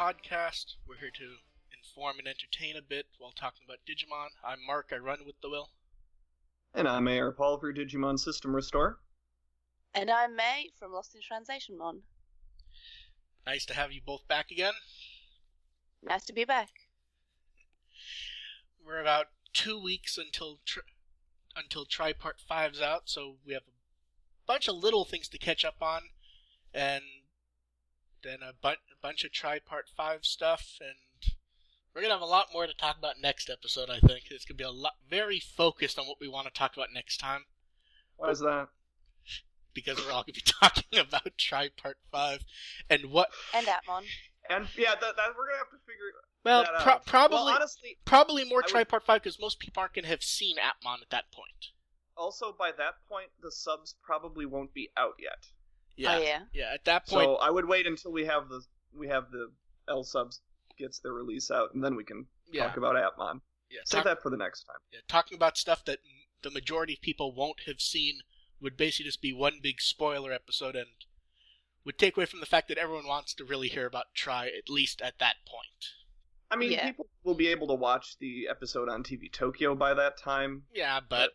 [0.00, 0.76] podcast.
[0.88, 1.26] We're here to
[1.76, 4.28] inform and entertain a bit while talking about Digimon.
[4.42, 5.68] I'm Mark, I run with the Will.
[6.72, 9.00] And I'm AR Paul for Digimon System Restore.
[9.94, 12.00] And I'm May from Lost in Translation Mon.
[13.46, 14.72] Nice to have you both back again.
[16.02, 16.70] Nice to be back.
[18.82, 20.82] We're about two weeks until tri-
[21.54, 25.82] until Tripart 5's out, so we have a bunch of little things to catch up
[25.82, 26.04] on,
[26.72, 27.04] and
[28.24, 31.32] then a, bu- a bunch of Tripart 5 stuff, and
[31.94, 33.90] we're gonna have a lot more to talk about next episode.
[33.90, 36.76] I think it's gonna be a lot very focused on what we want to talk
[36.76, 37.44] about next time
[38.16, 38.68] Why is that?
[39.74, 42.44] because we're all gonna be talking about Tripart 5
[42.88, 43.30] and what.
[43.54, 44.04] And Appmon.
[44.48, 46.12] And yeah, that, that we're gonna have to figure
[46.44, 47.06] Well, that pro- out.
[47.06, 50.22] probably Well, honestly, probably more I would- Tripart 5 because most people aren't gonna have
[50.22, 51.68] seen Appmon at that point.
[52.16, 55.46] also by that point, the subs probably won't be out yet.
[55.96, 56.40] Yeah, Oh, yeah.
[56.52, 56.70] yeah.
[56.74, 58.62] At that point, So I would wait until we have the
[58.94, 59.50] we have the
[59.88, 60.40] L subs
[60.78, 63.40] gets their release out, and then we can yeah, talk about Appmon.
[63.70, 63.80] yeah.
[63.84, 64.76] Save talk- that for the next time.
[64.92, 65.98] Yeah, talking about stuff that
[66.42, 68.20] the majority of people won't have seen
[68.60, 70.86] would basically just be one big spoiler episode and
[71.84, 74.68] would take away from the fact that everyone wants to really hear about Try at
[74.68, 75.94] least at that point.
[76.50, 76.86] I mean, Yeah.
[76.88, 80.64] people will be able to watch the episode on TV Tokyo by that time.
[80.74, 81.30] Yeah, but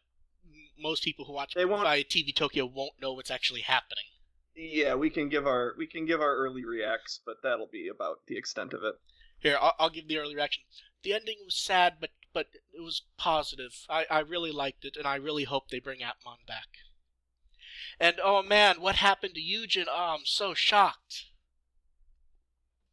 [0.45, 4.05] m- most people who watch They won't- via TV Tokyo won't know what's actually happening.
[4.55, 8.25] Yeah, we can give our we can give our early reacts, but that'll be about
[8.27, 8.95] the extent of it.
[9.39, 10.63] Here, I'll, I'll give the early reaction.
[11.03, 13.85] The ending was sad, but but it was positive.
[13.89, 16.67] I, I really liked it, and I really hope they bring Appmon back.
[17.99, 19.87] And oh man, what happened to Eugen?
[19.89, 21.25] Oh, I'm so shocked.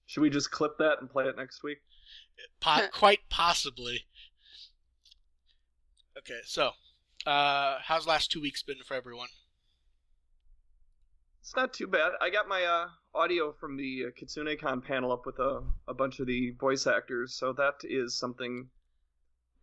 [0.07, 1.79] Should we just clip that and play it next week?
[2.61, 4.07] Po- quite possibly.
[6.19, 6.73] Okay, so,
[7.25, 9.29] uh, how's the last two weeks been for everyone?
[11.43, 12.13] It's not too bad.
[12.21, 16.21] I got my uh, audio from the uh, KitsuneCon panel up with a, a bunch
[16.21, 18.69] of the voice actors, so that is something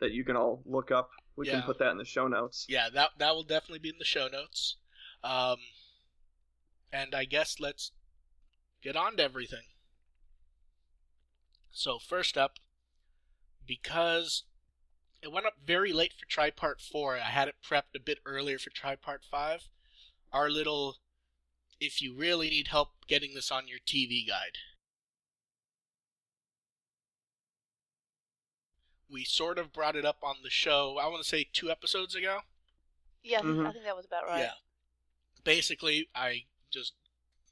[0.01, 1.09] that you can all look up.
[1.38, 1.53] We Yeah.
[1.53, 2.66] can put that in the show notes.
[2.68, 4.75] Yeah, that that will definitely be in the show notes.
[5.23, 5.57] Um,
[6.91, 7.91] and I guess let's
[8.81, 9.68] get on to everything.
[11.72, 12.59] So first up,
[13.66, 14.44] because
[15.22, 18.59] it went up very late for Tripart 4, I had it prepped a bit earlier
[18.59, 19.69] for Tripart 5.
[20.34, 20.97] Our little
[21.79, 24.57] if you really need help getting this on your TV guide.
[29.09, 32.13] We sort of brought it up on the show, I want to say two episodes
[32.16, 32.41] ago.
[33.23, 34.39] Yeah, I think- I think that was about right.
[34.39, 34.53] Yeah.
[35.44, 36.94] Basically, I just.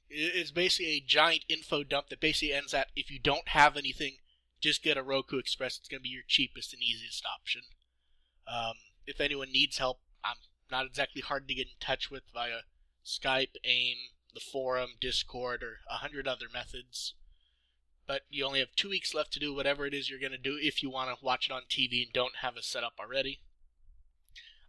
[0.10, 4.20] It's basically a giant info dump that basically ends at if you don't have anything,
[4.62, 5.78] just get a Roku Express.
[5.78, 7.64] It's going to be your cheapest and easiest option.
[8.48, 10.38] Um, if anyone needs help, I'm
[10.72, 12.62] not exactly hard to get in touch with via
[13.06, 13.98] Skype, AIM,
[14.34, 17.14] the forum, Discord, or a hundred other methods.
[18.06, 20.38] But you only have two weeks left to do whatever it is you're going to
[20.38, 22.94] do if you want to watch it on TV and don't have it set up
[23.00, 23.42] already.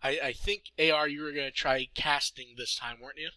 [0.03, 3.31] I, I think AR you were going to try casting this time, weren't you?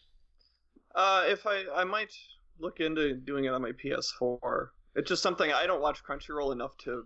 [0.93, 2.13] Uh, if I I might
[2.59, 4.69] look into doing it on my PS4.
[4.95, 7.05] It's just something I don't watch Crunchyroll enough to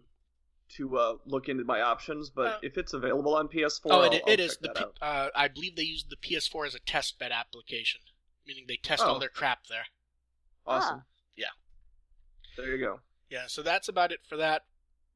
[0.78, 4.24] to uh, look into my options, but Uh, if it's available on PS4, oh, it,
[4.28, 4.58] it is.
[4.58, 8.02] The P- uh, I believe they use the PS4 as a test bed application,
[8.46, 9.20] meaning they test all Oh.
[9.20, 9.88] their crap there.
[10.66, 11.00] Awesome.
[11.02, 11.06] Ah.
[11.36, 11.52] Yeah.
[12.58, 13.02] There you go.
[13.30, 14.66] Yeah, so that's about it for that.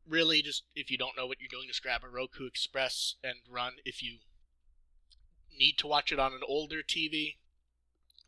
[0.07, 3.35] Really, just if you don't know what you're doing, just grab a Roku Express and
[3.49, 3.73] run.
[3.85, 4.19] If you
[5.55, 7.37] need to watch it on an older TV,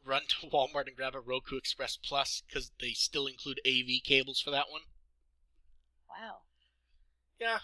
[0.03, 4.39] run to Walmart and grab a Roku Express Plus because they still include AV cables
[4.39, 4.81] for that one.
[6.09, 6.41] Wow.
[7.39, 7.59] Yeah.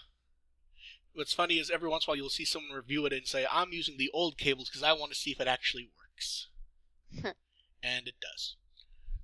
[1.14, 3.46] What's funny is every once in a while you'll see someone review it and say,
[3.50, 6.48] I'm using the old cables because I want to see if it actually works.
[7.82, 8.56] and it does.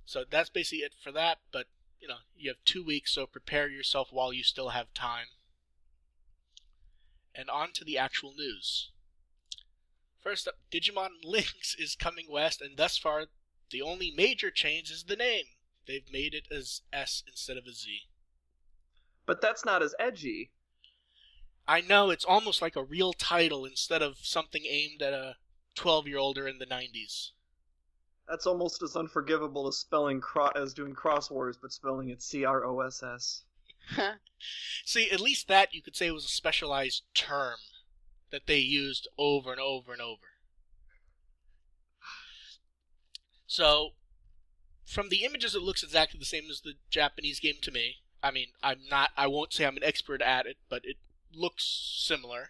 [0.05, 1.67] So that's basically it for that, but,
[1.99, 5.27] you know, you have two weeks, so prepare yourself while you still have time.
[7.33, 8.91] And on to the actual news.
[10.21, 13.25] First up, Digimon Links is coming west, and thus far,
[13.71, 15.45] the only major change is the name.
[15.87, 18.01] They've made it as S instead of a Z.
[19.25, 20.51] But that's not as edgy.
[21.67, 25.37] I know it's almost like a real title instead of something aimed at a
[25.75, 27.31] 12 year older in the 90s.
[28.27, 32.65] That's almost as unforgivable as spelling cro- as doing crosswords, but spelling it C R
[32.65, 33.43] O S S.
[34.85, 37.57] See, at least that you could say was a specialized term
[38.31, 40.21] that they used over and over and over.
[43.47, 43.91] So,
[44.85, 47.97] from the images, it looks exactly the same as the Japanese game to me.
[48.21, 50.97] I mean, I'm not, I won't say I'm an expert at it, but it
[51.33, 52.49] looks similar.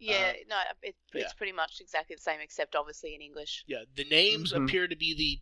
[0.00, 1.28] Yeah, no, it, it's yeah.
[1.36, 3.64] pretty much exactly the same, except obviously in English.
[3.66, 4.64] Yeah, the names Mhm.
[4.64, 5.40] appear to be the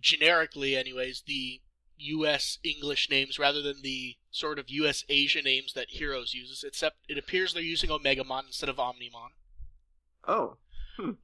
[0.00, 1.60] generically, anyways, the
[1.98, 2.58] U.S.
[2.62, 5.04] English names rather than the sort of U.S.
[5.08, 6.64] Asia names that Heroes uses.
[6.64, 9.30] Except it appears they're using Omegamon instead of Omnimon.
[10.28, 10.56] Oh,
[10.98, 11.16] Um,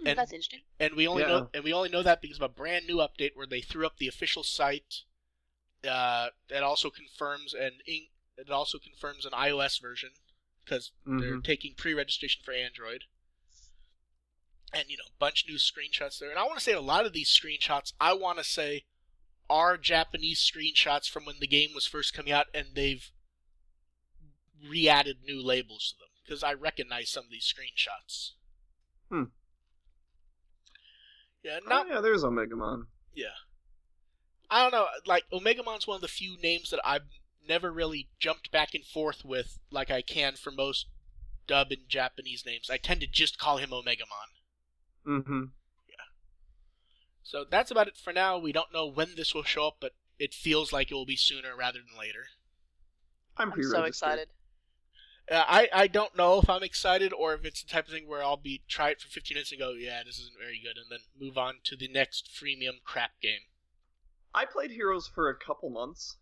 [0.00, 0.60] Hmm, and That's interesting.
[0.80, 1.28] and we only Yeah.
[1.28, 3.86] know and we only know that because of a brand new update where they threw
[3.86, 5.02] up the official site.
[5.86, 10.10] Uh, that also confirms an in- it also confirms an iOS version
[10.64, 11.44] because they're Mhm.
[11.44, 13.04] taking pre-registration for Android.
[14.72, 16.30] And you know, bunch new screenshots there.
[16.30, 18.86] And I want to say a lot of these screenshots, I want to say,
[19.50, 23.10] are Japanese screenshots from when the game was first coming out, and they've
[24.66, 28.32] re-added new labels to them because I recognize some of these screenshots.
[29.10, 29.24] Hmm.
[31.42, 32.00] Yeah, not oh, yeah.
[32.00, 32.86] There's Omegamon.
[33.14, 33.34] yeah.
[34.48, 34.86] I don't know.
[35.06, 37.08] Like Omegamon's one of the few names that I've
[37.46, 40.86] never really jumped back and forth with, like I can for most
[41.46, 42.70] dub and Japanese names.
[42.70, 44.30] I tend to just call him Omegamon.
[45.06, 45.44] Mm-hmm.
[45.88, 46.04] Yeah.
[47.22, 48.38] So that's about it for now.
[48.38, 51.16] We don't know when this will show up, but it feels like it will be
[51.16, 52.26] sooner rather than later.
[53.36, 54.28] I'm I'm so excited.
[55.30, 58.08] Uh, I I don't know if I'm excited or if it's the type of thing
[58.08, 60.76] where I'll be try it for 15 minutes and go, yeah, this isn't very good,
[60.76, 63.40] and then move on to the next freemium crap game.
[64.34, 66.16] I played Heroes for a couple months.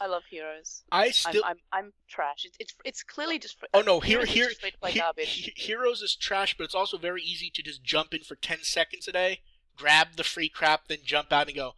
[0.00, 0.82] I love Heroes.
[0.92, 1.42] I I'm, still.
[1.44, 2.44] I'm I'm trash.
[2.44, 3.58] It's it's it's clearly just.
[3.58, 4.00] Free, Oh no!
[4.00, 5.28] Here, Heroes is here, just play he- garbage.
[5.28, 8.58] he- Heroes is trash, but it's also very easy to just jump in for ten
[8.62, 9.40] seconds a day,
[9.76, 11.72] grab the free crap, then jump out and go,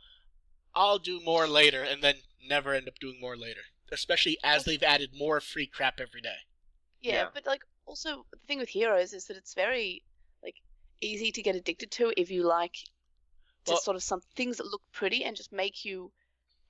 [0.75, 3.61] "I'll do more later," and then never end up doing more later.
[3.93, 6.39] Especially as they've added more free crap every day.
[7.01, 7.29] Yeah, Yeah.
[7.33, 10.03] but like also the thing with Heroes is that it's very
[10.43, 10.57] like
[11.01, 12.75] easy to get addicted to if you like
[13.65, 16.13] just Well- sort of some things that look pretty and just make you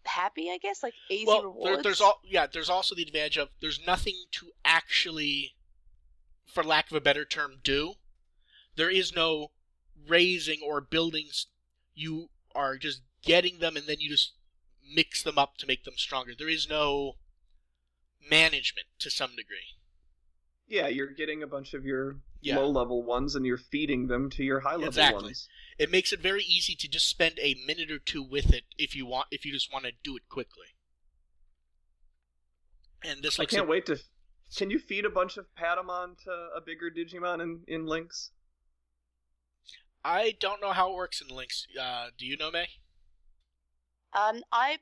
[0.05, 0.51] happy.
[0.51, 1.75] I guess like easy well, rewards.
[1.77, 2.47] there, there's all yeah.
[2.47, 5.55] There's also the advantage of there's nothing to actually,
[6.47, 7.95] for lack of a better term, do.
[8.77, 9.53] There is no
[10.07, 11.47] raising or buildings.
[11.95, 14.33] You are just getting them, and then you just
[14.95, 16.33] mix them up to make them stronger.
[16.37, 17.17] There is no
[18.31, 19.78] management to some degree.
[20.69, 22.59] Yeah, you're getting a bunch of your Yeah.
[22.59, 25.25] low-level ones, and you're feeding them to your high-level Exactly.
[25.25, 25.49] ones.
[25.79, 28.95] It makes it very easy to just spend a minute or two with it if
[28.95, 29.29] you want.
[29.31, 30.75] If you just want to do it quickly.
[33.03, 33.99] And this I can't wait to.
[34.55, 38.31] Can you feed a bunch of Patamon to a bigger Digimon in, in Links?
[40.05, 41.67] I don't know how it works in Links.
[41.79, 42.69] Uh, do you know, May?
[44.13, 44.79] Um, I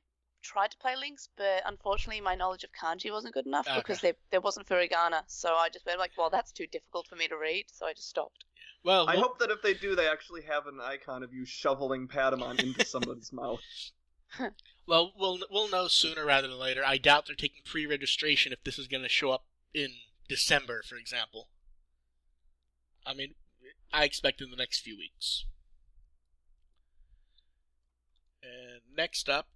[0.47, 3.79] tried to play Links, but unfortunately my knowledge of kanji wasn't good enough Okay.
[3.79, 5.23] because there there wasn't furigana.
[5.27, 7.67] So I just went like, well, that's too difficult for me to read.
[7.73, 8.45] So I just stopped.
[8.85, 11.45] Well, I we'll- hope that if they do, they actually have an icon of you
[11.45, 13.61] shoveling Patamon into somebody's mouth.
[14.87, 16.83] well, we'll we'll know sooner rather than later.
[16.85, 19.45] I doubt they're taking pre-registration if this is going to show up
[19.75, 19.89] in
[20.29, 21.49] December, for example.
[23.05, 23.35] I mean,
[23.93, 25.45] I expect in the next few weeks.
[28.43, 29.49] And next up,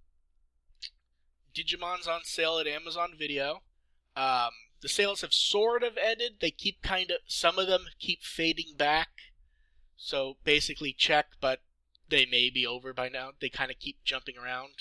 [1.53, 3.61] Digimon's on sale at Amazon Video.
[4.15, 4.51] Um,
[4.81, 6.37] the sales have sort of ended.
[6.41, 9.09] They keep kind of some of them keep fading back.
[9.95, 11.59] So basically, check, but
[12.09, 13.31] they may be over by now.
[13.39, 14.73] They kind of keep jumping around.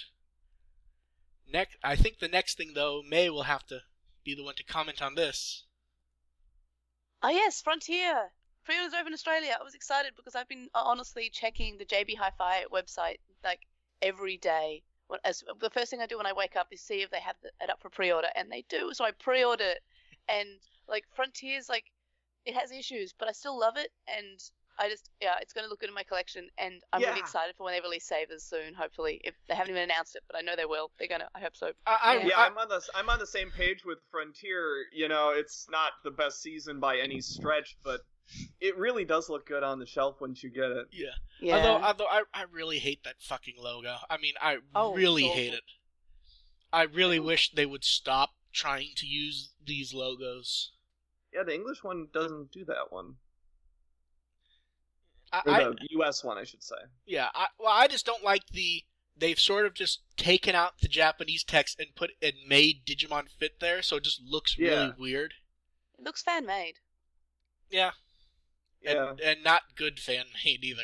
[1.53, 3.81] Next, I think the next thing though, May will have to
[4.25, 5.65] be the one to comment on this.
[7.23, 8.33] Oh yes, Frontier.
[8.65, 9.57] Pre-orders over in Australia.
[9.59, 13.61] I was excited because I've been uh, honestly checking the JB Hi-Fi website like
[14.01, 14.83] every day.
[15.11, 17.21] When, as the first thing I do when I wake up is see if they
[17.21, 18.91] have it up for pre-order, and they do.
[18.95, 19.81] So I pre-order it,
[20.29, 20.49] and
[20.89, 21.85] like Frontier's like
[22.47, 24.39] it has issues, but I still love it, and
[24.79, 27.55] I just yeah, it's going to look good in my collection, and I'm really excited
[27.57, 28.73] for when they release Savers soon.
[28.73, 30.91] Hopefully, if they haven't even announced it, but I know they will.
[30.99, 31.29] They're gonna.
[31.35, 31.73] I hope so.
[31.87, 32.27] I, I, Yeah.
[32.29, 34.87] yeah, I- I'm on the I'm on the same page with Frontier.
[34.93, 38.01] You know, it's not the best season by any stretch, but
[38.61, 40.87] it really does look good on the shelf once you get it.
[40.93, 41.09] yeah.
[41.41, 41.57] Yeah.
[41.57, 43.97] Although, although I, I really hate that fucking logo.
[44.11, 45.63] I mean, I Oh, really it's hate it.
[46.73, 50.73] I really wish they would stop trying to use these logos.
[51.33, 53.15] Yeah, the English one doesn't do that one,
[55.33, 56.25] I, or I the U.S.
[56.25, 56.77] one, I should say.
[57.07, 57.29] yeah.
[57.35, 58.83] I, well, I just don't like the.
[59.17, 63.61] They've sort of just taken out the Japanese text and put and made Digimon fit
[63.61, 65.35] there, so it just looks really weird.
[65.99, 66.75] it looks fan made.
[67.71, 67.91] Yeah,
[68.83, 70.83] Yeah, and, and not good fan made either.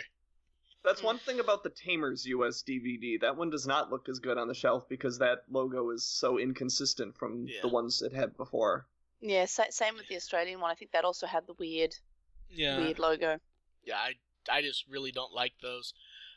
[0.84, 2.62] that's one thing about the Tamers U.S.
[2.66, 3.20] DVD.
[3.20, 6.38] That one does not look as good on the shelf because that logo is so
[6.38, 7.60] inconsistent from Yeah.
[7.62, 8.86] the ones it had before.
[9.20, 10.70] Yeah, same with the Australian one.
[10.70, 11.94] I think that also had the weird,
[12.50, 13.38] Yeah, weird logo.
[13.84, 13.96] yeah.
[13.98, 14.12] I
[14.48, 15.92] I just really don't like those.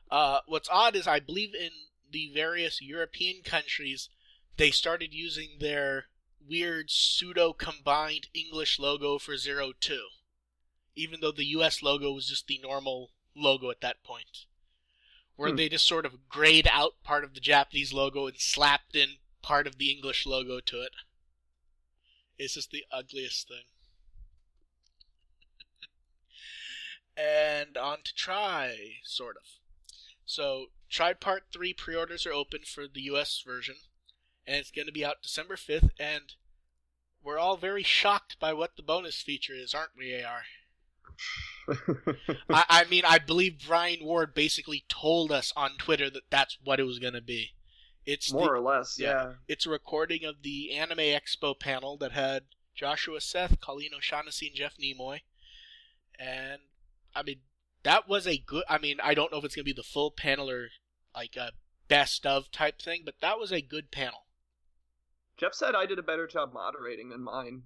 [0.10, 1.70] Uh, what's odd is I believe in
[2.10, 4.10] the various European countries
[4.58, 6.06] they started using their
[6.44, 10.08] weird pseudo combined English logo for Zero Two,
[10.96, 11.82] even though the U.S.
[11.84, 14.46] logo was just the normal logo at that point.
[15.36, 15.56] where Hmm.
[15.56, 19.68] they just sort of grayed out part of the Japanese logo and slapped in part
[19.68, 20.92] of the English logo to it.
[22.38, 23.64] It's just the ugliest thing.
[27.18, 29.44] and on to Try, sort of.
[30.26, 33.76] So, Try Part 3 pre orders are open for the US version,
[34.46, 36.34] and it's going to be out December 5th, and
[37.22, 40.44] we're all very shocked by what the bonus feature is, aren't we, AR?
[42.50, 46.80] I, I mean, I believe Brian Ward basically told us on Twitter that that's what
[46.80, 47.50] it was going to be.
[48.06, 49.08] It's More the, or less, yeah.
[49.08, 49.32] yeah.
[49.48, 54.56] it's a recording of the Anime Expo panel that had Joshua Seth, Colleen O'Shaughnessy, and
[54.56, 55.20] Jeff Nimoy.
[56.18, 56.62] And
[57.16, 57.42] I mean,
[57.84, 58.64] that was a good.
[58.70, 60.70] I mean, I don't know if it's going to be the full panel or
[61.16, 61.52] like a
[61.88, 64.26] best of type thing, but that was a good panel.
[65.38, 67.64] Jeff said I did a better job moderating than mine.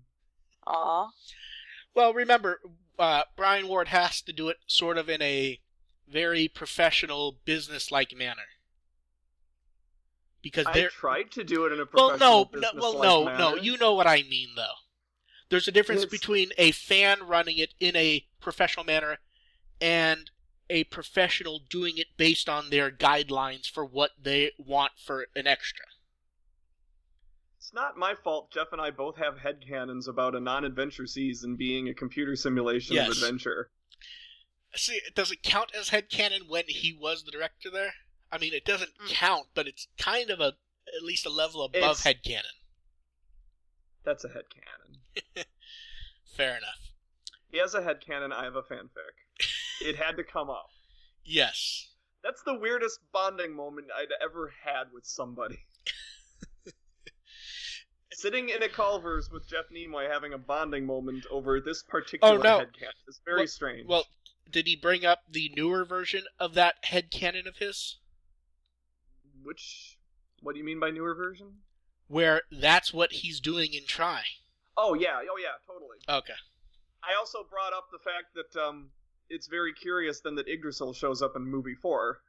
[0.67, 1.09] Aw.
[1.95, 2.59] Well, remember,
[2.97, 5.59] uh, Brian Ward has to do it sort of in a
[6.07, 8.43] very professional, business-like manner.
[10.41, 13.25] Because I they're tried to do it in a well, professional no, no, well, no,
[13.25, 13.37] manner.
[13.37, 13.55] no.
[13.55, 14.75] You know what I mean, though.
[15.49, 19.19] There's a difference It's- between a fan running it in a professional manner
[19.79, 20.29] and
[20.69, 25.85] a professional doing it based on their guidelines for what they want for an extra.
[27.73, 28.51] It's not my fault.
[28.51, 33.07] Jeff and I both have headcanons about a non-adventure season being a computer simulation Yes.
[33.09, 33.71] of adventure.
[34.75, 37.95] See, does it count as headcanon when he was the director there?
[38.31, 39.07] I mean, it doesn't Mm.
[39.09, 40.55] count, but it's kind of a
[40.95, 42.43] at least a level above It's- headcanon.
[44.03, 44.99] That's a headcanon.
[46.37, 46.91] Fair enough.
[47.49, 49.15] He has a headcanon, I have a fanfic.
[49.81, 50.69] it had to come up.
[51.23, 51.89] Yes.
[52.21, 55.65] That's the weirdest bonding moment I'd ever had with somebody.
[58.23, 62.41] Sitting in a Culver's with Jeff Nimoy having a bonding moment over this particular Oh,
[62.41, 62.59] no.
[62.59, 63.85] headcanon is very Well- strange.
[63.85, 64.07] Well,
[64.49, 67.97] did he bring up the newer version of that headcanon of his?
[69.41, 69.97] which
[70.39, 71.63] what do you mean by newer version?
[72.07, 74.23] Where that's what he's doing in Try.
[74.77, 75.97] Oh yeah, oh yeah, totally.
[76.07, 76.37] Okay.
[77.03, 78.91] I also brought up the fact that um,
[79.27, 82.21] it's very curious then that Yggdrasil shows up in movie four.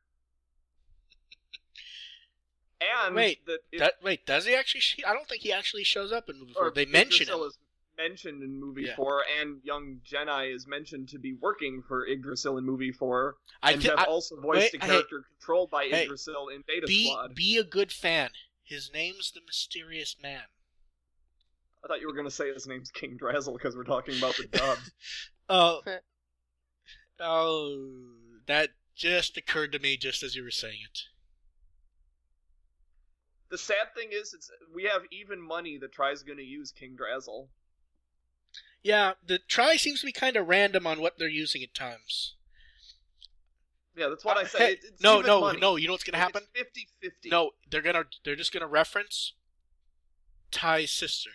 [3.07, 4.81] And Wait, that it, Do- wait, does he actually?
[4.81, 6.69] sh- I don't think he actually shows up in movie four.
[6.69, 7.49] or They mention Yggdrasil him.
[7.49, 7.59] is
[7.97, 8.97] mentioned in movie Yeah.
[8.97, 13.73] four, and young Jedi is mentioned to be working for Yggdrasil in movie four, I
[13.73, 16.65] and thi- Jeff I- also voiced wait, a hey, character controlled by hey, Yggdrasil in
[16.67, 17.35] Data be Squad.
[17.35, 18.31] be a good fan.
[18.65, 20.43] His name's the Mysterious Man.
[21.85, 24.37] I thought you were going to say his name's King Drasil because we're talking about
[24.37, 24.79] the dub.
[25.47, 25.83] Oh,
[27.21, 27.91] oh,
[28.47, 31.01] that just occurred to me just as you were saying it.
[33.55, 36.97] The sad thing is, it's we have even money that tries going to use King
[37.01, 37.47] Drasil.
[38.83, 42.35] Yeah, the try seems to be kind of random on what they're using at times.
[43.97, 44.71] Yeah, that's what Uh, I said.
[44.83, 45.61] It- no, no, money.
[45.61, 45.77] no.
[45.77, 46.43] You know what's gonna happen?
[46.53, 46.69] It's
[47.01, 47.31] 50-50.
[47.31, 49.35] No, they're gonna they're just gonna reference
[50.51, 51.31] Tai's sister.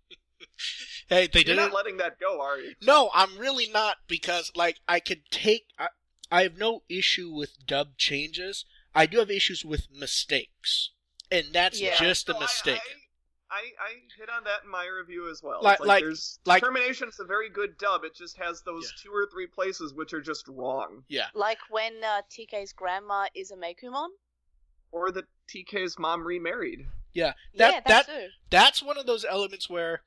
[1.08, 1.56] hey, they You're didn't.
[1.56, 2.74] not letting that go, are you?
[2.82, 5.68] No, I'm really not because like I could take.
[5.78, 5.88] I,
[6.30, 8.64] I have no issue with dub changes.
[8.94, 10.90] I do have issues with mistakes,
[11.30, 11.96] and that's Yeah.
[11.96, 12.80] just a mistake.
[13.48, 15.60] I, I, I hit on that in my review as well.
[15.62, 18.02] Like- It's like- there's like- Termination's a very good dub.
[18.04, 19.02] It just has those Yeah.
[19.04, 23.50] two or three places which are just wrong, Yeah, Like when uh, TK's grandma is
[23.52, 24.08] a Meicoomon.
[24.90, 26.86] or that TK's mom remarried.
[27.12, 28.28] yeah, that yeah, that that too.
[28.50, 30.02] that's one of those elements where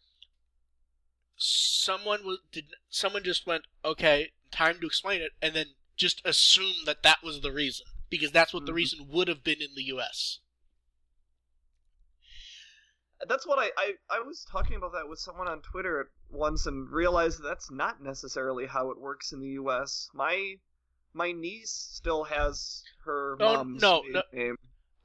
[1.38, 5.68] someone was did someone just went okay time to explain it and then
[6.00, 8.76] just assume that that was the reason because that's what the Mhm.
[8.76, 10.40] reason would have been in the us
[13.28, 16.66] That's what I, I I was talking about that with someone on Twitter at once
[16.66, 20.10] and realized that's not necessarily how it works in the U.S.
[20.14, 20.56] My
[21.14, 24.22] my niece still has her Oh, mom's no, no.
[24.32, 24.56] name.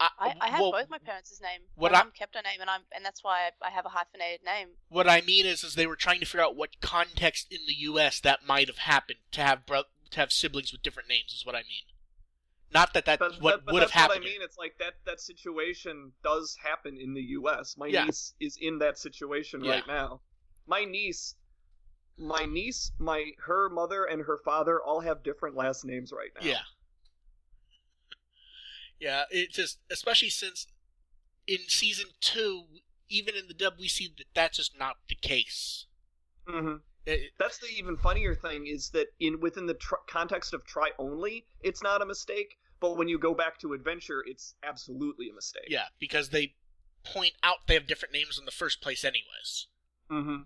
[0.01, 1.61] I, I have well, both my parents' name.
[1.77, 3.87] what my I- mum kept her name, and I'm and that's why I, I have
[3.87, 4.69] a hyphenated name.
[4.89, 7.75] what i mean is is they were trying to figure out what context in the
[7.75, 11.45] us that might have happened to have bro- to have siblings with different names is
[11.47, 11.85] what i mean
[12.73, 14.43] not that But, what that, but would have what I happened mean.
[14.43, 17.77] It's like that that situation does happen in the U.S.
[17.79, 18.05] My Yeah.
[18.07, 19.75] niece is in that situation Yeah.
[19.75, 20.23] right now.
[20.67, 21.37] My niece,
[22.19, 26.45] my niece, my her mother and her father all have different last names right now.
[26.45, 26.63] Yeah.
[29.01, 30.67] Yeah, it just especially since
[31.47, 32.65] in season two,
[33.09, 35.87] even in the dub, we see that that's just not the case.
[36.47, 40.65] hmm It- That's the even funnier thing is that in within the tr- context of
[40.65, 42.57] try only, it's not a mistake.
[42.81, 45.67] But when you go back to adventure, it's absolutely a mistake.
[45.69, 46.55] yeah, because they
[47.05, 49.69] point out they have different names in the first place, anyways.
[50.11, 50.43] Mm-hmm.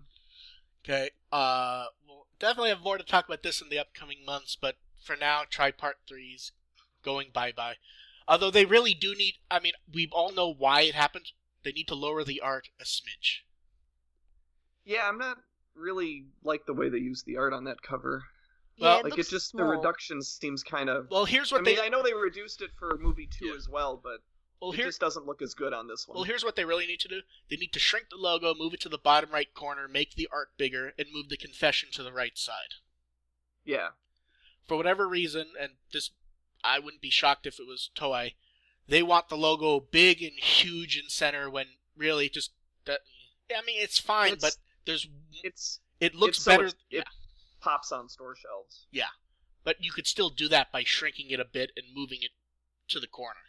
[0.83, 1.09] Okay.
[1.31, 5.15] Uh, we'll definitely have more to talk about this in the upcoming months, but for
[5.15, 6.51] now, try part 3's
[7.03, 7.75] going bye bye.
[8.27, 11.31] Although they really do need, I mean, we all know why it happened.
[11.63, 13.39] They need to lower the art a smidge.
[14.85, 15.37] Yeah, I'm not
[15.79, 18.23] really like the way they use the art on that cover.
[18.79, 19.65] Well, yeah, it like it just small.
[19.69, 21.07] the reduction seems kind of.
[21.09, 21.81] Well, here's I what mean, they.
[21.81, 23.55] I know they reduced it for movie two Yeah.
[23.55, 24.19] as well, but
[24.61, 26.15] well, it here, just doesn't look as good on this one.
[26.15, 27.21] well, here's what they really need to do.
[27.49, 30.27] They need to shrink the logo, move it to the bottom right corner, make the
[30.31, 32.75] art bigger, and move the confession to the right side.
[33.65, 33.89] yeah,
[34.67, 36.11] For whatever reason, and this,
[36.63, 38.33] I wouldn't be shocked if it was Toei.
[38.87, 42.51] They want the logo big and huge in center when really it just
[42.85, 43.01] that.
[43.55, 44.57] I mean, it's fine, It's- but
[44.89, 45.07] there's
[45.43, 46.65] it's it looks it's so better.
[46.65, 47.07] ex- yeah, it
[47.61, 48.87] pops on store shelves.
[48.91, 49.09] Yeah,
[49.63, 52.31] but you could still do that by shrinking it a bit and moving it
[52.89, 53.39] to the corner.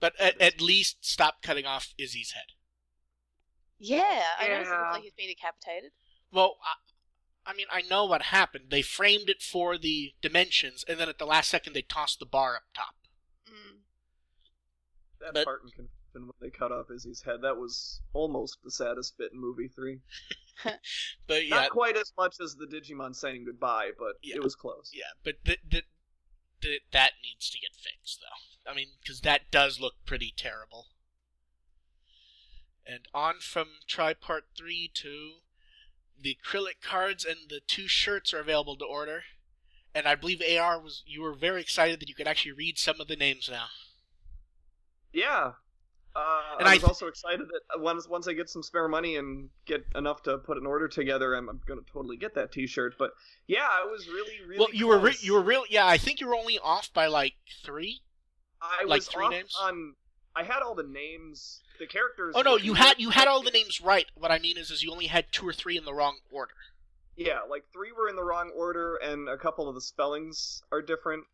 [0.00, 2.46] But at, at least stop cutting off Izzy's head.
[3.78, 4.78] Yeah, I noticed it Yeah.
[4.80, 5.92] looks like he's been decapitated.
[6.32, 8.66] Well, I, I mean, I know what happened.
[8.70, 12.26] They framed it for the dimensions, and then at the last second they tossed the
[12.26, 12.94] bar up top.
[13.48, 13.78] Mm.
[15.20, 18.70] That But- part in Confession when they cut off Izzy's head, that was almost the
[18.70, 20.00] saddest bit in movie three.
[21.26, 24.36] But yeah, Not quite as much as the Digimon saying goodbye, but Yeah.
[24.36, 24.90] it was close.
[24.94, 25.84] yeah, but th- th-
[26.62, 28.70] th- that needs to get fixed, though.
[28.70, 30.86] I mean, because that does look pretty terrible.
[32.86, 35.32] And on from Tripart 3 to
[36.20, 39.24] the acrylic cards and the two shirts are available to order.
[39.94, 43.00] And I believe AR was you were very excited that you could actually read some
[43.00, 43.66] of the names now.
[45.12, 45.52] Yeah.
[46.16, 49.16] Uh, And I was th- also excited that once once I get some spare money
[49.16, 52.52] and get enough to put an order together, I'm, I'm going to totally get that
[52.52, 52.94] T-shirt.
[52.98, 53.10] But
[53.48, 54.58] yeah, I was really really.
[54.60, 57.06] well, you were re- you were real yeah, I think you were only off by
[57.06, 58.00] like 3.
[58.62, 59.54] I like was three off names?
[59.60, 59.94] on.
[60.36, 62.34] I had all the names, the characters.
[62.36, 64.06] Oh no, you had you had all the names right.
[64.14, 66.54] What I mean is is you only had 2 or 3 in the wrong order.
[67.16, 70.82] Yeah, like three were in the wrong order, and a couple of the spellings are
[70.82, 71.24] different.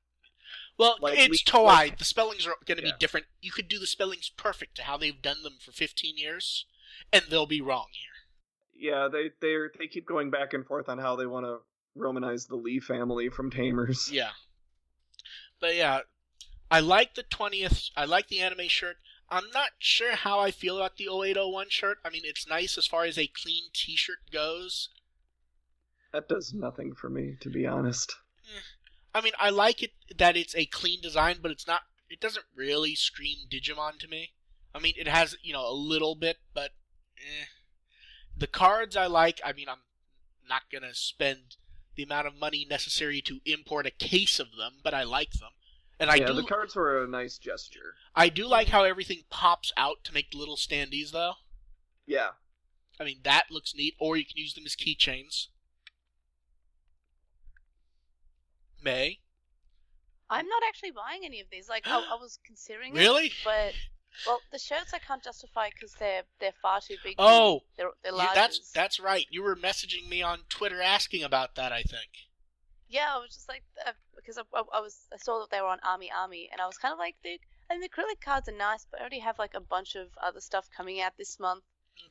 [0.80, 1.64] Well, Like, it's we- Toei.
[1.66, 2.92] like- the spellings are going to Yeah.
[2.92, 3.26] be different.
[3.42, 6.64] You could do the spellings perfect to how they've done them for 15 years,
[7.12, 8.06] and they'll be wrong here.
[8.74, 11.60] Yeah, they they they keep going back and forth on how they want to
[11.94, 14.10] romanize the Lee family from Tamers.
[14.10, 14.32] Yeah.
[15.60, 16.00] But yeah,
[16.70, 17.90] I like the 20th.
[17.94, 18.96] I like the anime shirt.
[19.28, 21.98] I'm not sure how I feel about the 0801 shirt.
[22.06, 24.88] I mean, it's nice as far as a clean t-shirt goes.
[26.12, 28.14] That does nothing for me, to be honest.
[29.14, 31.82] I mean, I like it that it's a clean design, but it's not.
[32.08, 34.32] It doesn't really scream Digimon to me.
[34.74, 36.70] I mean, it has you know a little bit, but
[37.18, 37.46] eh.
[38.36, 39.40] the cards I like.
[39.44, 39.82] I mean, I'm
[40.48, 41.56] not gonna spend
[41.96, 45.50] the amount of money necessary to import a case of them, but I like them,
[45.98, 46.34] and I yeah, do.
[46.34, 47.94] the cards were a nice gesture.
[48.14, 51.34] I do like how everything pops out to make little standees, though.
[52.06, 52.30] Yeah,
[53.00, 53.94] I mean, that looks neat.
[53.98, 55.46] Or you can use them as keychains.
[58.82, 59.18] May
[60.30, 61.68] I'm not actually buying any of these.
[61.68, 63.32] Like I, I was considering it, really?
[63.44, 63.74] but
[64.26, 67.16] well, the shirts I can't justify because they're they're far too big.
[67.18, 68.34] Oh, they're they're large.
[68.34, 69.26] that's that's right.
[69.30, 71.72] You were messaging me on Twitter asking about that.
[71.72, 72.10] I think.
[72.88, 75.60] Yeah, I was just like uh, because I, I, I was I saw that they
[75.60, 78.56] were on AmiAmi, and I was kind of like the and the acrylic cards are
[78.56, 81.64] nice, but I already have like a bunch of other stuff coming out this month,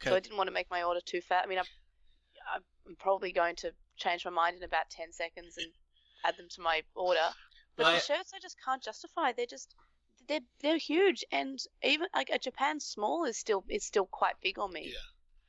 [0.04, 1.44] so I didn't want to make my order too fat.
[1.46, 5.68] I mean, I'm, I'm probably going to change my mind in about ten seconds and
[6.26, 7.30] add them to my order.
[7.76, 9.32] But Well, the I- shirts I just can't justify.
[9.32, 9.76] They're just
[10.28, 14.60] they're they're huge, and even like a Japan small is still is still quite big
[14.60, 14.90] on me.
[14.92, 15.00] Yeah.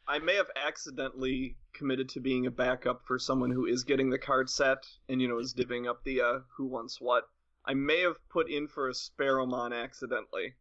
[0.08, 4.18] I may have accidentally committed to being a backup for someone who is getting the
[4.18, 4.78] card set
[5.08, 7.24] and you know is divvying up the uh, who wants what.
[7.64, 10.54] I may have put in for a Sparrowmon accidentally.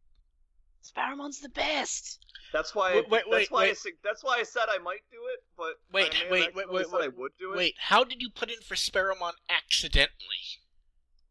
[0.84, 2.20] Sparrowmon's the best.
[2.54, 2.96] That's why.
[2.96, 3.78] Wait, wait, that's wait, why I wait.
[3.78, 6.66] said, that's why I said I might do it, but Wait, I may wait, wait,
[6.66, 7.58] accidentally wait, wait, I would do it.
[7.58, 10.60] Wait, how did you put in for Sparrowmon accidentally?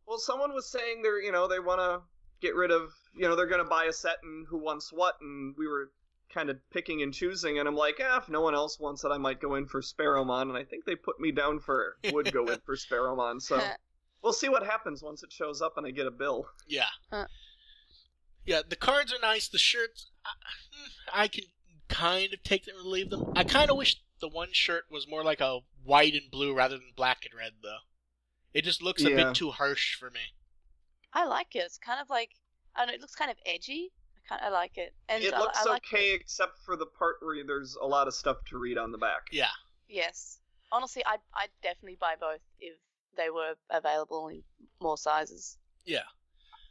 [0.06, 2.02] Well, someone was saying they're you know they want to
[2.40, 5.54] get rid of you know they're gonna buy a set and who wants what, and
[5.58, 5.90] we were
[6.32, 9.08] kind of picking and choosing, and I'm like, ah, if no one else wants it,
[9.08, 12.32] I might go in for Sparrowmon, and I think they put me down for would
[12.32, 13.60] go in for Sparrowmon, so
[14.22, 16.46] we'll see what happens once it shows up and I get a bill.
[16.66, 16.88] Yeah.
[17.10, 17.26] Huh.
[18.48, 19.46] Yeah, the cards are nice.
[19.46, 20.10] The shirts,
[21.12, 21.44] I, I can
[21.88, 23.30] kind of take them or leave them.
[23.36, 26.76] I kind of wish the one shirt was more like a white and blue rather
[26.76, 27.80] than black and red, though.
[28.54, 30.20] It just looks a bit too harsh for me.
[31.12, 31.58] I like it.
[31.58, 32.30] It's kind of like
[32.74, 32.94] I don't know.
[32.94, 33.92] It looks kind of edgy.
[34.16, 34.94] I kind I like it.
[35.10, 38.08] And it I, looks I like okay except for the part where there's a lot
[38.08, 39.28] of stuff to read on the back.
[39.30, 39.46] Yeah.
[39.90, 40.38] Yes.
[40.72, 42.74] Honestly, I'd I'd definitely buy both if
[43.14, 44.42] they were available in
[44.80, 45.58] more sizes.
[45.84, 46.08] Yeah.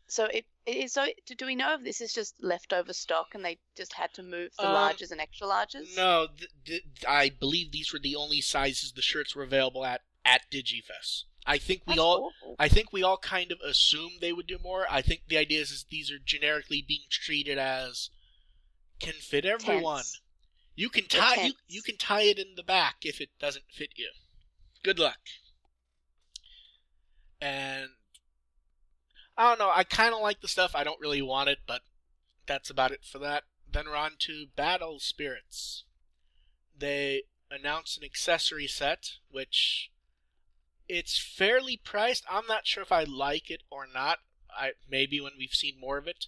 [0.08, 0.94] So it, it is.
[0.94, 4.14] So do do we know if this is just leftover stock and they just had
[4.16, 5.96] to move the Um, larges and extra larges?
[5.96, 10.02] No, th- th- I believe these were the only sizes the shirts were available at
[10.26, 11.24] at Digifest.
[11.46, 12.56] I think we That's all awful.
[12.60, 14.86] I think we all kind of assumed they would do more.
[14.90, 18.10] I think the idea is, is these are generically being treated as
[19.00, 20.04] can fit everyone.
[20.76, 23.94] You can tie you, you can tie it in the back if it doesn't fit
[23.96, 24.10] you.
[24.84, 25.20] Good luck.
[27.40, 27.90] And
[29.38, 30.72] I don't know, I kind of like the stuff.
[30.74, 31.82] I don't really want it, but
[32.48, 33.44] that's about it for that.
[33.72, 35.84] Then we're on to Battle Spirits.
[36.78, 39.92] They announced an accessory set, which
[40.90, 42.24] it's fairly priced.
[42.30, 44.20] I'm not sure if I like it or not.
[44.50, 46.28] I maybe when we've seen more of it.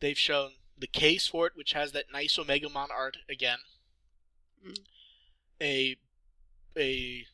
[0.00, 3.58] They've shown the case for it, which has that nice Omegamon art again.
[4.66, 4.78] Mm.
[5.60, 5.96] A
[6.76, 7.26] a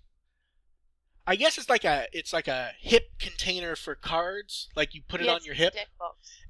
[1.27, 4.69] I guess it's like a it's like a hip container for cards.
[4.77, 5.75] Like you put it Yeah, on your hip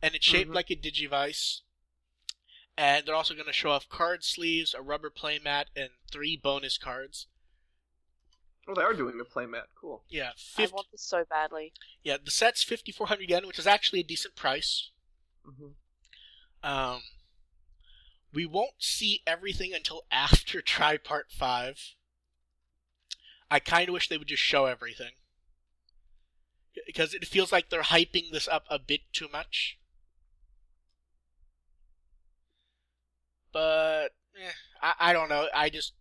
[0.02, 0.54] and it's shaped Mhm.
[0.54, 1.60] like a Digivice.
[2.76, 6.76] And they're also going to show off card sleeves, a rubber playmat, and three bonus
[6.76, 7.26] cards.
[8.68, 9.68] Oh, they are doing the playmat.
[9.80, 10.04] Cool.
[10.10, 11.72] Yeah, I want this so badly.
[12.02, 12.18] yeah.
[12.22, 14.90] The set's fifty four hundred yen, which is actually a decent price.
[15.44, 15.68] hmm
[16.62, 17.02] Um,
[18.32, 21.94] we won't see everything until after Try Part Five.
[23.50, 25.12] I kind of wish they would just show everything
[26.84, 29.78] because it feels like they're hyping this up a bit too much.
[33.52, 35.46] But eh, I, I don't know.
[35.54, 35.94] I just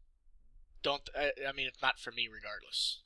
[0.83, 1.07] don't.
[1.17, 3.01] I, I mean, it's not for me, regardless.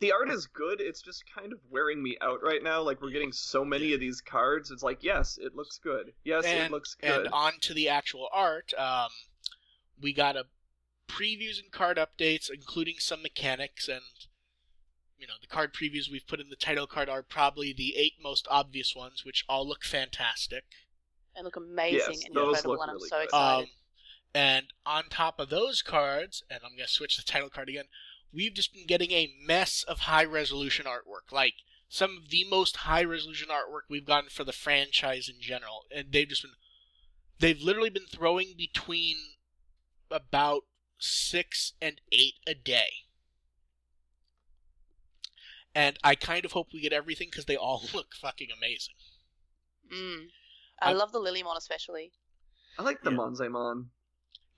[0.00, 0.80] The art is good.
[0.80, 2.82] It's just kind of wearing me out right now.
[2.82, 4.70] Like we're getting so many of these cards.
[4.70, 6.12] It's like, yes, it looks good.
[6.24, 7.10] Yes, it and, looks good.
[7.10, 8.72] and on to the actual art.
[8.78, 9.08] Um,
[10.00, 10.44] we got a
[11.08, 14.02] previews and card updates, including some mechanics, and
[15.18, 18.14] you know the card previews we've put in the title card are probably the eight
[18.22, 20.64] most obvious ones, which all look fantastic.
[21.34, 23.62] And look amazing Yes, and those incredible, look and I'm really so excited.
[23.62, 23.66] Um,
[24.34, 27.86] and on top of those cards, and I'm gonna switch the title card again.
[28.30, 31.54] We've just been getting a mess of high resolution artwork, like
[31.88, 36.12] some of the most high resolution artwork we've gotten for the franchise in general, and
[36.12, 36.52] they've just been
[37.40, 39.16] they've literally been throwing between
[40.10, 40.64] about
[40.98, 42.90] six and eight a day.
[45.74, 48.94] And I kind of hope we get everything because they all look fucking amazing.
[49.92, 50.26] Mm.
[50.80, 52.12] I I'm- love the Lilymon especially.
[52.78, 53.16] I like the Yeah.
[53.16, 53.86] Monzaemon.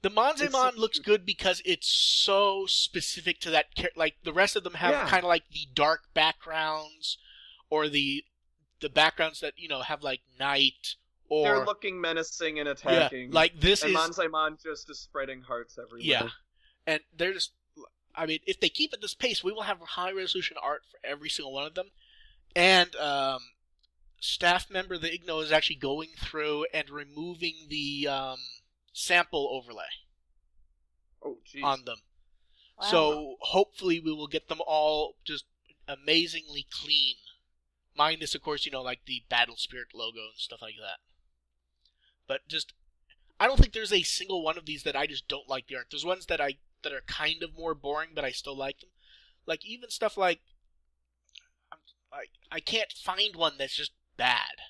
[0.03, 3.74] The It's Monzaemon so looks good because it's so specific to that.
[3.74, 5.09] char- Like the rest of them have Yeah.
[5.09, 7.18] kind of like the dark backgrounds,
[7.68, 8.24] or the
[8.81, 10.96] the backgrounds that you know have like night
[11.30, 13.30] or They're looking menacing and yeah, attacking.
[13.30, 16.02] like this and is Monzaemon just is spreading hearts everywhere.
[16.02, 16.28] yeah,
[16.86, 17.52] and they're just.
[18.14, 20.98] I mean, if they keep at this pace, we will have high resolution art for
[21.06, 21.86] every single one of them,
[22.56, 23.38] and um,
[24.20, 28.38] staff member the Igno is actually going through and removing the um,
[28.92, 29.84] sample overlay.
[31.24, 31.62] Oh, jeez.
[31.62, 31.98] on them.
[32.80, 32.86] Wow.
[32.86, 35.44] So hopefully we will get them all just
[35.86, 37.14] amazingly clean.
[37.96, 40.98] Minus, of course, you know, like the Battle Spirit logo and stuff like that.
[42.30, 42.74] But just,
[43.40, 45.74] I don't think there's a single one of these that I just don't like the
[45.74, 45.86] art.
[45.90, 48.90] There's ones that I that are kind of more boring, but I still like them.
[49.46, 50.38] Like even stuff like,
[51.72, 51.78] I'm,
[52.12, 54.62] I I can't find one that's just bad.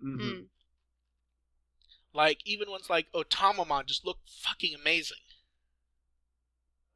[0.00, 0.20] Mhm.
[0.20, 0.44] Mm.
[2.14, 5.16] Like even ones like Otamamon just look fucking amazing.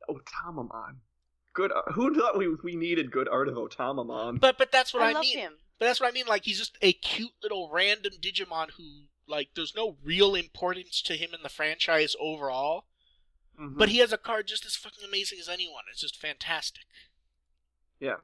[0.08, 0.98] Otamamon.
[1.52, 1.72] Good.
[1.94, 4.38] Who thought we we needed good art of Otamamon?
[4.38, 5.38] But but that's what I, I, love mean.
[5.38, 5.54] him.
[5.80, 6.26] But that's what I mean.
[6.28, 11.14] Like he's just a cute little random Digimon who, like, there's no real importance to
[11.16, 12.84] him in the franchise overall.
[13.58, 13.76] Mhm.
[13.78, 15.84] But he has a card just as fucking amazing as anyone.
[15.90, 16.84] It's just fantastic.
[17.98, 18.16] yeah.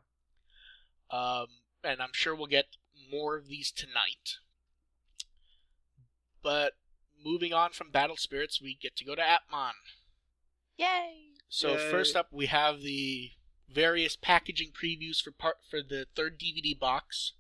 [1.11, 1.47] Um,
[1.83, 2.77] and I'm sure we'll get
[3.11, 4.37] more of these tonight.
[6.42, 6.75] But
[7.16, 9.73] moving on from Battle Spirits, we get to go to Appmon.
[10.77, 11.35] Yay!
[11.49, 11.90] So Yay.
[11.90, 13.33] first up, we have the
[13.68, 17.33] various packaging previews for part for the third DVD box,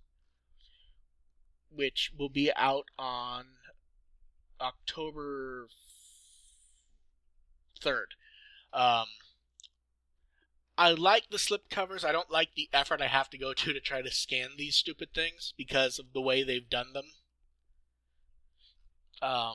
[1.68, 3.57] which will be out on
[4.60, 5.68] October
[7.80, 8.14] third.
[8.72, 9.06] Um,
[10.76, 12.04] I like the slip covers.
[12.04, 14.76] I don't like the effort I have to go to to try to scan these
[14.76, 17.06] stupid things because of the way they've done them.
[19.20, 19.54] Um,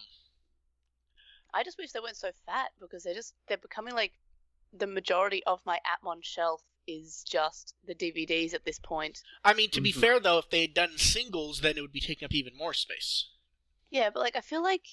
[1.53, 4.13] I just wish they weren't so fat because they're just they're becoming like
[4.73, 9.21] the majority of my Appmon shelf is just the DVDs at this point.
[9.43, 10.01] I mean, to be Mhm.
[10.01, 12.73] fair though, if they had done singles, then it would be taking up even more
[12.73, 13.29] space.
[13.93, 14.85] Yeah, but like I feel like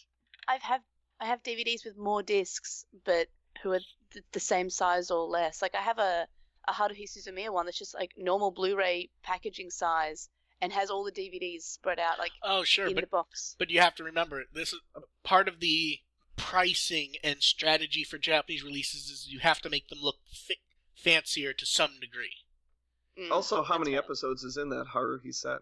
[0.46, 0.82] I've have
[1.20, 3.28] I have DVDs with more discs, but
[3.62, 3.80] who are
[4.12, 5.62] th- the same size or less.
[5.62, 6.28] Like I have a
[6.68, 10.28] a Haruhi Suzumiya one that's just like normal Blu-ray packaging size
[10.60, 13.56] and has all the DVDs spread out like Oh, sure, in but the box.
[13.58, 14.80] but you have to remember this is
[15.24, 15.98] part of the
[16.36, 20.56] pricing and strategy for Japanese releases is you have to make them look fi-
[20.94, 22.36] fancier to some degree.
[23.18, 24.00] Mm, Also, how many fair.
[24.00, 25.60] episodes is in that Haruhi set?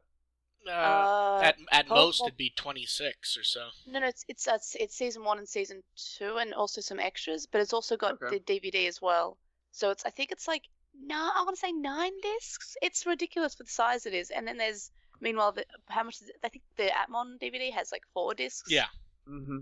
[0.69, 3.69] Uh, Uh, at at most, well- it'd be 26 or so.
[3.87, 5.83] no, no, it's it's uh, it's, it's season one and season
[6.19, 7.47] two, and also some extras.
[7.47, 8.39] But it's also got Okay.
[8.39, 9.39] the DVD as well.
[9.73, 10.63] So it's I think it's like
[11.01, 12.77] no, I want to say nine discs.
[12.83, 14.31] It's ridiculous for the size it is.
[14.31, 16.17] And then there's meanwhile, the, how much?
[16.21, 16.37] Is it?
[16.45, 18.71] I think the Appmon DVD has like four discs.
[18.71, 18.87] Yeah.
[19.29, 19.59] Mm-hmm.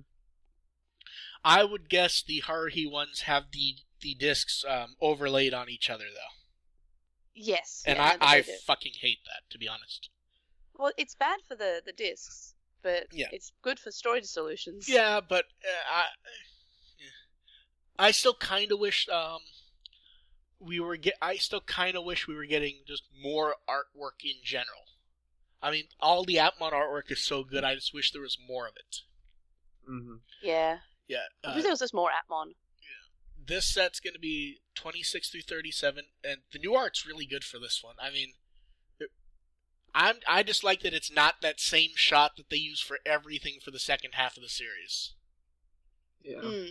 [1.45, 6.05] I would guess the Haruhi ones have the the discs um, overlaid on each other
[6.13, 6.35] though,
[7.35, 7.83] Yes.
[7.87, 10.11] and yeah, no, I I fucking hate that to be honest.
[10.79, 13.29] Well, it's bad for the the discs, but Yeah.
[13.33, 14.89] it's good for storage solutions.
[14.89, 16.05] Yeah, but uh, I
[17.99, 19.41] I still kind of wish um
[20.59, 24.37] we were get I still kind of wish we were getting just more artwork in
[24.45, 24.85] general.
[25.63, 27.65] I mean, all the Appmon artwork is so good.
[27.65, 28.97] I just wish there was more of it.
[29.91, 30.17] Mm-hmm.
[30.43, 30.79] Yeah.
[31.09, 32.53] Yeah, I uh, wish there was just more Appmon.
[33.47, 37.59] this set's going to be 26 through 37 and the new art's really good for
[37.61, 38.35] this one i mean it-
[39.97, 43.55] i'm i just like that it's not that same shot that they use for everything
[43.65, 45.15] for the second half of the series
[46.23, 46.41] Yeah.
[46.41, 46.71] Mm.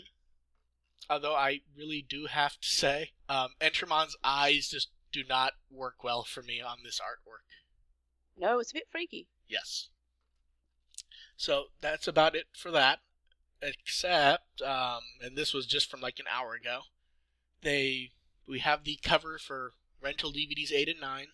[1.09, 6.23] although i really do have to say um entermon's eyes just do not work well
[6.23, 7.45] for me on this artwork
[8.37, 9.27] No, it's a bit freaky.
[9.47, 9.89] yes
[11.35, 12.99] so that's about it for that
[13.61, 16.81] except um and this was just from like an hour ago
[17.61, 18.11] they
[18.47, 21.27] we have the cover for rental DVDs 8 and 9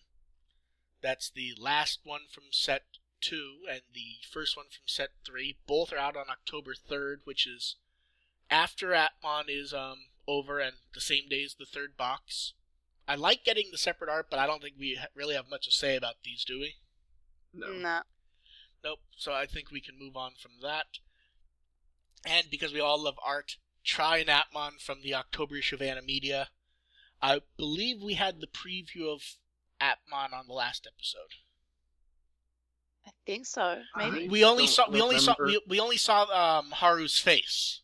[1.02, 2.82] that's the last one from set
[3.20, 7.46] 2 and the first one from set 3 both are out on October 3rd which
[7.46, 7.76] is
[8.50, 12.54] after Appmon is um over and the same day as the third box
[13.06, 15.72] I like getting the separate art but I don't think we really have much to
[15.72, 16.76] say about these do we
[17.52, 17.72] No.
[17.72, 18.02] Nah.
[18.84, 19.00] Nope.
[19.16, 20.86] So I think we can move on from that.
[22.24, 26.46] And because we all love art, try an Appmon from the October issue of Animedia.
[27.20, 29.22] I believe we had the preview of
[29.82, 31.34] Appmon on the last episode.
[33.06, 33.80] I think so.
[33.96, 34.26] Maybe.
[34.26, 37.80] I We only don't saw we only saw we, we only saw um, Haru's face.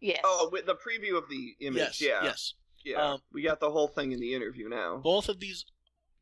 [0.00, 0.20] Yes.
[0.24, 1.68] Oh, with the preview of the yes.
[1.68, 2.02] image.
[2.02, 2.24] yeah.
[2.24, 2.54] Yes.
[2.84, 3.12] Yeah.
[3.12, 4.98] Um, we got the whole thing in the interview now.
[4.98, 5.64] Both of these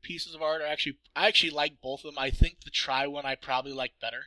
[0.03, 2.19] pieces of art are actually I actually like both of them.
[2.19, 4.23] I think the try one I probably like better.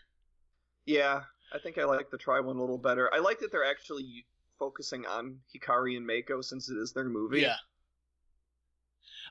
[0.85, 1.21] Yeah.
[1.51, 3.09] I think I like the try one a little better.
[3.13, 4.25] I like that they're actually
[4.59, 7.41] focusing on Hikari and Mako since it is their movie.
[7.41, 7.55] Yeah.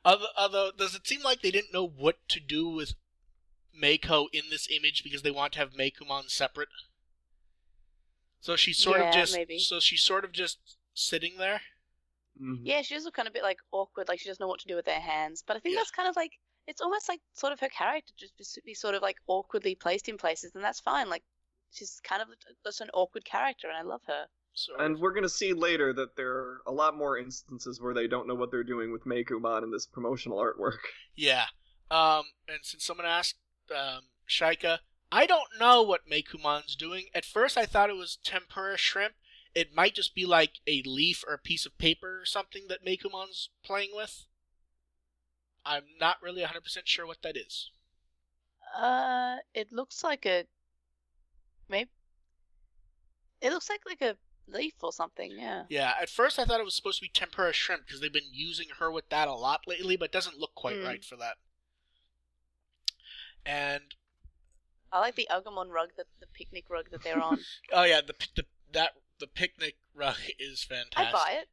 [0.05, 2.95] Although, although, does it seem like they didn't know what to do with
[3.73, 6.69] Mako in this image because they want to have Meicoomon separate?
[8.41, 9.59] So she's sort Yeah, of just maybe.
[9.59, 10.59] so she's sort of just
[10.95, 11.63] sitting there.
[12.41, 12.61] Mhm.
[12.63, 14.61] Yeah, she does look kind of a bit like awkward, like she doesn't know what
[14.61, 15.43] to do with her hands.
[15.43, 15.81] But I think Yeah.
[15.81, 16.33] that's kind of like
[16.67, 20.09] it's almost like sort of her character just be- be sort of like awkwardly placed
[20.09, 21.09] in places, and that's fine.
[21.09, 21.25] Like
[21.73, 22.29] she's kind of
[22.65, 24.29] just an awkward character, and I love her.
[24.59, 25.01] Sort And of.
[25.01, 28.35] we're gonna see later that there are a lot more instances where they don't know
[28.35, 30.79] what they're doing with Meicoomon in this promotional artwork.
[31.17, 31.47] Yeah.
[31.91, 33.37] Um, and since someone asked
[33.75, 34.79] um, Shaika,
[35.11, 37.07] I don't know what Meicoomon's doing.
[37.15, 39.15] At first, I thought it was tempura shrimp.
[39.55, 42.85] It might just be like a leaf or a piece of paper or something that
[42.85, 44.27] Meicoomon's playing with.
[45.65, 47.71] I'm not really 100% sure what that is.
[48.77, 50.47] Uh, it looks like a
[51.69, 51.91] maybe.
[53.41, 54.17] It looks like like a
[54.51, 55.33] leaf or something.
[55.33, 55.65] Yeah.
[55.69, 58.33] Yeah, at first I thought it was supposed to be tempura shrimp because they've been
[58.33, 60.85] using her with that a lot lately, but it doesn't look quite Hmm.
[60.85, 61.37] right for that.
[63.47, 63.95] And
[64.93, 67.41] I like the Agumon rug, that the picnic rug that they're on.
[67.73, 70.99] oh yeah, the the that the picnic rug is fantastic.
[70.99, 71.49] I'd buy it.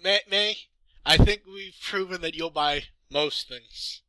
[0.00, 0.56] May, May,
[1.04, 4.02] I think we've proven that you'll buy most things.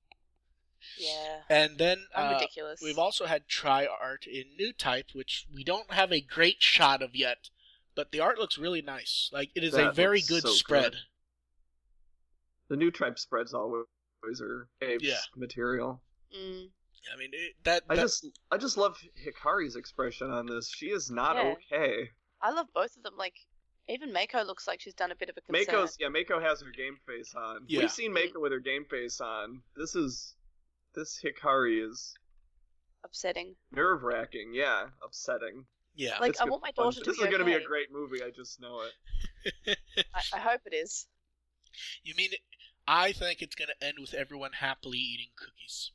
[0.99, 1.41] Yeah.
[1.49, 2.81] And then I'm uh, ridiculous.
[2.83, 7.15] we've also had try art in Newtype, which we don't have a great shot of
[7.15, 7.49] yet,
[7.95, 9.29] but the art looks really nice.
[9.33, 10.93] Like it is a very good so spread.
[10.93, 10.95] good.
[12.69, 13.85] the Newtype spreads always
[14.41, 15.17] are Abe's Yeah.
[15.35, 16.01] material.
[16.35, 16.69] Mm.
[17.13, 20.69] I mean, it, that, I just I just love Hikari's expression on this.
[20.69, 21.53] She is not Yeah.
[21.71, 22.09] okay.
[22.41, 23.13] I love both of them.
[23.17, 23.35] Like
[23.87, 25.65] even Mako looks like she's done a bit of a concern.
[25.75, 27.63] Mako's yeah, Mako has her game face on.
[27.67, 27.79] Yeah.
[27.81, 29.61] We've seen Mako with her game face on.
[29.77, 30.35] This is
[30.97, 32.13] this Hikari is
[33.05, 33.55] upsetting.
[33.71, 35.65] nerve wracking, yeah, upsetting.
[35.95, 36.17] yeah.
[36.19, 36.85] Like It's I want my fun.
[36.87, 39.77] daughter to This be is gonna be a great movie, I just know it.
[40.15, 41.07] I, I hope it is.
[42.03, 42.31] you mean
[42.87, 45.91] I think it's going to end with everyone happily eating cookies.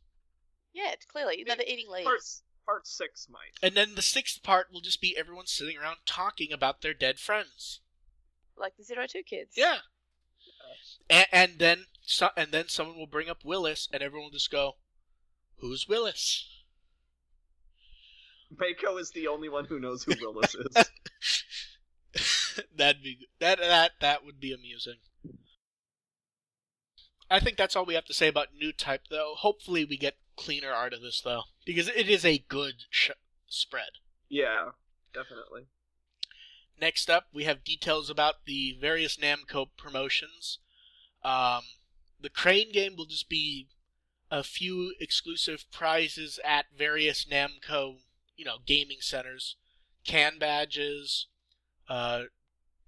[0.75, 2.05] Yeah, it's clearly no, they're eating leaves.
[2.05, 2.21] Part,
[2.67, 3.57] part six might.
[3.67, 7.19] And then the sixth part will just be everyone sitting around talking about their dead
[7.19, 7.81] friends.
[8.59, 9.53] Like the Zero Two kids.
[9.57, 9.79] Yeah.
[11.09, 14.51] And, and then so, and then someone will bring up Willis, and everyone will just
[14.51, 14.77] go,
[15.63, 16.49] "Who's Willis?"
[18.51, 20.91] Mako is the only one who knows who Willis is.
[22.77, 24.97] That'd be that that that would be amusing.
[27.31, 29.35] I think that's all we have to say about Newtype, though.
[29.39, 33.11] Hopefully, we get cleaner art of this, though, because it is a good sh-
[33.47, 33.93] spread.
[34.29, 34.71] Yeah,
[35.15, 35.69] definitely.
[36.79, 40.59] Next up, we have details about the various Namco promotions.
[41.25, 41.63] Um,
[42.21, 43.69] the Crane game will just be
[44.33, 47.99] a few exclusive prizes at various Namco,
[48.35, 49.57] you know, gaming centers,
[50.07, 51.27] can badges,
[51.87, 52.23] uh,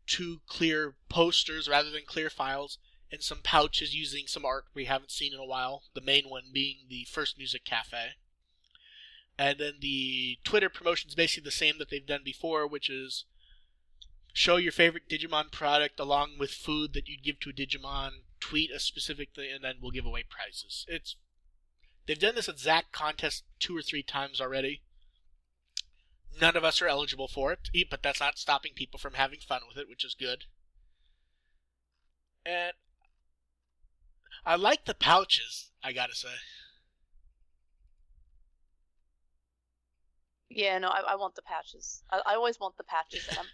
[0.07, 2.79] two clear posters rather than clear files,
[3.13, 5.83] and some pouches using some art we haven't seen in a while.
[5.95, 8.13] The main one being the First Music Cafe.
[9.37, 13.27] And then the Twitter promotion is basically the same that they've done before, which is
[14.33, 18.71] show your favorite Digimon product along with food that you'd give to a Digimon, tweet
[18.71, 20.87] a specific thing, and then we'll give away prizes.
[20.89, 21.17] It's
[22.07, 24.83] they've done this exact contest two or three times already.
[26.41, 29.63] None of us are eligible for it, but that's not stopping people from having fun
[29.69, 30.45] with it, which is good.
[32.45, 32.73] And
[34.45, 36.35] I like the pouches, I gotta say.
[40.51, 42.03] Yeah, no, I, I want the pouches.
[42.11, 43.27] I, I always want the pouches.
[43.29, 43.47] And I'm,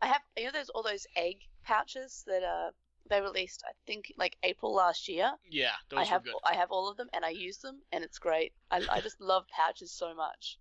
[0.00, 2.72] I have, you know, there's all those egg pouches that uh
[3.10, 3.62] they released.
[3.66, 5.32] I think like April last year.
[5.50, 6.34] Yeah, those I were have good.
[6.44, 8.52] I have all of them and I use them and it's great.
[8.70, 10.58] I, I just love pouches so much.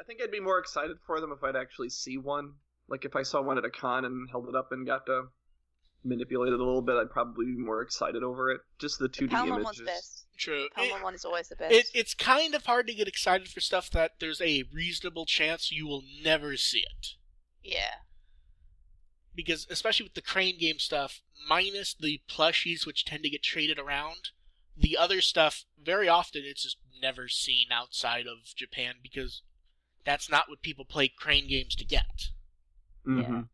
[0.00, 2.54] I think I'd be more excited for them if I'd actually see one.
[2.88, 5.24] Like if I saw one at a con and held it up and got to
[6.04, 8.60] manipulate it a little bit, I'd probably be more excited over it.
[8.78, 9.64] Just the 2D Palmon images.
[9.64, 10.26] one's best.
[10.36, 10.66] True.
[10.76, 11.72] Palmon It- one is always the best.
[11.74, 15.72] it, it's kind of hard to get excited for stuff that there's a reasonable chance
[15.72, 17.06] you will never see it.
[17.62, 17.94] yeah.
[19.34, 23.78] Because, especially with the Crane game stuff, minus the plushies which tend to get traded
[23.78, 24.30] around,
[24.76, 29.42] the other stuff, very often it's just never seen outside of Japan because
[30.04, 32.28] that's not what people play Crane games to get.
[33.06, 33.48] Mhm.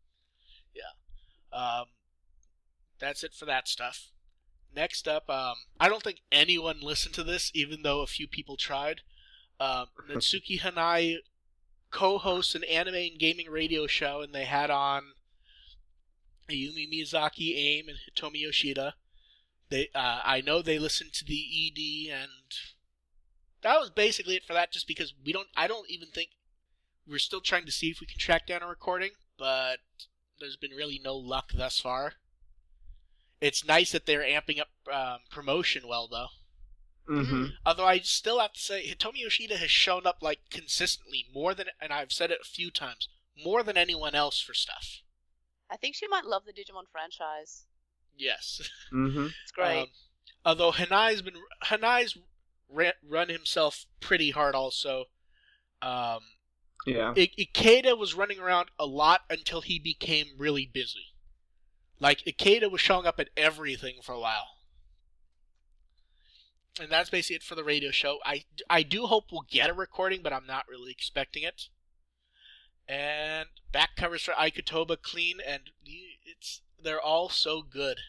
[1.51, 1.85] Um,
[2.99, 4.09] that's it for that stuff.
[4.73, 8.55] Next up, um, I don't think anyone listened to this, even though a few people
[8.55, 9.01] tried.
[9.59, 11.17] Um, Natsuki Hanai
[11.89, 15.13] co-hosts an anime and gaming radio show, and they had on
[16.49, 18.95] Ayumi Miyazaki, AIM, and Hitomi Yoshida.
[19.69, 22.31] They, uh, I know they listened to the ED, and
[23.61, 24.71] that was basically it for that.
[24.71, 26.31] Just because we don't, I don't even think
[27.07, 29.79] we're still trying to see if we can track down a recording, but
[30.39, 32.13] there's been really no luck thus far.
[33.39, 36.27] It's nice that they're amping up um, promotion well, though.
[37.09, 37.53] Mhm.
[37.65, 41.67] Although I still have to say, Hitomi Yoshida has shown up like consistently more than,
[41.79, 45.01] and I've said it a few times, more than anyone else for stuff.
[45.71, 47.65] I think she might love the Digimon franchise.
[48.17, 48.69] Yes.
[48.91, 49.33] Mhm.
[49.43, 49.83] It's great.
[49.83, 49.87] Um,
[50.45, 52.17] although Hanai's been Hanai's
[52.69, 55.05] ran, run himself pretty hard also.
[55.81, 56.33] Um,
[56.85, 57.13] Yeah.
[57.15, 61.13] I- Ikeda was running around a lot until he became really busy.
[61.99, 64.57] Like Ikeda was showing up at everything for a while.
[66.79, 68.19] And that's basically it for the radio show.
[68.25, 71.67] I, I do hope we'll get a recording, but I'm not really expecting it.
[72.91, 75.69] And back covers for Ikotoba clean, and
[76.25, 77.99] it's they're all so good.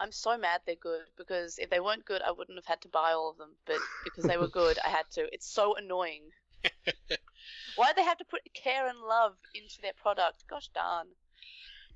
[0.00, 2.88] I'm so mad they're good because if they weren't good, I wouldn't have had to
[2.88, 3.50] buy all of them.
[3.64, 5.32] But because they were good, I had to.
[5.32, 6.30] It's so annoying.
[7.76, 10.44] Why do they have to put care and love into their product?
[10.50, 11.06] Gosh darn.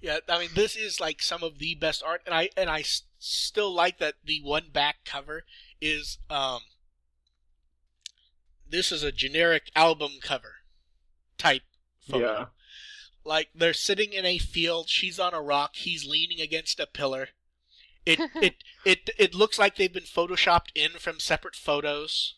[0.01, 2.81] Yeah, I mean this is like some of the best art, and I and I
[2.81, 5.43] s- still like that the one back cover
[5.81, 6.61] is um.
[8.69, 10.56] This is a generic album cover
[11.39, 11.63] type
[12.01, 12.25] photo.
[12.27, 12.45] Yeah.
[13.25, 17.29] Like they're sitting in a field, she's on a rock, he's leaning against a pillar.
[18.05, 22.37] It it it it looks like they've been photoshopped in from separate photos.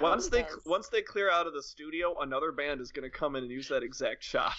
[0.00, 0.60] Once Totally they does.
[0.64, 3.52] once they clear out of the studio, another band is going to come in and
[3.52, 4.56] use that exact shot.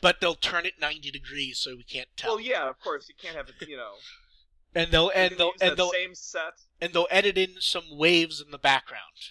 [0.00, 2.34] But they'll turn it ninety degrees so we can't tell.
[2.36, 3.68] Well, yeah, of course you can't have it.
[3.68, 3.94] You know,
[4.74, 6.54] And they'll and they'll use and that they'll same set.
[6.80, 9.30] and they'll edit in some waves in the background.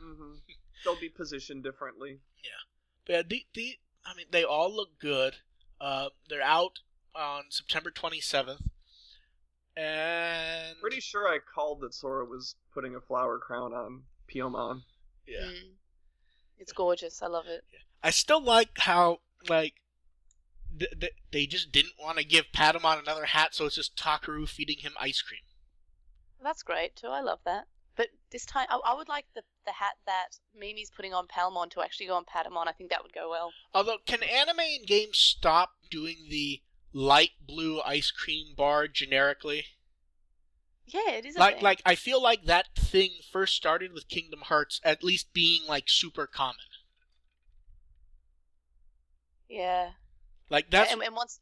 [0.00, 0.36] hmm
[0.84, 2.20] They'll be positioned differently.
[2.42, 2.67] But
[3.08, 5.36] yeah, the, the I mean, they all look good.
[5.80, 6.80] Uh, they're out
[7.14, 8.60] on September 27th,
[9.76, 14.02] and Pretty sure I called that Sora was putting a flower crown on
[14.32, 14.82] Piyomon.
[15.26, 15.40] yeah.
[15.46, 15.70] Mm.
[16.58, 17.22] It's gorgeous.
[17.22, 17.62] I love it.
[18.02, 19.74] I still like how like
[20.76, 24.48] th- th- they just didn't want to give Patamon another hat, so it's just Takeru
[24.48, 25.40] feeding him ice cream.
[26.42, 27.08] That's great too.
[27.08, 27.66] I love that.
[28.30, 31.82] This time, I, I would like the, the hat that Mimi's putting on Palmon to
[31.82, 32.68] actually go on Patamon.
[32.68, 33.52] I think that would go well.
[33.74, 36.60] Although, can anime and games stop doing the
[36.92, 39.64] light blue ice cream bar generically?
[40.86, 41.36] Yeah, it is.
[41.36, 41.64] A like thing.
[41.64, 45.84] like I feel like that thing first started with Kingdom Hearts at least being like
[45.88, 46.56] super common.
[49.48, 49.90] yeah.
[50.50, 51.40] Like that's and, and once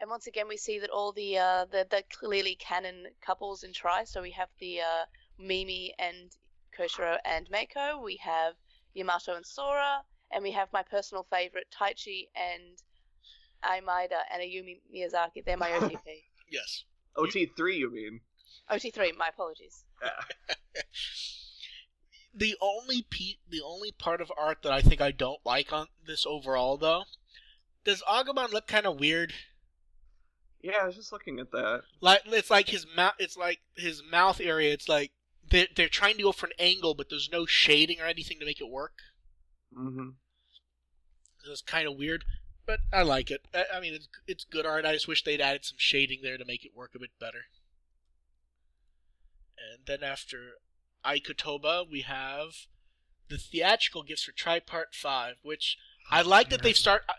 [0.00, 3.72] and once again, we see that all the uh, the, the clearly canon couples in
[3.72, 4.04] Tri.
[4.04, 5.04] So we have the uh,
[5.38, 6.30] Mimi and
[6.78, 8.02] Koshiro and Meiko.
[8.02, 8.54] We have
[8.94, 12.78] Yamato and Sora, and we have my personal favorite Taichi and
[13.62, 15.44] Ai Maeda and Ayumi Miyazaki.
[15.44, 15.98] They're my OTP.
[16.50, 16.84] Yes.
[17.16, 18.20] OT3, you mean?
[18.70, 19.16] OT3.
[19.16, 19.82] My apologies.
[20.00, 20.54] Yeah.
[22.36, 25.86] The only pe- the only part of art that I think I don't like on
[26.04, 27.04] this overall though,
[27.84, 29.32] does Agumon look kind of weird?
[30.60, 31.82] Yeah, I was just looking at that.
[32.00, 33.14] Like it's like his mouth.
[33.20, 34.72] It's like his mouth area.
[34.72, 35.12] It's like
[35.50, 38.46] they're they're trying to go for an angle, but there's no shading or anything to
[38.46, 38.94] make it work.
[39.76, 40.10] Mm-hmm.
[41.50, 42.24] It's kind of weird,
[42.66, 43.42] but I like it.
[43.54, 44.84] I, I mean, it's it's good art.
[44.84, 47.44] I just wish they'd added some shading there to make it work a bit better.
[49.58, 50.52] And then after
[51.04, 52.66] Ikotoba, we have
[53.28, 55.76] the theatrical gifts for Tripart Five, which
[56.10, 57.02] I like that they've start.
[57.08, 57.14] I-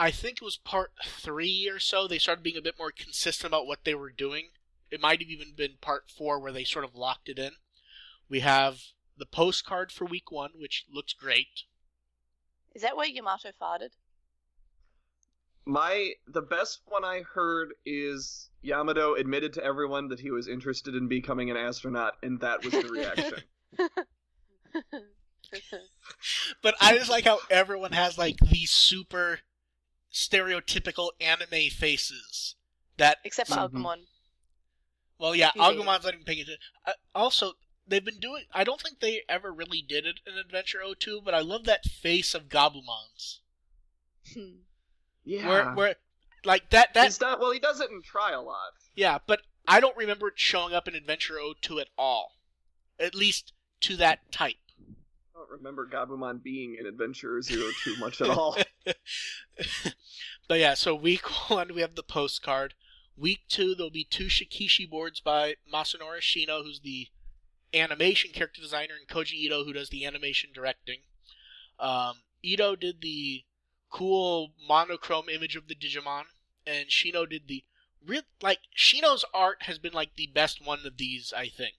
[0.00, 2.06] I think it was part three or so.
[2.06, 4.50] They started being a bit more consistent about what they were doing.
[4.90, 7.52] It might have even been part four where they sort of locked it in.
[8.28, 8.80] We have
[9.16, 11.64] the postcard for week one, which looks great.
[12.74, 13.90] Is that where Yamato farted?
[15.64, 20.94] My the best one I heard is Yamato admitted to everyone that he was interested
[20.94, 23.42] in becoming an astronaut, and that was the reaction.
[26.62, 29.40] But I just like how everyone has like these super
[30.12, 32.54] stereotypical anime faces.
[32.98, 33.70] That Except for Mhm.
[33.70, 34.06] Agumon.
[35.18, 36.60] Well, yeah, Agumon's not even paying attention.
[36.86, 37.52] Uh, also,
[37.86, 38.44] they've been doing.
[38.52, 41.84] I don't think they ever really did it in Adventure 02, but I love that
[41.84, 43.40] face of Gabumon's.
[45.24, 45.94] Yeah, Where, where,
[46.44, 46.94] like that.
[46.94, 47.40] That not.
[47.40, 48.72] Well, he does it in Tri a lot.
[48.94, 52.32] yeah, but I don't remember it showing up in Adventure 02 at all.
[52.98, 53.52] At least
[53.82, 54.56] to that type.
[55.34, 58.56] I don't remember Gabumon being in Adventure Zero Two much at all.
[60.48, 62.74] but yeah, so week one we have the postcard.
[63.18, 67.08] Week two there'll be two Shikishi boards by Masanori Shino, who's the
[67.74, 71.00] animation character designer, and Koji Ito, who does the animation directing.
[71.80, 73.44] Um, Ito did the
[73.90, 76.24] cool monochrome image of the Digimon,
[76.66, 77.64] and Shino did the
[78.06, 81.74] real like Shino's art has been like the best one of these, I think.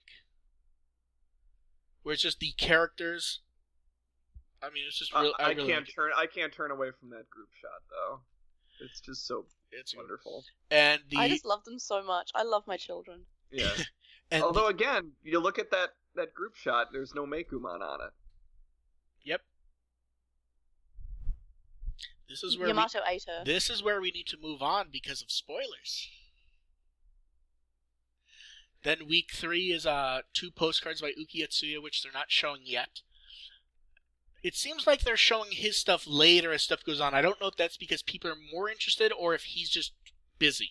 [2.02, 3.40] Where it's just the characters.
[4.62, 5.32] I mean, it's just real.
[5.38, 5.94] Uh, I, I really can't like it.
[5.94, 6.10] turn.
[6.16, 8.20] I can't turn away from that group shot though.
[8.80, 10.44] It's just so It's wonderful.
[10.70, 12.30] and the I just love them so much.
[12.34, 13.20] I love my children.
[13.50, 13.70] Yeah.
[14.30, 16.88] and Although again, you look at that that group shot.
[16.92, 18.12] There's no Meicoomon on it.
[19.24, 19.42] Yep.
[22.28, 23.42] This is where Yamato ate her.
[23.44, 26.08] we, this is where we need to move on because of spoilers.
[28.82, 33.00] Then week three is uh two postcards by Uki Atsuya, which they're not showing yet.
[34.42, 37.14] It seems like they're showing his stuff later as stuff goes on.
[37.14, 39.92] I don't know if that's because people are more interested or if he's just
[40.38, 40.70] busy.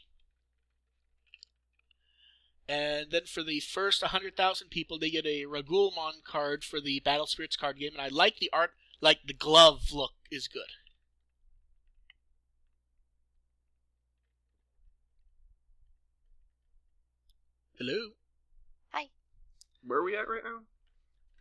[2.67, 7.26] And then for the first 100,000 people, they get a Raguelmon card for the Battle
[7.26, 7.93] Spirits card game.
[7.93, 10.72] And I like the art, like the glove look is good.
[17.80, 18.09] Hello?
[18.91, 19.09] Hi.
[19.86, 20.59] Where are we at right now?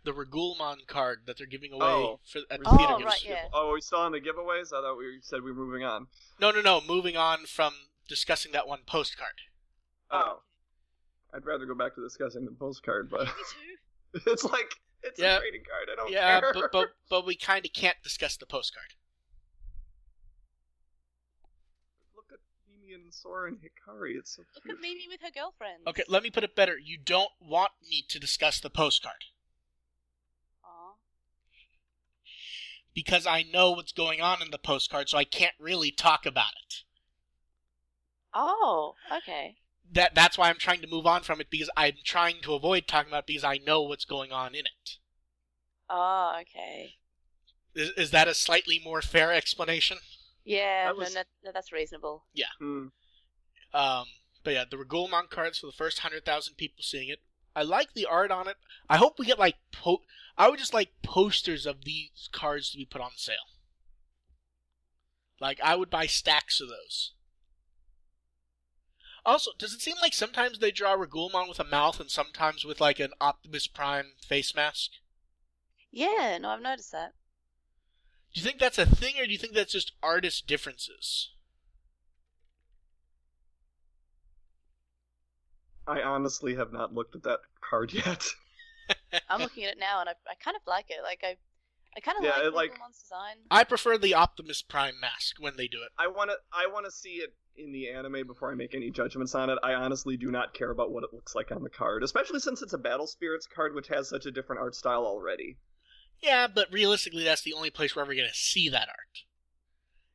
[0.09, 2.21] The Raguelmon card that they're giving away Oh.
[2.25, 3.05] for, at the oh, theater.
[3.05, 3.45] Right, yeah.
[3.53, 4.73] Oh, are we still on the giveaways?
[4.73, 6.07] I thought we said we were moving on.
[6.41, 6.81] No, no, no.
[6.81, 7.75] Moving on from
[8.09, 9.35] discussing that one postcard.
[10.11, 10.41] Oh.
[11.35, 13.33] I'd rather go back to discussing the postcard, but Me
[14.15, 14.21] too.
[14.33, 15.37] it's like it's Yeah.
[15.37, 15.89] a trading card.
[15.93, 16.53] I don't yeah, care.
[16.55, 18.95] but, but but we kind of can't discuss the postcard.
[22.17, 24.17] look at Mimi and Sora and Hikari.
[24.17, 24.77] It's so Look cute.
[24.77, 25.87] at Mimi with her girlfriend.
[25.87, 26.79] Okay, let me put it better.
[26.83, 29.25] You don't want me to discuss the postcard
[30.65, 30.95] Aw.
[32.99, 36.51] Because I know what's going on in the postcard, so I can't really talk about
[36.61, 36.75] it.
[38.35, 39.55] Oh, okay.
[39.93, 42.89] That that's why I'm trying to move on from it because I'm trying to avoid
[42.89, 44.97] talking about it because I know what's going on in it.
[45.89, 46.95] Oh, okay.
[47.73, 49.99] Is, is that a slightly more fair explanation?
[50.45, 52.25] Yeah, That no, was- no, no, that's reasonable.
[52.59, 52.87] Hmm.
[53.73, 54.07] Um,
[54.43, 57.21] but yeah, the Raguelmon cards for the first hundred thousand people seeing it.
[57.55, 58.57] I like the art on it.
[58.89, 60.03] I hope we get like po.
[60.37, 63.37] I would just like posters of these cards to be put on sale.
[65.41, 67.13] Like I would buy stacks of those.
[69.25, 72.81] Also, does it seem like sometimes they draw Raguelmon with a mouth and sometimes with
[72.81, 74.93] like an Optimus Prime face mask?
[75.91, 77.13] Yeah, no, I've noticed that.
[78.33, 81.31] Do you think that's a thing, or do you think that's just artist differences?
[85.89, 88.25] I honestly have not looked at that card yet.
[89.29, 90.99] I'm looking at it now, and I, I kind of like it.
[91.03, 91.37] Like I,
[91.97, 93.37] I kind of Yeah, it, like like- Pokemon's design.
[93.51, 95.91] I prefer the Optimus Prime mask when they do it.
[95.99, 98.91] I want to I want to see it in the anime before I make any
[98.91, 99.59] judgments on it.
[99.65, 102.63] I honestly do not care about what it looks like on the card, especially since
[102.63, 105.57] it's a Battle Spirits card which has such a different art style already.
[106.21, 109.25] Yeah, but realistically, that's the only place we're ever going to see that art.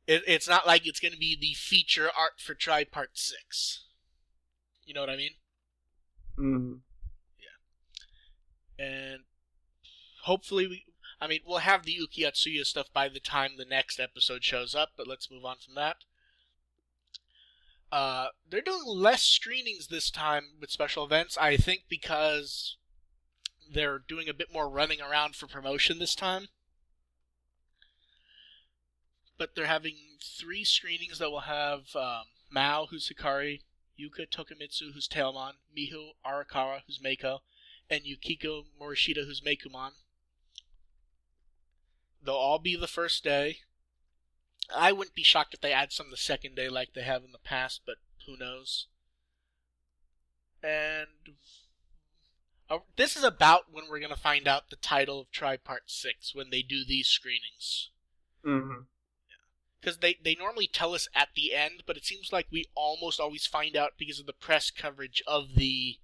[0.06, 3.84] It, it's not like it's going to be the feature art for Tripart 6.
[4.84, 5.30] You know what I mean?
[6.38, 6.80] Mm.
[8.78, 8.84] Yeah.
[8.84, 9.20] And
[10.22, 10.84] hopefully, we.
[11.20, 14.74] I mean, we'll have the Uki Atsuya stuff by the time the next episode shows
[14.74, 15.96] up, but let's move on from that.
[17.90, 22.76] Uh, they're doing less screenings this time with special events, I think, because
[23.72, 26.48] they're doing a bit more running around for promotion this time.
[29.38, 33.60] But they're having three screenings that will have um, Mao, who's Hikari,
[33.98, 37.40] Yuka Tokumitsu, who's Tailmon, Miho Arakawa, who's Meiko,
[37.88, 39.92] and Yukiko Morishita, who's Meicoomon.
[42.22, 43.58] They'll all be the first day.
[44.74, 47.32] I wouldn't be shocked if they add some the second day like they have in
[47.32, 48.86] the past, but who knows?
[50.62, 51.08] And
[52.70, 56.34] uh, this is about when we're going to find out the title of Tripart 6
[56.34, 57.90] when they do these screenings.
[58.42, 58.84] hmm
[59.84, 63.20] Because they, they normally tell us at the end, but it seems like we almost
[63.20, 65.98] always find out because of the press coverage of the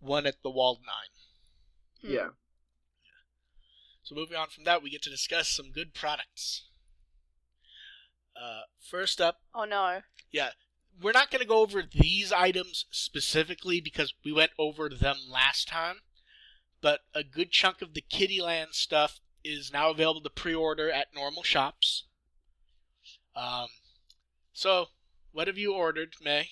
[0.00, 2.08] one at the Wald Nine.
[2.08, 2.16] Hmm.
[2.16, 2.28] Yeah.
[4.02, 6.68] So moving on from that, we get to discuss some good products.
[8.34, 10.00] Uh, first up, Oh no.
[10.30, 10.50] Yeah,
[11.00, 15.68] we're not going to go over these items specifically because we went over them last
[15.68, 15.96] time,
[16.80, 21.14] but a good chunk of the Kiddy Land stuff is now available to pre-order at
[21.14, 22.04] normal shops.
[23.34, 23.68] Um,
[24.52, 24.88] so
[25.32, 26.50] what have you ordered, May?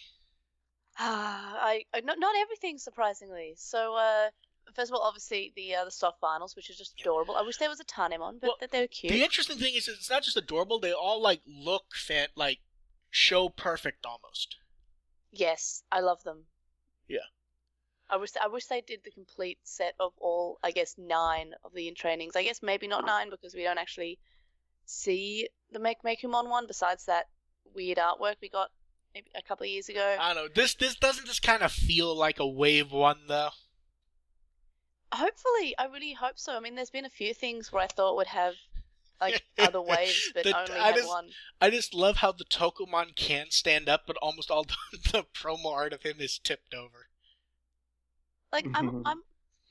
[0.99, 3.55] Ah, I, I not not everything surprisingly.
[3.57, 4.31] So uh,
[4.74, 7.37] first of all, obviously the uh, the soft vinyls, which is just adorable.
[7.37, 9.12] I wish there was a Tanemon, but Well, that they were cute.
[9.12, 12.61] The interesting thing is, it's not just adorable; they all like look fan like
[13.11, 14.57] show perfect almost.
[15.33, 16.47] Yes, I love them.
[17.09, 17.28] Yeah.
[18.09, 20.59] I wish I wish they did the complete set of all.
[20.62, 22.35] I guess nine of the in trainings.
[22.37, 24.18] I guess maybe not nine because we don't actually
[24.91, 26.66] see the Make Meicoomon one.
[26.66, 27.26] Besides that
[27.74, 28.68] weird artwork we got
[29.14, 30.16] maybe a couple of years ago.
[30.20, 30.49] I don't know.
[30.55, 33.51] This this doesn't this kind of feel like a wave one though.
[35.12, 36.57] Hopefully, I really hope so.
[36.57, 38.55] I mean, there's been a few things where I thought would have
[39.20, 41.28] like other waves, but The- only I had just- one.
[41.61, 45.72] I just love how the Tokomon can stand up, but almost all the, the promo
[45.72, 47.09] art of him is tipped over.
[48.53, 49.22] Like I'm, I'm.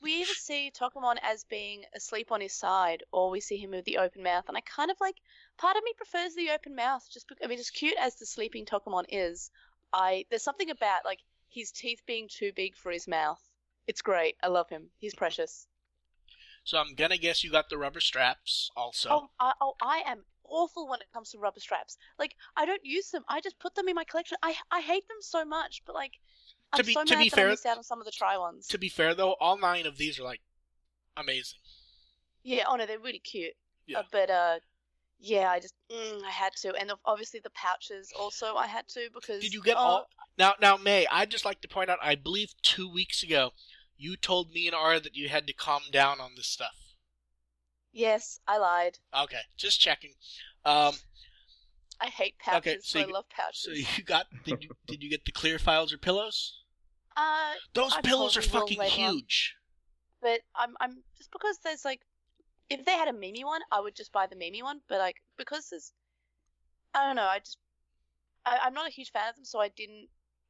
[0.02, 3.84] We either see Tokomon as being asleep on his side, or we see him with
[3.84, 5.16] the open mouth, and I kind of like.
[5.58, 7.44] Part of me prefers the open mouth, just because.
[7.44, 9.50] I mean, as cute as the sleeping Tokomon is,
[9.92, 11.20] I there's something about like
[11.50, 13.40] his teeth being too big for his mouth.
[13.86, 14.36] It's great.
[14.42, 14.90] I love him.
[14.98, 15.66] He's precious.
[16.64, 19.08] So I'm gonna guess you got the rubber straps also.
[19.10, 21.96] Oh, I, oh, I am awful when it comes to rubber straps.
[22.18, 23.24] Like, I don't use them.
[23.28, 24.38] I just put them in my collection.
[24.42, 26.12] I I hate them so much, but like,
[26.74, 28.66] To I'm be- so to be fair- I on some of the Tri ones.
[28.68, 30.40] To be fair though, all nine of these are like
[31.16, 31.58] amazing.
[32.42, 33.54] Yeah, oh no, they're really cute.
[33.86, 34.00] Yeah.
[34.00, 34.58] Uh, but uh,
[35.18, 39.08] yeah, I just mm, I had to, and obviously the pouches also I had to
[39.12, 39.42] because.
[39.42, 40.08] Did you get oh, all?
[40.38, 41.98] Now, now, May, I'd just like to point out.
[42.02, 43.50] I believe two weeks ago,
[43.98, 46.76] you told me and Ara that you had to calm down on this stuff.
[47.92, 48.98] Yes, I lied.
[49.14, 50.12] Okay, just checking.
[50.64, 50.94] Um,
[52.00, 53.62] I hate pouches, Okay, so but I love pouches.
[53.62, 54.26] so you got?
[54.44, 56.59] Did you did you get the clear files or pillows?
[57.20, 59.54] Uh, Those I pillows are fucking huge.
[60.22, 62.00] but I'm I'm just because there's like,
[62.70, 64.80] if they had a Mimi one, I would just buy the Mimi one.
[64.88, 65.92] But like because there's,
[66.94, 67.28] I don't know.
[67.36, 67.58] I just
[68.46, 70.08] I, I'm not a huge fan of them, so I didn't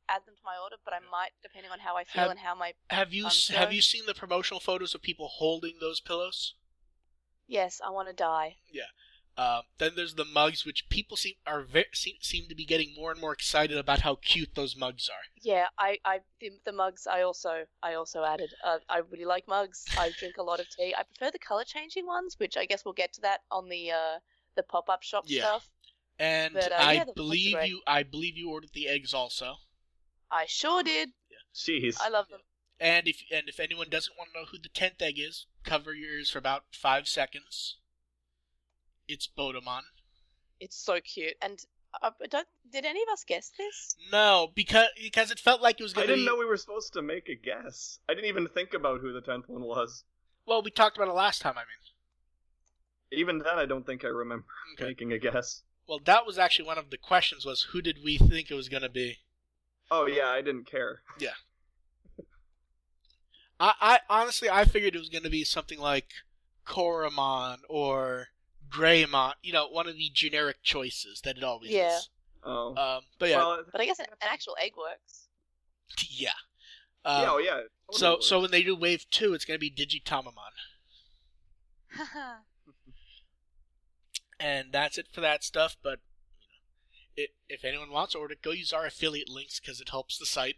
[0.08, 0.76] add them to my order.
[0.84, 3.72] But I might, depending on how I feel Have- and how my Have you have
[3.72, 6.54] you seen the promotional photos of people holding those pillows?
[7.48, 8.56] yes, I want to die.
[9.36, 12.94] Uh, then there's the mugs, which people seem are ve- seem, seem to be getting
[12.94, 15.22] more and more excited about how cute those mugs are.
[15.42, 18.50] Yeah, I, I the, the mugs I also I also added.
[18.62, 19.86] Uh, I really like mugs.
[19.96, 20.94] I drink a lot of tea.
[20.96, 23.92] I prefer the color changing ones, which I guess we'll get to that on the
[23.92, 24.18] uh
[24.56, 25.42] the pop up shop Yeah.
[25.42, 25.70] stuff.
[26.18, 28.88] And But, uh, I yeah, the mugs are believe you I believe you ordered the
[28.88, 29.56] eggs also.
[30.30, 31.12] I sure did.
[31.30, 31.36] Yeah.
[31.54, 32.00] Jeez.
[32.00, 32.40] I love them.
[32.80, 35.94] And if and if anyone doesn't want to know who the tenth egg is, cover
[35.94, 37.76] your ears for about five seconds.
[39.10, 39.82] It's Botamon.
[40.60, 41.34] It's so cute.
[41.42, 41.58] And
[42.02, 43.96] uh, don't did any of us guess this?
[44.12, 46.26] No, because because it felt like it was I gonna I didn't be.
[46.26, 47.98] know we were supposed to make a guess.
[48.08, 50.04] I didn't even think about who the tenth one was.
[50.46, 51.54] Well, we talked about it last time.
[51.56, 54.86] I mean, Even then, I don't think I remember okay.
[54.88, 55.62] making a guess.
[55.88, 58.68] Well, that was actually one of the questions: was who did we think it was
[58.68, 59.18] gonna be?
[59.90, 61.02] Oh yeah, I didn't care.
[61.18, 61.34] Yeah.
[63.60, 66.08] I, I honestly I figured it was gonna be something like
[66.66, 68.28] Coromon or
[68.70, 69.32] Greymon.
[69.42, 71.96] You know, one of the generic choices that it always Yeah.
[71.96, 72.08] is.
[72.42, 72.74] Oh.
[72.76, 75.28] Um, but yeah, Well, But I guess an, an actual egg works.
[76.08, 76.30] yeah.
[77.04, 77.50] yeah, Um, oh yeah.
[77.50, 78.26] totally so works.
[78.26, 80.32] so when they do Wave Two, it's gonna be Digitamamon,
[84.38, 85.76] and that's it for that stuff.
[85.82, 85.98] But
[86.40, 89.90] you know, it, if anyone wants to order, go use our affiliate links because it
[89.90, 90.56] helps the site.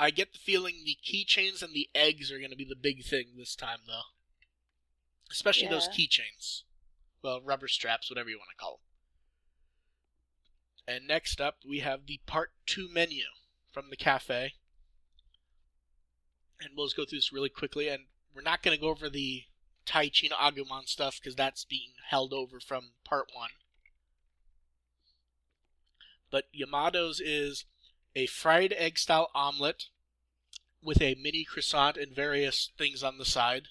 [0.00, 3.04] I get the feeling the keychains and the eggs are going to be the big
[3.04, 4.02] thing this time, though.
[5.30, 6.62] Especially those keychains.
[7.22, 8.80] Well, rubber straps, whatever you want to call
[10.86, 10.96] them.
[10.96, 13.24] And next up, we have the part two menu
[13.70, 14.54] from the cafe.
[16.60, 17.88] And we'll just go through this really quickly.
[17.88, 18.04] And
[18.34, 19.44] we're not going to go over the
[19.86, 23.50] Taichino Agumon stuff because that's being held over from part one.
[26.30, 27.64] But Yamato's is
[28.14, 29.86] a fried egg style omelet
[30.82, 33.68] with a mini croissant and various things on the side.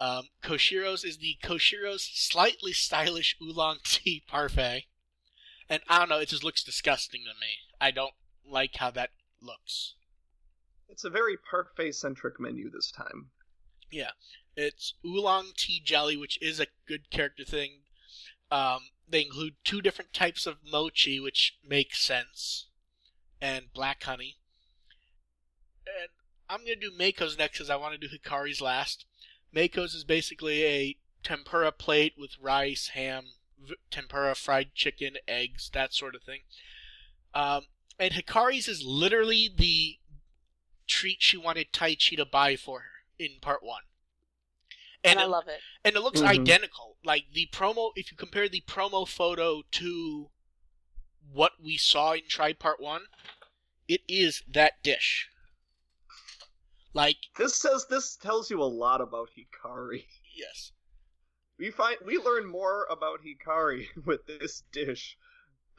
[0.00, 4.86] Um, Koshiro's is the Koshiro's slightly stylish oolong tea parfait.
[5.68, 7.48] And I don't know, it just looks disgusting to me.
[7.80, 9.94] I don't like how that looks.
[10.88, 13.30] it's a very parfait centric menu this time.
[13.90, 14.10] Yeah.
[14.56, 17.82] It's oolong tea jelly, which is a good character thing.
[18.50, 22.66] Um, they include two different types of mochi, which makes sense,
[23.40, 24.38] and black honey.
[25.86, 26.08] And
[26.48, 29.04] I'm gonna do Meiko's next, because I want to do Hikari's last.
[29.54, 35.92] Meiko's is basically a tempura plate with rice, ham, v- tempura, fried chicken, eggs, that
[35.92, 36.40] sort of thing.
[37.34, 37.64] Um,
[37.98, 39.98] and Hikari's is literally the
[40.86, 42.86] treat she wanted Taichi to buy for her
[43.18, 43.82] in part one.
[45.04, 45.60] And, I it- love it.
[45.84, 46.26] and it looks Mhm.
[46.28, 46.96] identical.
[47.04, 50.30] Like the promo, if you compare the promo photo to
[51.32, 53.06] what we saw in Tri Part One,
[53.88, 55.28] it is that dish.
[56.92, 60.04] Like This says this tells you a lot about Hikari.
[60.34, 60.72] yes,
[61.58, 65.16] We find we learn more about Hikari with this dish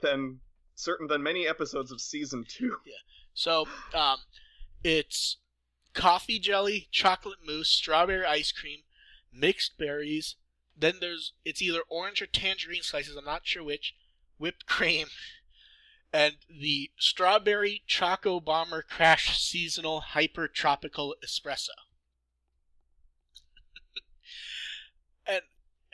[0.01, 0.39] than
[0.76, 2.78] certain than many episodes of season two.
[2.86, 2.93] Yeah.
[3.34, 4.18] so um,
[4.84, 5.38] it's
[5.93, 8.80] coffee jelly, chocolate mousse, strawberry ice cream,
[9.34, 10.38] mixed berries.
[10.78, 13.16] Then there's it's either orange or tangerine slices.
[13.16, 13.93] I'm not sure which.
[14.38, 15.05] Whipped cream,
[16.14, 21.70] and the strawberry choco bomber crash seasonal hyper tropical espresso.
[25.28, 25.41] and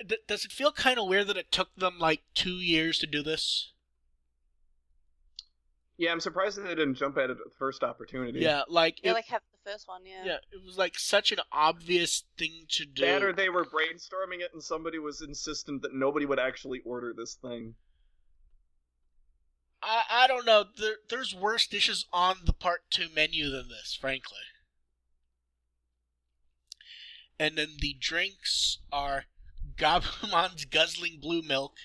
[0.05, 3.07] d- does it feel kind of weird that it took them like two years to
[3.07, 3.71] do this?
[5.97, 8.39] Yeah, I'm surprised that they didn't jump at it at the first opportunity.
[8.39, 10.23] Yeah, like Yeah, it, like have the first one, yeah.
[10.23, 13.01] yeah, it was like such an obvious thing to do.
[13.03, 17.13] That or they were brainstorming it and somebody was insistent that nobody would actually order
[17.17, 17.73] this thing.
[19.87, 20.65] I, I don't know.
[20.77, 24.37] There, there's worse dishes on the part two menu than this, frankly.
[27.39, 29.25] And then the drinks are
[29.77, 31.75] Gabumon's Guzzling Blue Milk,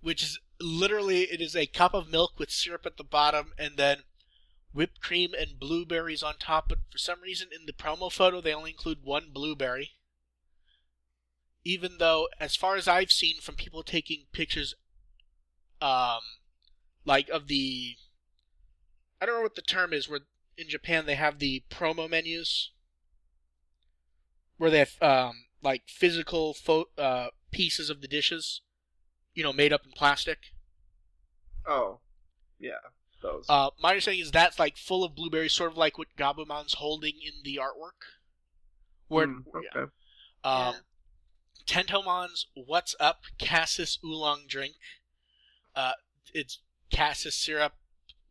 [0.00, 3.76] which is literally it is a cup of milk with syrup at the bottom and
[3.76, 4.04] then
[4.72, 6.68] whipped cream and blueberries on top.
[6.68, 9.92] But for some reason, in the promo photo, they only include one blueberry.
[11.64, 14.74] Even though, as far as I've seen from people taking pictures,
[15.80, 16.20] um,
[17.04, 17.96] like of the
[19.20, 20.20] I don't know what the term is where
[20.56, 22.70] in Japan they have the promo menus
[24.58, 28.62] where they have um like physical fo- uh pieces of the dishes
[29.34, 30.38] you know made up in plastic
[31.66, 32.00] Oh,
[32.58, 32.72] yeah,
[33.22, 33.46] those.
[33.48, 37.14] uh my understanding is that's like full of blueberries sort of like what Gabumon's holding
[37.24, 38.02] in the artwork
[39.08, 39.82] where Mm, yeah.
[39.82, 39.90] okay.
[40.44, 40.74] Um,
[41.66, 44.74] Tentomon's What's Up Cassis Oolong drink.
[45.76, 45.92] Uh,
[46.34, 46.58] it's
[46.92, 47.74] cassis syrup,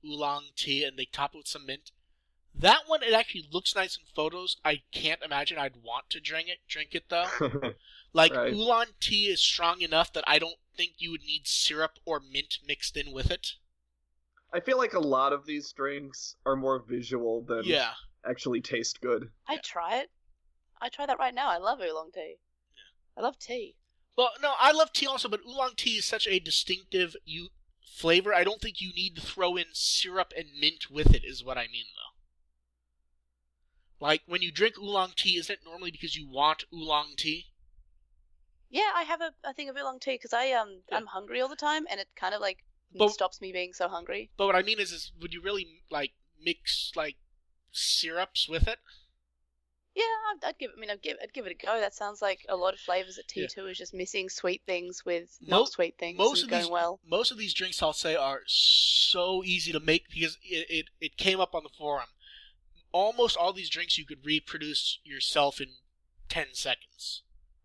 [0.05, 1.91] oolong tea, and they top it with some mint.
[2.53, 4.57] That one, it actually looks nice in photos.
[4.63, 6.59] I can't imagine I'd want to drink it.
[6.67, 7.27] Drink it though.
[8.13, 8.53] Like Right.
[8.53, 12.57] oolong tea is strong enough that I don't think you would need syrup or mint
[12.65, 13.53] mixed in with it.
[14.53, 17.93] I feel like a lot of these drinks are more visual than Yeah,
[18.25, 19.31] actually taste good.
[19.47, 20.11] I try it.
[20.81, 21.49] I try that right now.
[21.49, 22.35] I love oolong tea.
[23.17, 23.75] I love tea.
[24.17, 27.49] Well, no, I love tea also, but oolong tea is such a distinctive you
[27.91, 28.33] flavor.
[28.33, 31.23] I don't think you need to throw in syrup and mint with it.
[31.25, 34.05] Is what I mean, though.
[34.05, 37.47] Like when you drink oolong tea, isn't it normally because you want oolong tea?
[38.69, 40.97] Yeah, I have a, a thing of oolong tea because I um Yeah.
[40.97, 42.59] I'm hungry all the time and it kind of like
[42.95, 44.31] But- stops me being so hungry.
[44.37, 47.17] But what I mean is, is would you really like mix like
[47.71, 48.79] syrups with it?
[49.93, 50.71] Yeah, I'd, I'd give.
[50.75, 51.17] I mean, I'd give.
[51.21, 51.79] I'd give it a go.
[51.79, 53.47] That sounds like a lot of flavors that Yeah.
[53.47, 56.71] T2 is just missing sweet things with Mo- not sweet things most of going these-
[56.71, 56.99] well.
[57.05, 61.17] Most of these drinks, I'll say, are so easy to make because it, it, it
[61.17, 62.07] came up on the forum.
[62.93, 65.67] Almost all these drinks you could reproduce yourself in
[66.29, 67.23] ten seconds.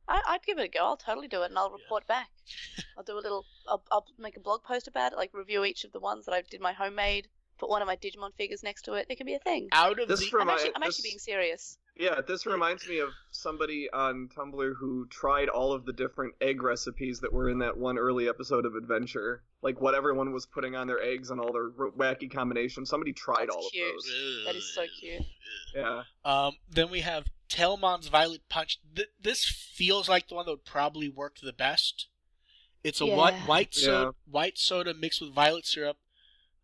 [0.08, 0.84] I, I'd give it a go.
[0.84, 1.82] I'll totally do it, and I'll Yeah.
[1.84, 2.30] report back.
[2.98, 3.44] I'll do a little.
[3.68, 6.32] I'll, I'll make a blog post about it, like review each of the ones that
[6.32, 7.28] I did my homemade.
[7.58, 9.06] Put one of my Digimon figures next to it.
[9.08, 9.68] It can be a thing.
[9.72, 11.78] Out of This the from- I'm Remi- actually, I'm this- actually being serious.
[11.98, 16.62] Yeah, this reminds me of somebody on Tumblr who tried all of the different egg
[16.62, 19.42] recipes that were in that one early episode of Adventure.
[19.62, 22.90] Like what everyone was putting on their eggs and all their wacky combinations.
[22.90, 23.88] Somebody tried That's all cute.
[23.88, 24.44] of those.
[24.46, 25.22] That is so cute.
[25.74, 26.02] Yeah.
[26.24, 28.78] Um, then we have Tailmon's Violet Punch.
[28.94, 32.08] Th- this feels like the one that would probably work the best.
[32.84, 33.46] It's a white Yeah.
[33.46, 34.10] white soda, Yeah.
[34.30, 35.96] white soda mixed with violet syrup.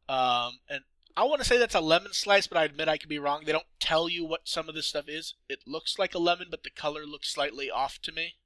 [0.08, 0.82] Um, and
[1.16, 3.42] I want to say that's a lemon slice, but I admit I could be wrong.
[3.44, 5.34] They don't tell you what some of this stuff is.
[5.48, 8.36] It looks like a lemon, but the color looks slightly off to me.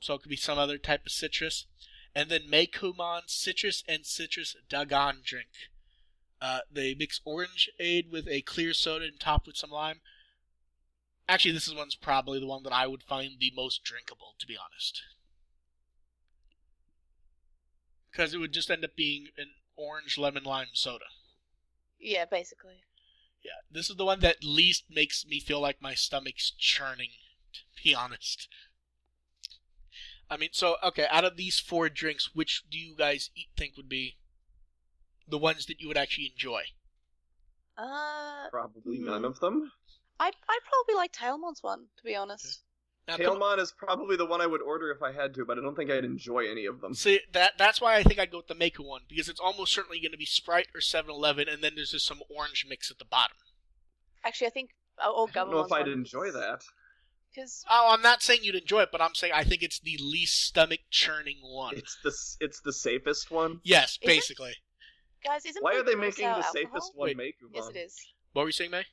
[0.00, 1.66] So it could be some other type of citrus.
[2.14, 5.48] And then Meicoomon Citrus and Citrus Dagon drink.
[6.40, 10.00] Uh, they mix orange aid with a clear soda and top with some lime.
[11.28, 14.46] Actually, this is one's probably the one that I would find the most drinkable, to
[14.46, 15.02] be honest.
[18.10, 21.06] Because it would just end up being an orange lemon lime soda.
[21.98, 22.84] Yeah, basically.
[23.44, 27.10] Yeah, this is the one that least makes me feel like my stomach's churning,
[27.52, 28.48] to be honest.
[30.28, 33.76] I mean, so, okay, out of these four drinks, which do you guys eat, think
[33.76, 34.16] would be
[35.28, 36.64] the ones that you would actually enjoy?
[37.78, 39.70] Uh, Probably none of them.
[40.18, 42.62] I I probably like Tailmon's one to be honest.
[43.08, 45.58] Now, come- Tailmon is probably the one I would order if I had to, but
[45.58, 46.92] I don't think I'd enjoy any of them.
[46.94, 49.72] See that that's why I think I'd go with the Meiko one because it's almost
[49.72, 52.98] certainly going to be Sprite or 7-Eleven, and then there's just some orange mix at
[52.98, 53.36] the bottom.
[54.24, 54.70] Actually, I think
[55.04, 56.62] uh, or I don't know if I'd one, enjoy that.
[57.32, 59.98] Because Oh, I'm not saying you'd enjoy it, but I'm saying I think it's the
[60.02, 61.76] least stomach churning one.
[61.76, 63.60] It's the it's the safest one.
[63.62, 64.06] Yes, Is it?
[64.06, 64.54] basically.
[65.22, 66.52] guys, isn't Why Blue are they making the alcohol?
[66.52, 67.18] safest one Wait.
[67.18, 67.54] Meicoomon?
[67.54, 67.94] Yes, it is.
[68.32, 68.84] What were you saying, May?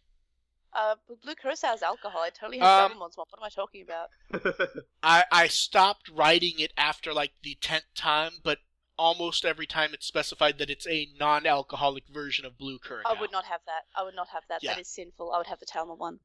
[0.76, 2.21] Uh, but Blue Curacao is alcohol.
[2.21, 3.26] I totally have Um, Gabumon's one.
[3.30, 4.09] What am I talking about?
[5.03, 8.59] I I stopped writing it after like the tenth time, but
[8.97, 13.09] almost every time it's specified that it's a non-alcoholic version of Blue Curacao.
[13.15, 13.84] I would not have that.
[13.95, 14.63] I would not have that.
[14.63, 14.74] Yeah.
[14.74, 15.32] That is sinful.
[15.32, 16.19] I would have the Tailmon one.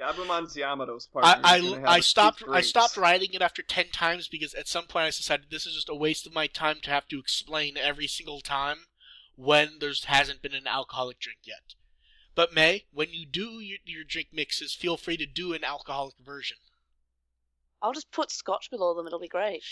[0.00, 1.40] Gabumon's Yamato's partner.
[1.44, 5.04] I, I, I stopped I stopped writing it after ten times because at some point
[5.04, 8.06] I decided this is just a waste of my time to have to explain every
[8.06, 8.78] single time
[9.34, 11.74] when there's hasn't been an alcoholic drink yet.
[12.38, 16.14] But May, when you do your, your drink mixes, feel free to do an alcoholic
[16.24, 16.58] version.
[17.82, 19.08] I'll just put scotch below them.
[19.08, 19.64] It'll be great.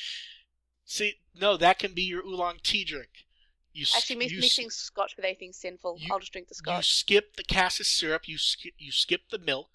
[0.85, 3.25] See, no, that can be your oolong tea drink.
[3.73, 5.99] You Actually, mi- you s- mixing scotch with anything sinful.
[6.01, 6.79] you- I'll just drink the scotch.
[6.79, 9.71] you skip the cassis syrup, you skip you skip the milk,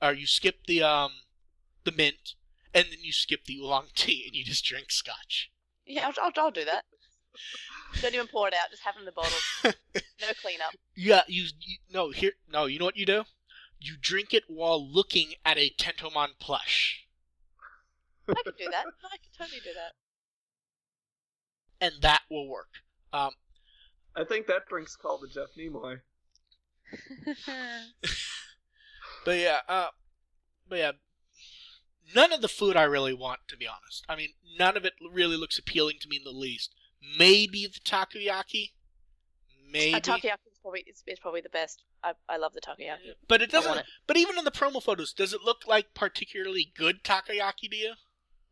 [0.00, 1.22] or you skip the um
[1.82, 2.36] the mint,
[2.72, 5.50] and then you skip the oolong tea and you just drink scotch.
[5.84, 6.84] Yeah, I'll, I'll, I'll do that.
[8.00, 8.70] Don't even pour it out.
[8.70, 9.38] Just have it in the bottle.
[10.20, 10.72] No cleanup.
[10.96, 12.66] Yeah, you, you no here no.
[12.66, 13.22] You know what you do?
[13.78, 17.06] You drink it while looking at a Tentomon plush,
[18.28, 18.84] I can do that.
[19.04, 19.92] I can totally do that.
[21.80, 22.68] and that will work.
[23.12, 23.30] Um,
[24.16, 26.00] I think that drink's called the Jeff Nimoy.
[29.24, 29.88] but yeah, uh,
[30.68, 30.92] but yeah,
[32.14, 34.04] none of the food I really want, to be honest.
[34.08, 36.74] I mean, none of it really looks appealing to me in the least.
[37.18, 38.72] Maybe the takoyaki,
[39.70, 41.82] maybe, A takoyaki is probably is, is probably the best.
[42.02, 43.14] I, I love the takoyaki.
[43.28, 43.78] but it doesn't.
[43.78, 43.86] it.
[44.06, 47.94] But even in the promo photos, does it look like particularly good takoyaki to you?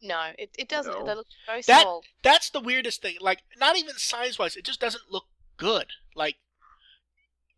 [0.02, 0.92] No, it, it doesn't.
[0.92, 1.06] No.
[1.06, 2.04] They look very That- small.
[2.22, 3.16] That's the weirdest thing.
[3.20, 5.24] Like, not even size wise, it just doesn't look
[5.56, 5.86] good.
[6.14, 6.36] Like,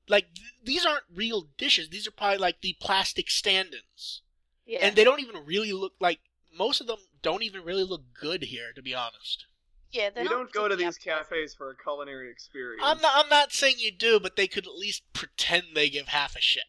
[0.09, 1.89] like th- these aren't real dishes.
[1.91, 4.23] These are probably like the plastic stand-ins,
[4.67, 4.79] Yeah.
[4.83, 6.21] and they don't even really look like.
[6.57, 9.45] Most of them don't even really look good here, to be honest.
[9.93, 11.25] Yeah, they're You not don't go to these appetizing.
[11.31, 12.83] cafes for a culinary experience.
[12.85, 13.13] I'm not.
[13.25, 16.41] I'm not saying you do, but they could at least pretend they give half a
[16.41, 16.65] shit.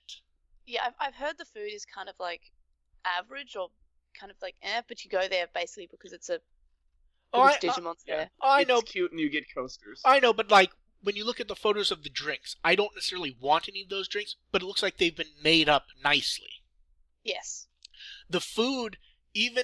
[0.66, 2.42] Yeah, I've, I've heard the food is kind of like
[3.06, 3.70] average or
[4.20, 6.40] kind of like eh, but you go there basically because it's a
[7.32, 8.16] Oh, I, because I, Digimon's yeah.
[8.18, 8.30] there.
[8.42, 8.82] I it's know.
[8.82, 10.02] cute and you get coasters.
[10.04, 10.72] I know, but like
[11.04, 13.90] when you look at the photos of the drinks, I don't necessarily want any of
[13.90, 16.50] those drinks, but it looks like they've been made up nicely.
[17.24, 17.68] Yes.
[18.30, 18.98] the food,
[19.34, 19.64] even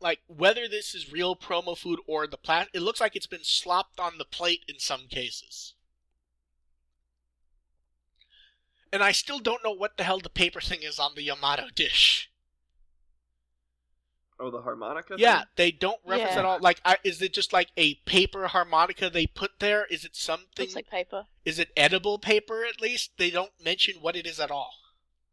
[0.00, 3.44] like whether this is real promo food or the plat, it looks like it's been
[3.44, 5.74] slopped on the plate in some cases.
[8.92, 11.68] And I still don't know what the hell the paper thing is on the Yamato
[11.74, 12.30] dish.
[14.40, 15.16] Oh, the harmonica.
[15.18, 15.46] Yeah, thing?
[15.56, 16.38] they don't reference Yeah.
[16.38, 16.58] at all.
[16.60, 19.84] Like, I, is it just like a paper harmonica they put there?
[19.86, 20.46] Is it something?
[20.58, 21.26] Looks like paper.
[21.44, 23.10] is it edible paper at least?
[23.18, 24.74] They don't mention what it is at all.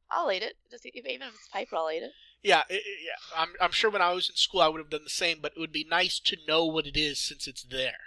[0.09, 0.57] I'll eat it.
[0.71, 2.11] Just if, even if it's paper, I'll eat it.
[2.45, 3.39] Yeah, it, it- yeah.
[3.41, 5.53] I'm, I'm sure when I was in school I would have done the same, but
[5.55, 7.97] it would be nice to know what it is since it's there.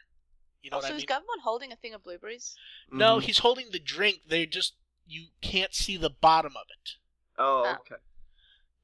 [0.62, 1.06] You know also, what I mean?
[1.08, 2.56] So is Gabumon holding a thing of blueberries?
[2.90, 3.22] No, Mhm.
[3.22, 4.20] he's holding the drink.
[4.28, 4.74] They just
[5.06, 6.90] you can't see the bottom of it.
[7.38, 7.78] Oh, Ah.
[7.80, 7.96] okay.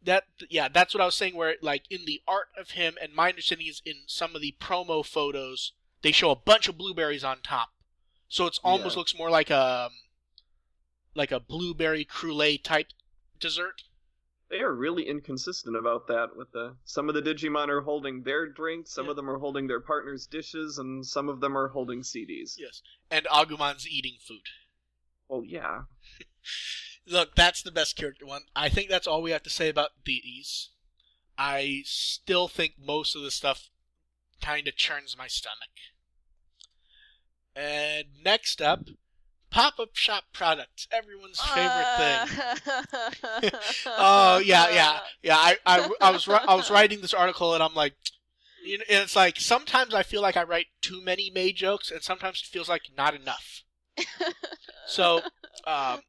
[0.02, 1.34] that yeah, that's what I was saying.
[1.34, 4.54] Where like in the art of him, and my understanding is in some of the
[4.60, 7.70] promo photos, they show a bunch of blueberries on top,
[8.28, 8.98] so it's almost Yeah.
[9.00, 9.90] looks more like a
[11.14, 12.88] like a blueberry crule type
[13.38, 13.84] dessert.
[14.50, 16.36] They are really inconsistent about that.
[16.36, 19.10] With the some of the Digimon are holding their drinks, some Yeah.
[19.10, 22.54] of them are holding their partner's dishes, and some of them are holding CDs.
[22.58, 24.46] Yes, and Agumon's eating food.
[25.30, 25.82] Oh yeah.
[27.06, 28.42] Look, that's the best character one.
[28.54, 30.70] I think that's all we have to say about these.
[31.36, 33.70] I still think most of the stuff
[34.40, 35.70] kind of churns my stomach.
[37.56, 38.88] And next up,
[39.54, 43.50] pop-up shop products, everyone's favorite thing.
[43.86, 45.36] Oh yeah, yeah, yeah.
[45.36, 47.94] I, I, I was I was writing this article and I'm like,
[48.64, 51.90] you know, and it's like sometimes I feel like I write too many May jokes,
[51.90, 53.62] and sometimes it feels like not enough.
[54.86, 55.22] So,
[55.66, 56.00] um,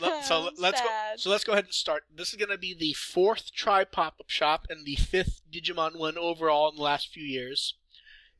[0.00, 0.86] let- so let- let's go.
[1.16, 2.04] So let's go ahead and start.
[2.14, 6.16] This is going to be the fourth Tri pop-up shop and the fifth Digimon one
[6.16, 7.74] overall in the last few years.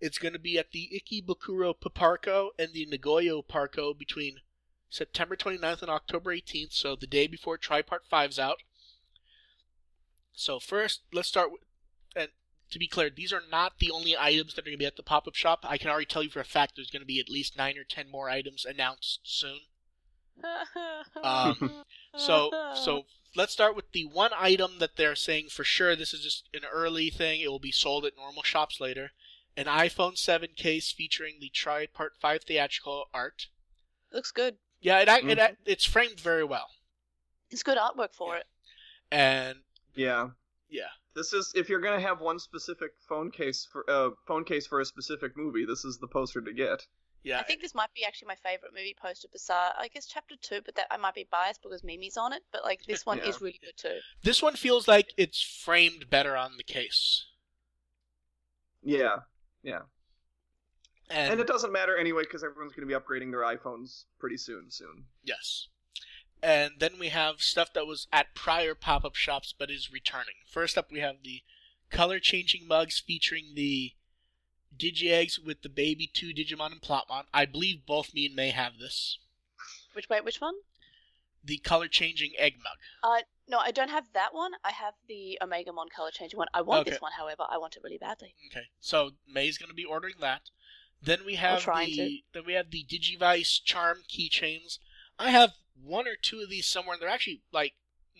[0.04, 4.40] It's going to be at the Ikebukuro Parco and the Nagoya Parco between
[4.90, 8.58] September 29th and October 18th, so the day before Tripart 5's out.
[10.34, 11.62] So first, let's start with,
[12.14, 12.28] and
[12.70, 14.96] to be clear, these are not the only items that are going to be at
[14.96, 15.60] the pop-up shop.
[15.62, 17.78] I can already tell you for a fact there's going to be at least 9
[17.78, 19.60] or 10 more items announced soon.
[21.22, 21.82] Um,
[22.14, 25.96] So, so let's start with the one item that they're saying for sure.
[25.96, 27.40] This is just an early thing.
[27.40, 29.12] It will be sold at normal shops later.
[29.56, 33.46] An iPhone 7 case featuring the Tripart 5 theatrical art.
[34.12, 34.56] looks good.
[34.80, 36.68] Yeah, it, act- it act- it's framed very well.
[37.50, 38.40] It's good artwork for Yeah.
[38.40, 38.46] it.
[39.10, 39.58] And
[39.94, 40.30] Yeah.
[40.68, 44.66] yeah, This is if you're gonna have one specific phone case for uh, phone case
[44.66, 45.64] for a specific movie.
[45.64, 46.86] This is the poster to get.
[47.22, 50.34] yeah, I think this might be actually my favorite movie poster beside, I guess, chapter
[50.36, 52.42] two, but that I might be biased because Mimi's on it.
[52.52, 53.28] But like this one Yeah.
[53.28, 54.00] is really good too.
[54.22, 57.24] this one feels like it's framed better on the case.
[58.82, 59.18] Yeah.
[59.64, 59.80] Yeah.
[61.10, 64.70] And, And it doesn't matter anyway because everyone's gonna be upgrading their iPhones pretty soon.
[64.70, 65.06] Soon.
[65.22, 65.68] Yes.
[66.42, 70.34] And then we have stuff that was at prior pop up shops but is returning.
[70.46, 71.42] First up, we have the
[71.90, 73.92] color changing mugs featuring the
[74.76, 77.24] Digi Eggs with the baby 2 Digimon and Plotmon.
[77.32, 79.18] I believe both me and May have this.
[79.94, 80.54] Which wait, which one?
[81.42, 82.78] The color changing egg mug.
[83.02, 84.52] Uh, no, I don't have that one.
[84.64, 86.48] I have the Omega Mon color changing one.
[86.54, 86.90] I want Okay.
[86.90, 87.44] this one, however.
[87.48, 88.34] I want it really badly.
[88.50, 90.50] Okay, so May's going to be ordering that.
[91.02, 92.18] Then we have the to.
[92.32, 94.78] then we have the Digivice charm keychains.
[95.18, 97.74] I have one or two of these somewhere, and they're actually like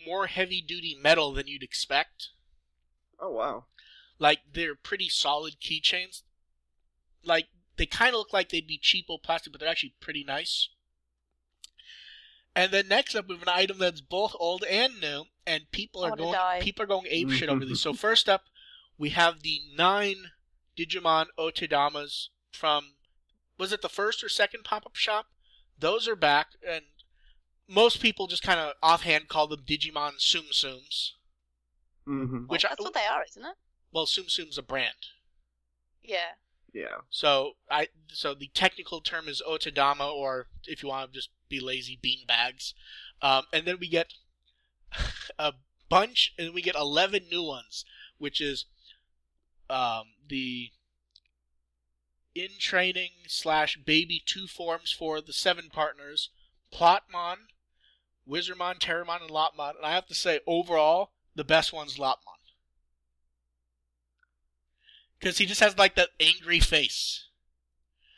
[0.07, 2.29] more heavy duty metal than you'd expect.
[3.19, 3.65] Oh wow.
[4.19, 6.23] Like they're pretty solid keychains.
[7.25, 10.69] Like they kind of look like they'd be cheapo plastic, but they're actually pretty nice.
[12.57, 16.05] And then next up, we have an item that's both old and new, and people
[16.05, 16.59] are going die.
[16.63, 17.81] people are going ape shit over these.
[17.81, 18.43] So first up,
[18.97, 20.31] we have the nine
[20.79, 22.95] Digimon Otedamas from
[23.59, 25.27] was it the first or second pop up shop?
[25.79, 26.85] Those are back, and
[27.69, 31.11] most people just kind of offhand call them Digimon Tsum Tsums.
[32.09, 32.45] Mm-hmm.
[32.47, 33.57] Which I- That's what they are, isn't it?
[33.93, 34.95] Well, Tsum Tsum's a brand.
[36.03, 36.35] Yeah.
[36.73, 36.99] Yeah.
[37.11, 41.61] So I so the technical term is otedama, or if you want to just be
[41.61, 42.75] lazy, bean bags.
[43.23, 44.13] Um, and then we get
[45.39, 45.55] a
[45.89, 47.85] bunch, and we get eleven new ones,
[48.19, 48.67] which is
[49.71, 50.71] um, the
[52.35, 56.31] in training slash baby two forms for the seven partners:
[56.73, 57.37] Plotmon,
[58.29, 59.77] Wizardmon, Terriermon, and Lopmon.
[59.77, 62.19] And I have to say, overall, the best one's Lopmon.
[65.19, 67.29] Because he just has like that angry face.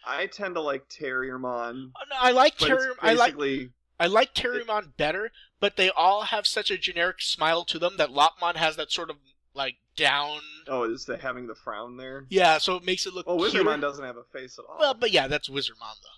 [0.06, 2.92] I tend to like Terriermon, Oh, I like Terry.
[3.00, 7.64] I like basically I like Terriermon better, but they all have such a generic smile
[7.64, 9.16] to them that Lopmon has that sort of
[9.54, 10.40] like down.
[10.68, 12.26] oh, is the having the frown there?
[12.28, 13.26] Yeah, so it makes it look.
[13.26, 13.64] Well, cuter.
[13.64, 14.76] Wizardmon doesn't have a face at all.
[14.78, 16.08] Well, but yeah, that's Wizardmon though.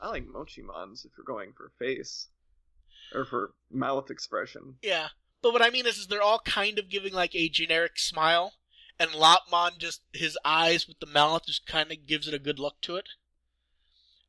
[0.00, 2.28] I like Mochimons if you're going for face
[3.14, 4.74] or for mouth expression.
[4.82, 5.08] Yeah,
[5.40, 8.54] but what I mean is, is they're all kind of giving like a generic smile,
[8.98, 12.58] and Lopmon just his eyes with the mouth just kind of gives it a good
[12.58, 13.08] look to it.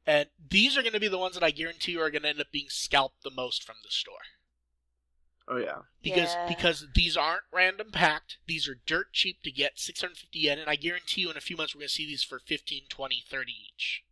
[0.08, 2.30] And these are going to be the ones that I guarantee you are going to
[2.30, 4.22] end up being scalped the most from the store.
[5.48, 5.82] Oh yeah.
[6.02, 6.46] because Yeah.
[6.48, 10.76] because these aren't random packed these are dirt cheap to get 650 yen and i
[10.76, 13.52] guarantee you in a few months we're going to see these for 15 20 30
[13.72, 14.04] each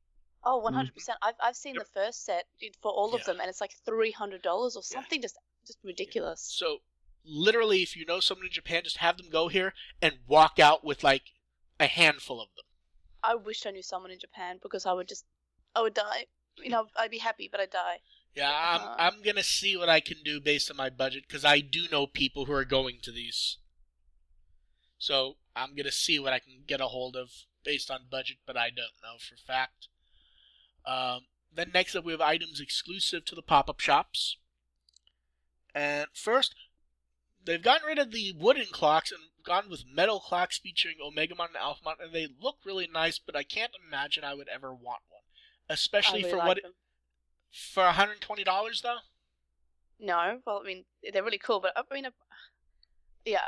[0.45, 0.77] Oh, mm-hmm.
[0.77, 1.09] 100%.
[1.23, 1.83] I've, I've seen Yep.
[1.85, 2.45] the first set
[2.81, 3.33] for all of Yeah.
[3.33, 6.41] them, and it's like $300 or something just just ridiculous.
[6.41, 6.79] so
[7.25, 10.83] literally if you know someone in japan just have them go here and walk out
[10.83, 11.23] with like
[11.79, 12.65] a handful of them
[13.23, 15.25] I wish I knew someone in Japan because I would just,
[15.75, 16.25] I would die.
[16.57, 18.01] You know, I'd be happy, but I'd die.
[18.35, 18.95] Yeah, I'm Uh.
[18.99, 22.05] I'm gonna see what I can do based on my budget because I do know
[22.05, 23.57] people who are going to these.
[24.97, 27.29] So I'm gonna see what I can get a hold of
[27.63, 29.87] based on budget, but I don't know for fact.
[30.85, 31.21] Um,
[31.51, 34.37] then next up we have items exclusive to the pop-up shops.
[35.73, 36.55] And first,
[37.45, 41.55] they've gotten rid of the wooden clocks and gone with metal clocks featuring Omegamon and
[41.59, 45.21] Alphamon, and they look really nice, but I can't imagine I would ever want one,
[45.69, 46.73] especially really for like what them.
[47.51, 48.97] for $120 though.
[49.99, 52.11] No, well, I mean, they're really cool, but I mean, uh,
[53.25, 53.39] yeah,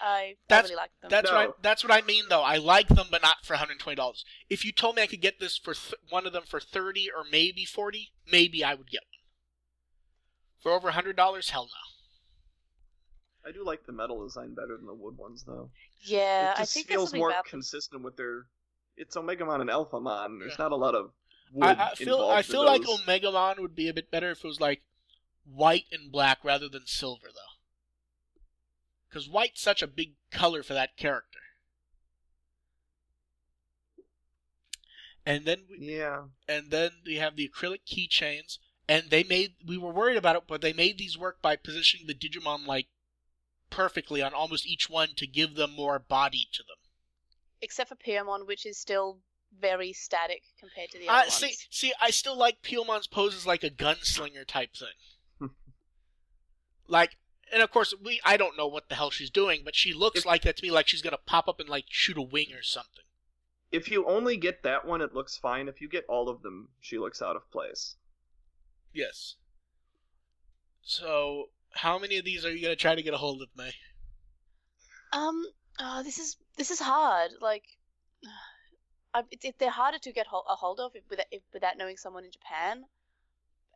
[0.00, 1.10] I, I That's- really like them.
[1.10, 2.42] That's what I, that's what I mean though.
[2.42, 4.24] I like them, but not for $120.
[4.48, 7.08] If you told me I could get this for th- one of them for 30
[7.16, 9.18] or maybe 40, maybe I would get one.
[10.60, 11.97] For over $100, hell no.
[13.48, 15.70] I do like the metal design better than the wood ones, though.
[16.04, 17.50] yeah, it I think feels more about them.
[17.50, 18.46] consistent with their.
[18.96, 20.40] It's Omegamon and Alphamon.
[20.40, 20.64] There's Yeah.
[20.64, 21.12] not a lot of
[21.52, 23.00] wood I, I feel I feel like those.
[23.02, 24.82] Omegamon would be a bit better if it was like
[25.44, 27.54] white and black rather than silver though.
[29.10, 31.38] Cuz white's such a big color for that character.
[35.24, 36.24] And then we, Yeah.
[36.46, 40.42] and then we have the acrylic keychains and they made we were worried about it
[40.46, 42.88] but they made these work by positioning the digimon like
[43.70, 46.76] perfectly on almost each one to give them more body to them
[47.60, 49.18] Except for Piyomon, which is still
[49.58, 51.66] very static compared to the I other see ones.
[51.70, 55.48] see I still like Piyomon's poses like a gunslinger type thing
[56.86, 57.16] like
[57.52, 60.20] and of course we I don't know what the hell she's doing but she looks
[60.20, 62.52] If- like that to me like she's gonna pop up and like shoot a wing
[62.52, 63.04] or something
[63.72, 65.68] If you only get that one, it looks fine.
[65.68, 67.96] If you get all of them, she looks out of place.
[68.94, 69.36] yes
[70.82, 73.72] so how many of these are you gonna try to get a hold of May
[75.12, 75.44] Um,
[75.80, 77.32] oh, this is this is hard.
[77.40, 77.64] Like,
[79.14, 81.78] I, it, it, they're harder to get hol- a hold of if, without, if, without
[81.78, 82.84] knowing someone in Japan,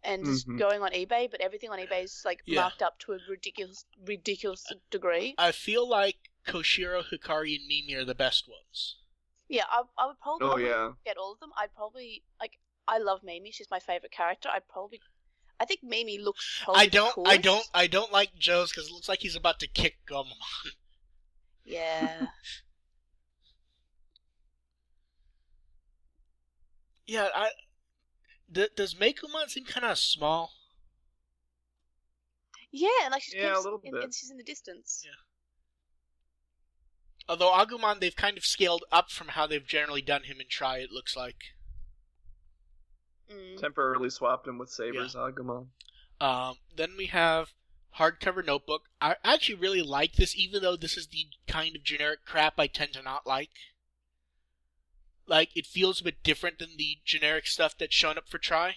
[0.05, 0.59] and just Mhm.
[0.59, 1.31] going on eBay.
[1.31, 2.61] But everything on eBay is like Yeah.
[2.63, 5.35] marked up to a ridiculous ridiculous degree.
[5.39, 8.97] I feel like Koshiro, Hikari, and Mimi are the best ones.
[9.49, 10.93] Yeah, I, I would probably Oh yeah.
[11.05, 11.51] get all of them.
[11.57, 12.59] I'd probably like.
[12.89, 13.53] I love Mimi.
[13.53, 14.49] She's my favorite character.
[14.53, 15.01] I'd probably.
[15.63, 16.61] I think Mimi looks.
[16.69, 19.69] I don't, I don't, I don't like Joe's because it looks like he's about to
[19.69, 20.33] kick Gomamon.
[21.65, 22.27] Yeah.
[27.07, 27.51] Yeah, I.
[28.51, 30.53] D- does Meicoomon seem kind of small?
[32.71, 34.05] yeah, and like she's Yeah, a little and, bit.
[34.05, 35.03] and she's in the distance.
[35.05, 35.11] Yeah.
[37.29, 40.79] Although Agumon, they've kind of scaled up from how they've generally done him in Tri.
[40.79, 41.37] It looks like.
[43.31, 43.59] Mm.
[43.59, 45.67] Temporarily swapped him with Savers' Agumon.
[46.21, 47.53] Um, then we have
[47.99, 48.83] hardcover notebook.
[49.01, 52.67] I actually really like this, even though this is the kind of generic crap I
[52.67, 53.51] tend to not like.
[55.27, 58.77] Like it feels a bit different than the generic stuff that's shown up for Tri.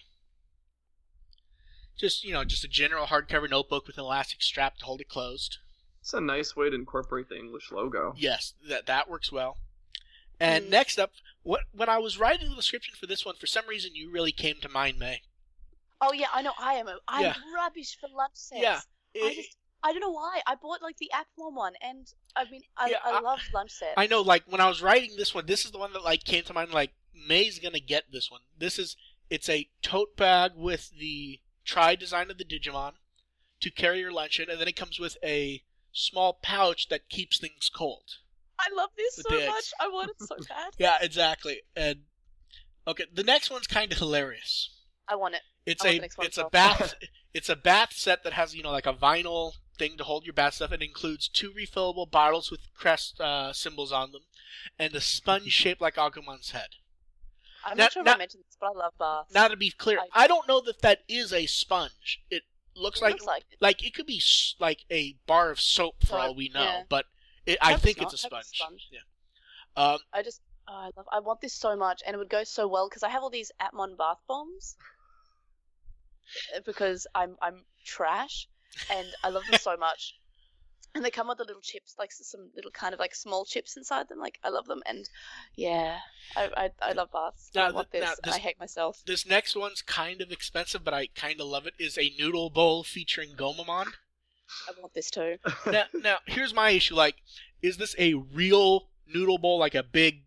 [1.97, 5.09] Just you know, just a general hardcover notebook with an elastic strap to hold it
[5.09, 5.57] closed.
[6.01, 8.13] It's a nice way to incorporate the English logo.
[8.17, 9.57] Yes, that that works well.
[10.39, 10.69] And Mm.
[10.69, 11.13] next up,
[11.45, 14.31] what when I was writing the description for this one, for some reason you really
[14.33, 15.21] came to mind, May.
[16.01, 16.51] Oh yeah, I know.
[16.59, 16.87] I am.
[16.87, 17.35] A, I'm Yeah.
[17.55, 18.61] rubbish for lunch sets.
[18.61, 18.81] Yeah.
[19.23, 19.55] I just.
[19.83, 20.41] I don't know why.
[20.47, 23.71] I bought like the Apple one, and I mean, I, Yeah, I, I- love lunch
[23.71, 23.93] sets.
[23.95, 26.23] I know, like when I was writing this one, this is the one that like
[26.23, 26.71] came to mind.
[26.73, 26.91] Like
[27.27, 28.41] May's gonna get this one.
[28.57, 28.97] This is
[29.29, 32.93] it's a tote bag with the tri design of the Digimon
[33.61, 37.39] to carry your lunch in, and then it comes with a small pouch that keeps
[37.39, 38.15] things cold.
[38.59, 39.47] I love this so eggs.
[39.47, 39.73] much.
[39.79, 40.71] I want it so bad.
[40.77, 41.61] Yeah, exactly.
[41.75, 42.01] And
[42.87, 44.69] okay, the next one's kind of hilarious.
[45.07, 45.41] I want it.
[45.65, 46.95] It's want a the next one it's as a bath
[47.33, 50.33] it's a bath set that has you know like a vinyl thing to hold your
[50.33, 50.71] bath stuff.
[50.71, 54.21] It includes two refillable bottles with crest uh, symbols on them,
[54.79, 56.69] and a sponge shaped like Agumon's head.
[57.65, 59.33] I'm Now- not sure if now- I mentioned this, but I love baths.
[59.33, 62.21] Now to be clear, I- I don't know that that is a sponge.
[62.29, 62.43] It
[62.75, 63.57] looks It like looks like it.
[63.59, 64.21] like it could be
[64.59, 66.83] like a bar of soap for all we know, yeah.
[66.89, 67.05] but
[67.45, 68.41] it, I think it's it's a sponge.
[68.49, 68.87] it's sponge.
[68.91, 68.99] Yeah.
[69.93, 70.41] Um, I just.
[70.67, 71.05] Oh, I love.
[71.11, 73.29] I want this so much, and it would go so well because I have all
[73.29, 74.75] these Appmon bath bombs.
[76.55, 78.47] Uh, Because I'm I'm trash,
[78.91, 80.15] and I love them so much.
[80.95, 83.75] And they come with the little chips, like some little kind of like small chips
[83.75, 84.17] inside them.
[84.17, 85.07] Like I love them, and
[85.55, 85.97] yeah,
[86.37, 87.51] I I, I love baths.
[87.53, 88.01] Now I want this.
[88.01, 89.03] now and this- I hate myself.
[89.05, 91.73] this next one's kind of expensive, but I kind of love it.
[91.77, 93.87] Is a noodle bowl featuring Gomamon.
[94.67, 95.37] I want this too.
[95.71, 96.95] now, now here's my issue.
[96.95, 97.15] Like,
[97.61, 100.23] is this a real noodle bowl, like a big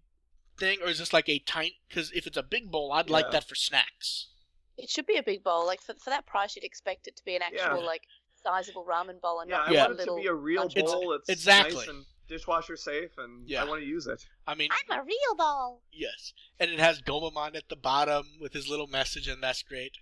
[0.59, 1.79] thing, or is this like a tiny?
[1.89, 4.29] Because if it's a big bowl, I'd like that for snacks.
[4.77, 5.67] It should be a big bowl.
[5.67, 7.87] Like for for that price, you'd expect it to be an actual Yeah.
[7.87, 8.03] like
[8.43, 9.87] sizable ramen bowl and Yeah, not I Yeah.
[9.89, 11.13] want it to be a real lunch It's- bowl.
[11.15, 11.77] It's exactly.
[11.77, 13.63] nice and dishwasher safe, and Yeah.
[13.63, 14.27] I want to use it.
[14.47, 15.83] I mean, I'm a real bowl.
[15.93, 19.97] yes, and it has Gomamon at the bottom with his little message, and that's great.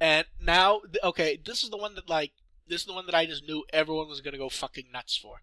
[0.00, 2.32] And now, okay, this is the one that like
[2.68, 5.36] this is the one that I just knew everyone was gonna go fucking nuts for.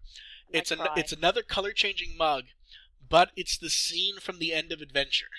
[0.54, 2.44] I It's an it's another color changing mug,
[3.08, 5.30] but it's the scene from the end of Adventure.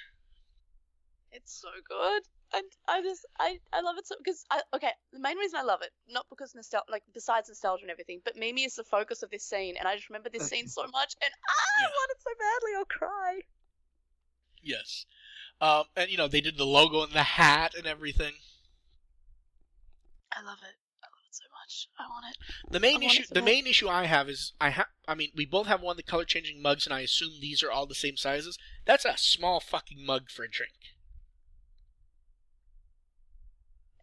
[1.32, 2.24] It's so good.
[2.54, 5.64] And I just I I love it so because I okay the main reason I
[5.64, 9.22] love it not because nostalgia like besides nostalgia and everything but Mimi is the focus
[9.22, 12.12] of this scene and I just remember this scene so much and ah, I want
[12.12, 13.42] it so badly I'll cry.
[14.64, 15.06] Yes.
[15.60, 18.34] Um, and you know they did the logo and the hat and everything.
[20.32, 20.76] I love it.
[22.00, 22.60] I love it so much.
[22.60, 22.72] I want it.
[22.72, 24.88] The main I issue, the main issue I have is I have.
[25.08, 27.64] I mean, we both have one of the color changing mugs, and I assume these
[27.64, 28.58] are all the same sizes.
[28.86, 30.74] That's a small fucking mug for a drink.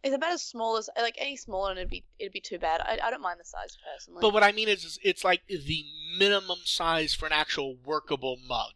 [0.05, 2.79] It's about as small as like any smaller and it'd be it'd be too bad.
[2.81, 4.21] I, I don't mind the size personally.
[4.21, 5.83] But what I mean is, is it's like the
[6.19, 8.73] minimum size for an actual workable mug.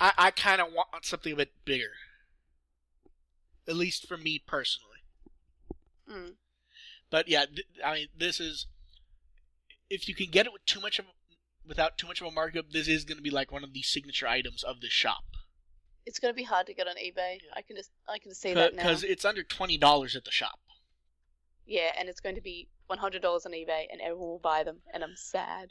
[0.00, 1.92] I, I kind of want something a bit bigger.
[3.68, 4.94] At least for me personally.
[6.10, 6.32] Mm.
[7.14, 8.66] But yeah, th- I mean, this is
[9.88, 11.04] if you can get it with too much of
[11.64, 13.82] without too much of a markup, this is going to be like one of the
[13.82, 15.22] signature items of the shop
[16.06, 17.38] It's gonna be hard to get on eBay.
[17.54, 18.82] I can just I can just see that now.
[18.82, 20.58] because it's under twenty dollars at the shop.
[21.64, 24.64] Yeah, and it's going to be one hundred dollars on eBay, and everyone will buy
[24.64, 25.68] them, and I'm sad.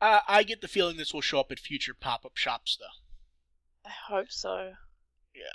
[0.00, 3.88] Uh, I get the feeling this will show up at future pop-up shops, though.
[3.88, 4.72] I hope so.
[5.32, 5.54] Yeah.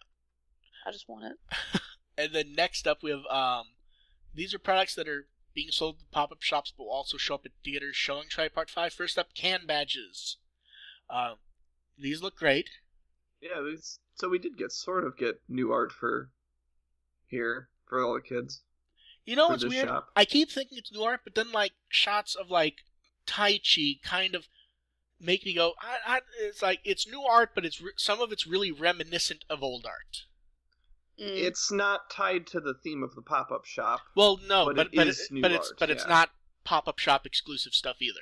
[0.85, 1.81] I just want it.
[2.17, 3.67] And then next up, we have um,
[4.33, 7.45] these are products that are being sold at pop-up shops, but will also show up
[7.45, 8.93] at theaters showing Tri Part Five.
[8.93, 10.37] First up, can badges.
[11.09, 11.35] Uh,
[11.97, 12.69] these look great.
[13.41, 16.31] Yeah, these, so we did get sort of get new art for
[17.27, 18.61] here for all the kids.
[19.25, 19.87] You know what's weird?
[19.87, 20.07] shop.
[20.15, 22.77] I keep thinking it's new art, but then like shots of like
[23.27, 24.47] Taichi kind of
[25.19, 25.73] make me go.
[25.81, 29.43] I, I, it's like it's new art, but it's re- some of it's really reminiscent
[29.49, 30.23] of old art.
[31.19, 31.35] Mm.
[31.35, 34.01] It's not tied to the theme of the pop-up shop.
[34.15, 36.29] Well, no, But but it but, is it- but it's art, but it's not
[36.63, 38.19] pop-up shop exclusive stuff either.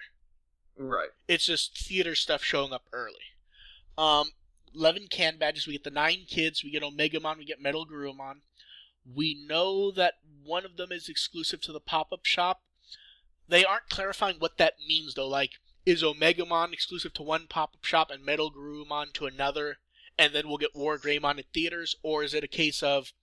[0.78, 1.10] Right.
[1.28, 3.16] It's just theater stuff showing up early.
[3.98, 4.32] Um,
[4.74, 5.68] eleven can badges.
[5.68, 6.64] We get the nine kids.
[6.64, 7.38] We get Omegamon.
[7.38, 8.42] We get Metal Garurumon.
[9.06, 12.62] We know that one of them is exclusive to the pop-up shop.
[13.48, 15.28] They aren't clarifying what that means though.
[15.28, 15.52] Like,
[15.86, 19.78] is Omegamon exclusive to one pop-up shop and Metal Garurumon to another,
[20.18, 23.14] and then we'll get War Greymon at theaters, or is it a case of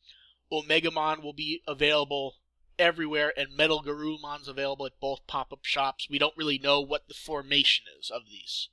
[0.52, 2.36] Omegamon will be available
[2.78, 6.08] everywhere and Metal Garurumon's available at both pop-up shops?
[6.10, 8.68] We don't really know what the formation is of these.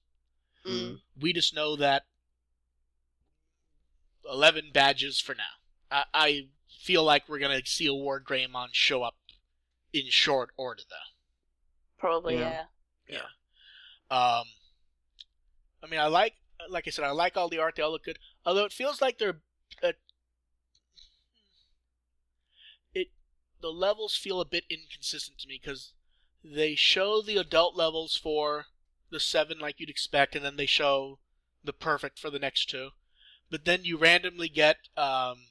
[0.68, 1.00] Mm.
[1.20, 2.04] We just know that
[4.30, 5.44] 11 badges for now.
[5.92, 6.48] I, I
[6.82, 9.16] feel like we're going to see a War Greymon show up
[9.94, 11.98] in short order, though.
[11.98, 12.64] Probably, Yeah.
[13.08, 13.18] yeah.
[14.12, 14.46] Um,
[15.84, 16.34] I mean, I like,
[16.68, 17.76] like I said, I like all the art.
[17.76, 18.20] They all look good.
[18.46, 19.42] Although it feels like they're,
[19.84, 19.94] uh,
[22.94, 23.08] it,
[23.62, 25.94] the levels feel a bit inconsistent to me because
[26.44, 28.68] they show the adult levels for
[29.10, 31.20] the seven like you'd expect, and then they show
[31.64, 32.90] the perfect for the next two.
[33.50, 35.48] But then you randomly get um,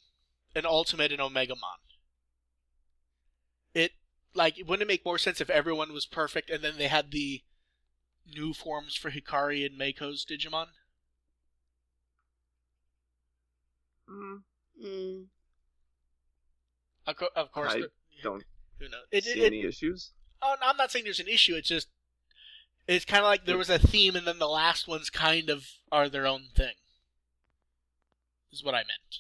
[0.54, 1.78] an ultimate and Omegamon.
[3.74, 3.92] It
[4.34, 7.42] like wouldn't it make more sense if everyone was perfect and then they had the
[8.26, 10.68] new forms for Hikari and Meiko's Digimon?
[14.10, 14.42] Mm,
[14.84, 15.26] Mm.
[17.06, 17.88] Of, co- of course, I there-
[18.22, 18.44] don't
[18.78, 19.06] who knows?
[19.10, 20.12] It, see it, any issues.
[20.42, 21.54] oh, I'm not saying there's an issue.
[21.56, 21.88] It's just
[22.86, 25.66] it's kind of like there was a theme, and then the last ones kind of
[25.90, 26.74] are their own thing.
[28.52, 29.18] Is what I meant.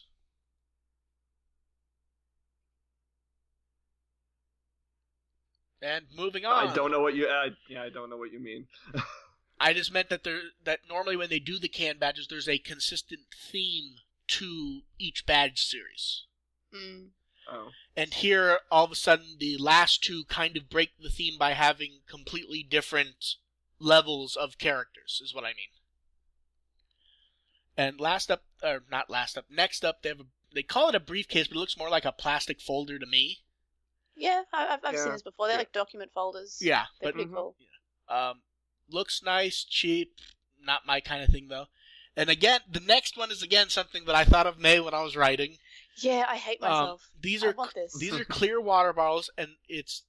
[5.80, 6.68] And moving on.
[6.68, 7.28] I don't know what you.
[7.28, 8.66] I, yeah, I don't know what you mean.
[9.60, 12.58] I just meant that there that normally when they do the can badges, there's a
[12.58, 13.20] consistent
[13.52, 13.94] theme
[14.28, 16.24] to each badge series.
[16.72, 17.10] Mm.
[17.50, 21.38] Oh, And here, all of a sudden, the last two kind of break the theme
[21.38, 23.36] by having completely different
[23.78, 25.70] levels of characters, is what I mean.
[27.76, 30.94] And last up, or not last up, next up, they have a, they call it
[30.94, 33.44] a briefcase, but it looks more like a plastic folder to me.
[34.16, 35.04] Yeah, I, I've, I've Yeah.
[35.04, 35.46] seen this before.
[35.46, 35.58] They're Yeah.
[35.58, 36.58] like document folders.
[36.60, 37.34] Yeah, They're but pretty Mhm.
[37.34, 37.56] cool.
[38.08, 38.42] Um,
[38.88, 40.18] looks nice, cheap,
[40.60, 41.68] not my kind of thing though.
[42.18, 45.02] And again, the next one is again something that I thought of May when I
[45.02, 45.56] was writing.
[45.96, 47.10] Yeah, I hate Um, myself.
[47.20, 47.94] these I are want this.
[47.98, 50.02] these are clear water bottles, and it's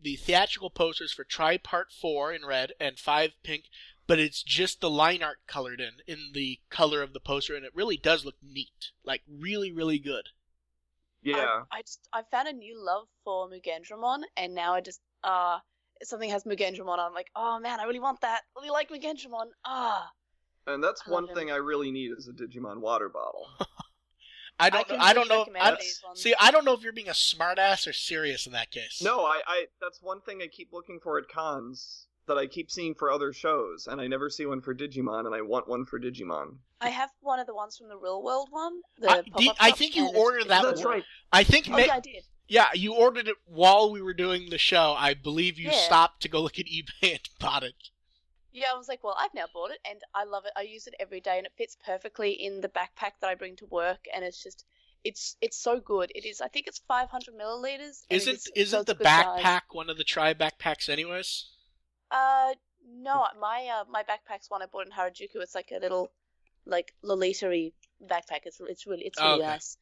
[0.00, 3.64] the theatrical posters for Tri Part Four in red and Five pink,
[4.08, 7.64] but it's just the line art colored in in the color of the poster, and
[7.64, 10.30] it really does look neat, like really, really good.
[11.22, 11.62] yeah.
[11.70, 15.58] I, I just I found a new love for Mugendramon, and now I just uh
[16.02, 16.98] something has Mugendramon.
[16.98, 18.42] I'm like, oh man, I really want that.
[18.56, 19.46] I really like Mugendramon.
[19.64, 20.10] Ah,
[20.66, 21.34] And that's I love one him.
[21.36, 23.48] thing I really need is a Digimon water bottle.
[24.60, 25.04] I don't can know.
[25.04, 25.38] I don't know.
[25.40, 26.20] recommend I, these ones.
[26.22, 29.00] see, I don't know if you're being a smartass or serious in that case.
[29.02, 32.70] No, I, I that's one thing I keep looking for at cons that I keep
[32.70, 35.84] seeing for other shows, and I never see one for Digimon, and I want one
[35.84, 36.58] for Digimon.
[36.80, 38.74] I have one of the ones from the real world one.
[38.98, 40.88] The I- did- I think you ordered that That's good.
[40.88, 41.04] right.
[41.32, 41.66] I think.
[41.68, 42.22] Oh ma- yeah, I did.
[42.46, 44.94] yeah, you ordered it while we were doing the show.
[44.96, 45.78] I believe you Yeah.
[45.86, 47.74] stopped to go look at eBay and bought it.
[48.52, 50.52] Yeah, I was like, well, I've now bought it and I love it.
[50.56, 53.56] I use it every day and it fits perfectly in the backpack that I bring
[53.56, 54.64] to work and it's just
[55.04, 56.12] it's it's so good.
[56.14, 58.04] It is I think it's 500 milliliters.
[58.10, 59.42] Isn't is, isn't the good size.
[59.42, 61.46] backpack one of the tri backpacks anyways?
[62.10, 62.54] Uh
[63.00, 65.36] no, my uh my backpack's one I bought in Harajuku.
[65.36, 66.10] It's like a little
[66.66, 67.72] like Lolita-y
[68.06, 68.40] backpack.
[68.44, 69.46] It's it's really it's really Okay.
[69.46, 69.76] nice.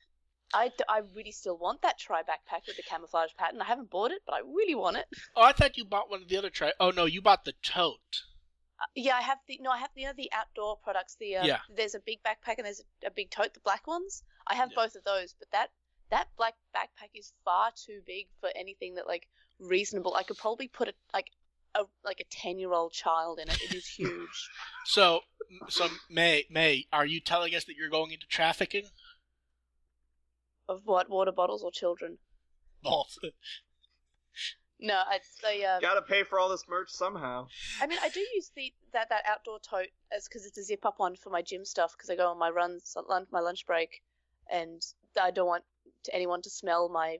[0.52, 0.70] I
[1.14, 3.60] really still want that tri backpack with the camouflage pattern.
[3.60, 5.06] I haven't bought it, but I really want it.
[5.36, 6.72] Oh, I thought you bought one of the other tri.
[6.80, 8.22] Oh no, you bought the tote.
[8.80, 11.16] Uh, yeah, I have the no, I have you know the outdoor products.
[11.20, 11.58] The um, Yeah.
[11.74, 14.22] there's a big backpack and there's a, a big tote, the black ones.
[14.46, 14.82] I have Yeah.
[14.84, 15.70] both of those, but that
[16.10, 19.28] that black backpack is far too big for anything that like
[19.58, 20.14] reasonable.
[20.14, 21.30] I could probably put a like
[21.74, 23.60] a like a ten year old child in it.
[23.62, 24.50] It is huge.
[24.86, 25.20] So,
[25.68, 28.84] so May, May, are you telling us that you're going into trafficking?
[30.68, 32.18] of what water bottles or children?
[32.82, 33.18] Both.
[34.82, 37.48] No, I they uh, Gotta pay for all this merch somehow.
[37.82, 40.86] I mean, I do use the that that outdoor tote as because it's a zip
[40.86, 43.66] up one for my gym stuff because I go on my runs lunch, my lunch
[43.66, 44.02] break,
[44.50, 44.82] and
[45.20, 45.64] I don't want
[46.04, 47.18] to, anyone to smell my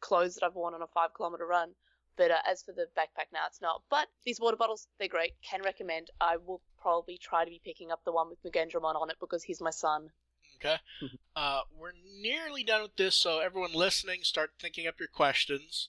[0.00, 1.70] clothes that I've worn on a five kilometer run.
[2.16, 3.82] But uh, as for the backpack, now it's not.
[3.88, 5.32] But these water bottles, they're great.
[5.42, 6.10] Can recommend.
[6.20, 9.42] I will probably try to be picking up the one with Mugendramon on it because
[9.42, 10.10] he's my son.
[10.58, 10.76] Okay.
[11.34, 15.88] Uh, we're nearly done with this, so everyone listening, start thinking up your questions.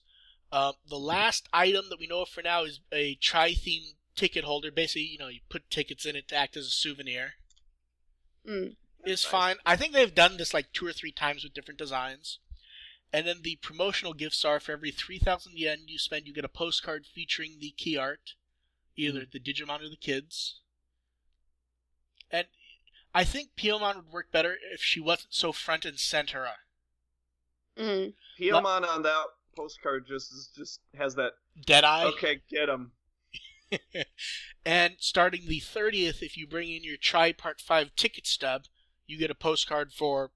[0.54, 4.70] Uh, the last item that we know of for now is a tri-theme ticket holder.
[4.70, 7.32] Basically, you know, you put tickets in it to act as a souvenir.
[8.48, 8.76] Mm.
[9.04, 9.24] Is Nice.
[9.24, 9.56] fine.
[9.66, 12.38] I think they've done this like two or three times with different designs.
[13.12, 16.48] And then the promotional gifts are for every 3,000 yen you spend, you get a
[16.48, 18.34] postcard featuring the key art,
[18.94, 20.60] either the Digimon or the kids.
[22.30, 22.46] And
[23.12, 26.46] I think Piyomon would work better if she wasn't so front and center.
[27.76, 28.12] Mm.
[28.38, 31.32] Piyomon on that postcard just is, just has that.
[31.66, 32.04] Deadeye.
[32.04, 32.92] Okay, get him.
[34.66, 38.64] and starting the 30th, if you bring in your Tri Part 5 ticket stub,
[39.06, 40.30] you get a postcard for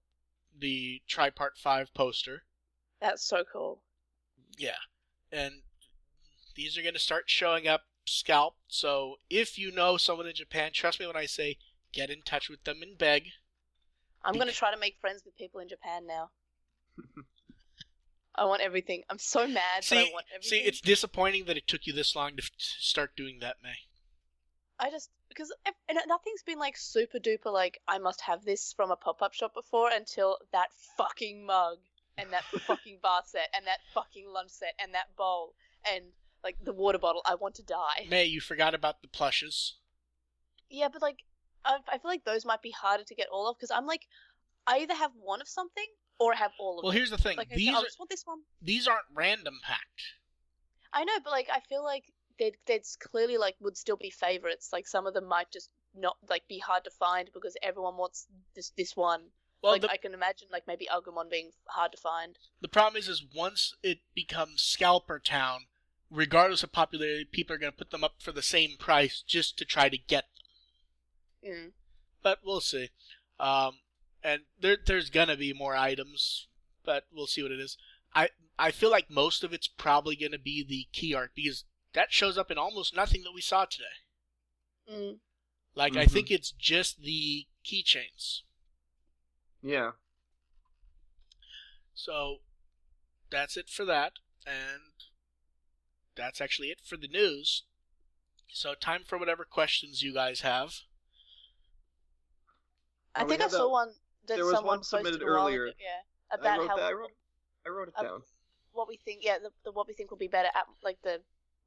[0.56, 2.42] the Tri Part 5 poster.
[3.00, 3.82] That's so cool.
[4.56, 4.78] Yeah.
[5.30, 5.62] And
[6.56, 8.58] these are going to start showing up scalped.
[8.68, 11.58] So if you know someone in Japan, trust me when I say
[11.92, 13.28] get in touch with them and beg.
[14.24, 16.30] I'm gonna try to make friends with people in Japan now.
[18.38, 19.02] I want everything.
[19.10, 20.60] I'm so mad, See, I want everything.
[20.60, 23.74] see, it's disappointing that it took you this long to f- start doing that, May.
[24.78, 25.52] I just because
[25.88, 29.34] and nothing's been like super duper like I must have this from a pop up
[29.34, 31.78] shop before until that fucking mug
[32.16, 35.54] and that fucking bar set and that fucking lunch set and that bowl
[35.92, 36.04] and
[36.44, 37.22] like the water bottle.
[37.26, 38.06] I want to die.
[38.08, 39.74] May, you forgot about the plushes.
[40.70, 41.24] Yeah, but like
[41.64, 44.06] I, I feel like those might be harder to get all of because I'm like
[44.68, 45.86] I either have one of something
[46.20, 46.88] or I have all of them.
[46.88, 47.36] Well, here's the thing.
[47.36, 48.40] Like these I just want this one.
[48.60, 50.02] these aren't random packed.
[50.92, 52.04] I know, but like I feel like
[52.38, 54.68] they'd they'd clearly like would still be favorites.
[54.72, 58.26] Like some of them might just not like be hard to find because everyone wants
[58.54, 59.22] this this one.
[59.62, 62.38] Well, like the, I can imagine like maybe Agumon being hard to find.
[62.60, 65.62] the problem is, is once it becomes Scalper Town,
[66.10, 69.58] regardless of popularity, people are going to put them up for the same price just
[69.58, 70.26] to try to get
[71.42, 71.52] them.
[71.52, 71.70] Mm.
[72.22, 72.90] But we'll see.
[73.40, 73.78] Um,
[74.22, 76.48] and there, there's going to be more items,
[76.84, 77.76] but we'll see what it is.
[78.14, 81.64] I, I feel like most of it's probably going to be the key art because
[81.92, 83.84] that shows up in almost nothing that we saw today.
[84.90, 85.18] Mm.
[85.74, 86.10] Like, I Mhm.
[86.10, 88.42] think it's just the keychains.
[89.62, 89.92] Yeah.
[91.94, 92.38] So
[93.30, 94.14] that's it for that,
[94.46, 94.82] and
[96.14, 97.64] that's actually it for the news.
[98.50, 100.80] So time for whatever questions you guys have.
[103.14, 103.94] I Oh, think I saw that- one
[104.28, 105.64] that there was someone one submitted posted a while earlier.
[105.66, 105.88] ago, Yeah,
[106.32, 106.84] I about wrote how that.
[106.86, 107.10] I wrote.
[107.66, 108.22] I wrote it Uh, down.
[108.72, 109.20] what we think.
[109.24, 111.20] Yeah, the, the what we think will be better at like the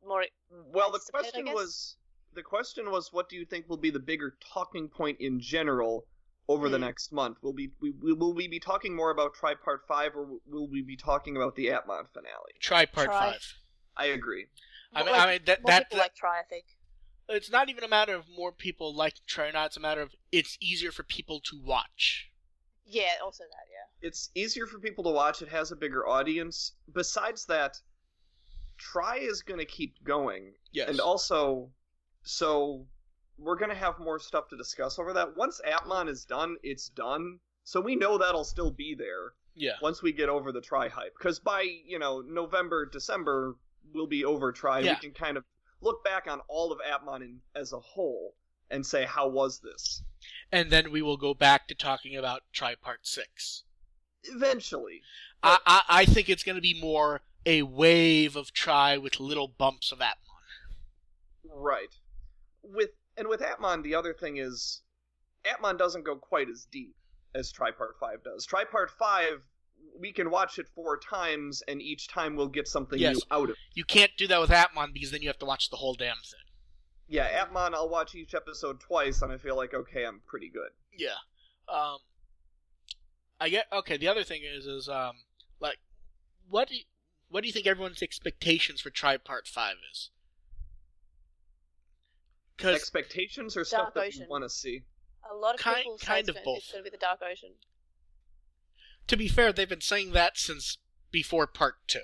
[0.07, 0.25] more.
[0.73, 1.53] Well, the question guess?
[1.53, 1.95] was
[2.33, 6.05] the question was what do you think will be the bigger talking point in general
[6.47, 6.83] over the Hmm.
[6.85, 7.37] next month?
[7.41, 10.67] Will be we, we will we be talking more about Tri Part Five or will
[10.67, 12.53] we be talking about the Appmon finale?
[12.59, 13.31] Tri part Tri.
[13.33, 13.53] five.
[13.97, 14.47] I agree.
[14.93, 16.39] I mean, like, I mean that more that, people that like try.
[16.39, 16.65] I think.
[17.29, 19.67] it's not even a matter of more people like to try or not.
[19.67, 22.29] It's a matter of it's easier for people to watch.
[22.85, 23.65] Yeah, also that.
[23.71, 24.07] Yeah.
[24.07, 25.41] It's easier for people to watch.
[25.41, 26.73] It has a bigger audience.
[26.93, 27.79] Besides that,
[28.77, 30.89] Tri is going to keep going, Yes.
[30.89, 31.69] and also,
[32.23, 32.85] so
[33.37, 35.37] we're going to have more stuff to discuss over that.
[35.37, 37.39] Once Appmon is done, it's done.
[37.63, 39.73] So we know that'll still be there Yeah.
[39.81, 41.13] once we get over the tri hype.
[41.17, 43.55] Because by, you know, November, December,
[43.93, 44.79] we'll be over tri.
[44.79, 44.93] Yeah.
[44.93, 45.43] We can kind of
[45.81, 48.33] look back on all of Appmon in, as a whole
[48.71, 50.01] and say, how was this?
[50.51, 53.63] And then we will go back to talking about Tri Part 6.
[54.23, 55.01] Eventually.
[55.43, 59.47] I, I, I think it's going to be more a wave of Tri with little
[59.47, 60.15] bumps of Appmon.
[61.53, 61.93] Right.
[62.63, 64.81] With and with Appmon, the other thing is
[65.43, 66.95] Appmon doesn't go quite as deep
[67.35, 68.45] as Tri Part Five does.
[68.45, 69.41] Tri Part Five,
[69.99, 73.15] we can watch it four times, and each time we'll get something Yes.
[73.15, 73.57] new out of it.
[73.73, 76.15] You can't do that with Appmon because then you have to watch the whole damn
[76.17, 76.39] thing.
[77.11, 80.69] Yeah, Appmon, I'll watch each episode twice, and I feel like okay, I'm pretty good.
[80.97, 81.19] Yeah.
[81.67, 81.97] Um.
[83.39, 83.97] I get okay.
[83.97, 85.11] The other thing is, is um,
[85.59, 85.77] like,
[86.49, 86.83] what do you,
[87.29, 90.09] what do you think everyone's expectations for Tri Part Five is?
[92.55, 94.27] Because Expectations or stuff Dark that Ocean.
[94.29, 94.83] want to see.
[95.29, 96.57] A lot of Kind- people say kind it's of gonna- both.
[96.59, 97.55] It's going to be the Dark Ocean.
[99.07, 100.77] to be fair, they've been saying that since
[101.11, 102.03] before Part Two.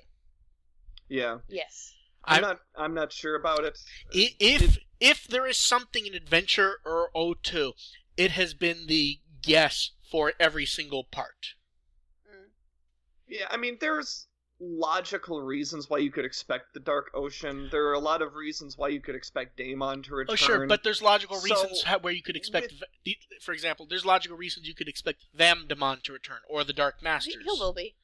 [1.07, 1.93] Yeah, Yes.
[2.25, 2.59] I'm I'm- not.
[2.75, 3.77] I'm not sure about it.
[4.13, 7.73] I- If if there is something in Adventure or O2,
[8.15, 11.55] it has been the guess for every single part.
[12.27, 12.45] Mm.
[13.27, 14.27] Yeah, I mean, there's
[14.59, 17.67] logical reasons why you could expect the Dark Ocean.
[17.71, 20.33] There are a lot of reasons why you could expect Daemon to return.
[20.33, 22.73] Oh, sure, but there's logical reasons how, where you could expect,
[23.05, 27.03] v- for example, there's logical reasons you could expect Vamdemon to return or the Dark
[27.03, 27.35] Masters.
[27.43, 27.95] he will be.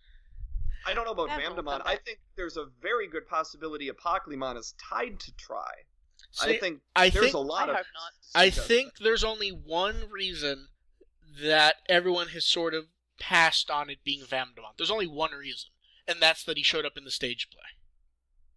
[0.85, 1.77] I don't know about Vamdemon will Vamdemon.
[1.79, 5.71] come I think there's a very good possibility Apocalymon is tied to Tri.
[6.33, 7.85] See, I think I there's think a lot I of.
[8.35, 8.63] I suggestion.
[8.75, 10.67] think there's only one reason
[11.41, 12.85] that everyone has sort of
[13.19, 14.75] passed on it being Vamdemon.
[14.77, 15.69] There's only one reason,
[16.07, 17.61] and that's that he showed up in the stage play.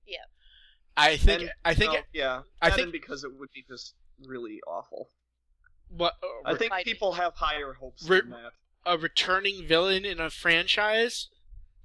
[0.07, 0.25] Yeah.
[0.97, 1.43] I think.
[1.43, 1.93] And, I think.
[1.93, 3.95] well, yeah, I think- because it would be just
[4.25, 5.11] really awful.
[5.89, 8.53] what uh, I think Might people have higher hopes Re- than that.
[8.87, 11.29] a returning villain in a franchise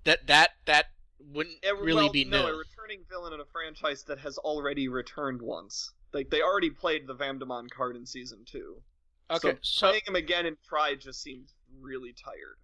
[0.06, 0.86] that that that
[1.32, 2.54] wouldn't Eh, really well, be no, new.
[2.54, 5.92] a returning villain in a franchise that has already returned once.
[6.14, 8.82] Like they already played the Vamdemon card in season two.
[9.30, 12.58] Okay, so, so, playing him again in Tri just seems really tired.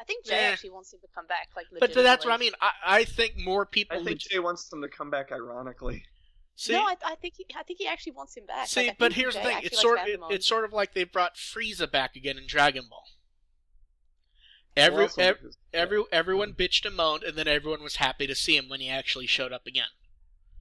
[0.00, 0.50] I think Jay Yeah.
[0.50, 1.48] actually wants him to come back.
[1.56, 2.52] Like, but th- that's what I mean.
[2.60, 3.96] I, I think more people.
[3.96, 6.04] I think leg- Jay wants them to come back ironically.
[6.56, 8.66] see, no, I, I think he, I think he actually wants him back.
[8.68, 9.58] see, Like, but think here's the thing.
[9.62, 10.00] It's sort.
[10.06, 13.04] It, it's sort of like they brought Frieza back again in Dragon Ball.
[14.78, 18.34] Every Also ev- because- every everyone bitched and moaned, and then everyone was happy to
[18.34, 19.88] see him when he actually showed up again.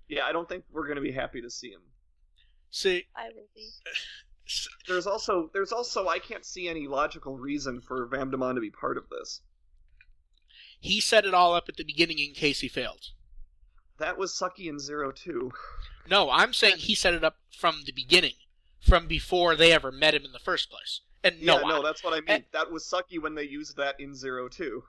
[0.07, 1.81] yeah, I don't think we're gonna be happy to see him.
[2.71, 3.69] See, I will be.
[4.87, 8.97] There's also there's also I can't see any logical reason for Vamdemon to be part
[8.97, 9.41] of this.
[10.79, 13.07] he set it all up at the beginning in case he failed.
[13.99, 15.51] That was Sucky in Zero Two.
[16.09, 18.35] No, I'm saying he set it up from the beginning,
[18.79, 21.01] from before they ever met him in the first place.
[21.23, 22.29] And no, yeah, no, that's what I mean.
[22.29, 22.39] eh.
[22.53, 24.83] that was Sucky when they used that in Zero Two.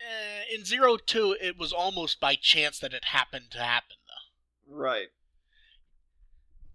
[0.00, 4.74] eh, in Zero Two, it was almost by chance that it happened to happen, though.
[4.76, 5.08] Right.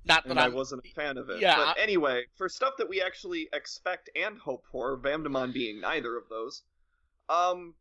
[0.06, 0.54] Not that and I I'm.
[0.54, 1.42] wasn't a fan of it.
[1.42, 6.16] Yeah, But anyway, for stuff that we actually expect and hope for, Vamdemon being neither
[6.16, 6.64] of those,
[7.28, 7.76] um,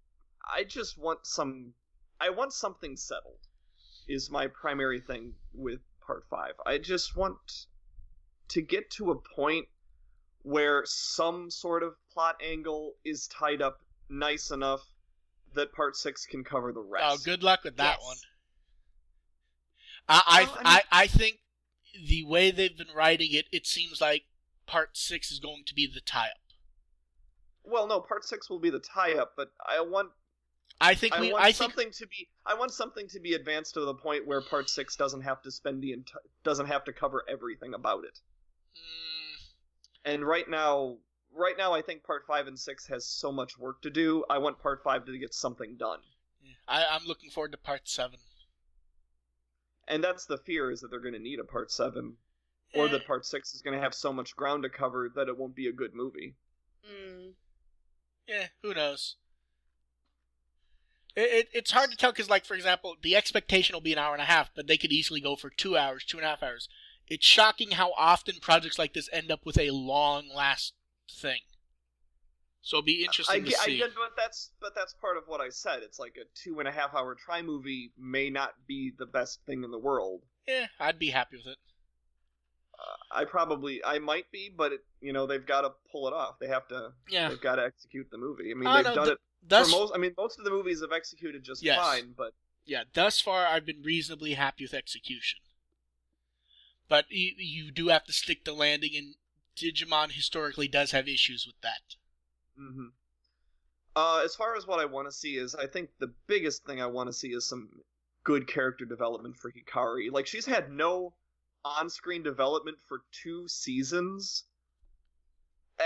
[0.44, 1.72] I just want some.
[2.20, 3.38] I want something settled.
[4.08, 6.54] Is my primary thing with Part Five.
[6.66, 7.66] I just want
[8.48, 9.66] to get to a point
[10.46, 14.80] where some sort of plot angle is tied up nice enough
[15.54, 17.04] that Part Six can cover the rest.
[17.04, 18.06] Oh, good luck with that Yes.
[18.06, 18.16] one.
[20.08, 21.40] I I, Well, I I mean- I think
[22.08, 24.26] the way they've been writing it, it seems like
[24.66, 26.36] Part Six is going to be the tie-up.
[27.64, 30.12] Well, no, Part Six will be the tie-up, but I want
[30.80, 31.32] I think I we.
[31.32, 32.28] want I think something to be.
[32.44, 35.50] I want something to be advanced to the point where Part Six doesn't have to
[35.50, 36.14] spend the enti-
[36.44, 38.20] doesn't have to cover everything about it.
[38.76, 39.05] Mm,
[40.06, 40.96] And right now,
[41.34, 44.24] right now, I think Part Five and Six has so much work to do.
[44.30, 45.98] I want Part Five to get something done,
[46.68, 48.20] I, I'm looking forward to Part Seven.
[49.88, 52.14] and that's the fear is that they're going to need a Part Seven,
[52.72, 55.28] or Eh, that Part Six is going to have so much ground to cover that
[55.28, 56.36] it won't be a good movie.
[56.88, 57.32] Mm.
[58.28, 59.16] Yeah, who knows?
[61.16, 63.98] It, it, it's hard to tell because, like, for example, the expectation will be an
[63.98, 66.30] hour and a half, but they could easily go for two hours, two and a
[66.30, 66.68] half hours.
[67.08, 70.74] It's shocking how often projects like this end up with a long last
[71.10, 71.40] thing.
[72.62, 73.76] So it'll be interesting I, to I see.
[73.78, 75.82] get- but that's but that's part of what I said.
[75.84, 79.40] It's like a two and a half hour tri movie may not be the best
[79.46, 80.22] thing in the world.
[80.48, 81.58] Yeah, I'd be happy with it.
[82.74, 86.12] Uh, I probably I might be, but it, you know they've got to pull it
[86.12, 86.40] off.
[86.40, 87.28] They have to Yeah.
[87.28, 88.50] they've got to execute the movie.
[88.50, 89.18] I mean, Oh, they've done th- it
[89.48, 89.92] Thus, for most.
[89.94, 91.78] I mean, most of the movies have executed just Yes.
[91.78, 92.32] fine, but
[92.64, 95.38] yeah, thus far I've been reasonably happy with execution.
[96.88, 99.14] But you, you do have to stick to landing, and
[99.56, 101.96] Digimon historically does have issues with that.
[102.56, 102.88] hmm
[103.96, 106.80] Uh, as far as what I want to see is, I think the biggest thing
[106.80, 107.82] I want to see is some
[108.24, 110.10] good character development for Hikari.
[110.10, 111.14] Like she's had no
[111.64, 114.44] on-screen development for two seasons,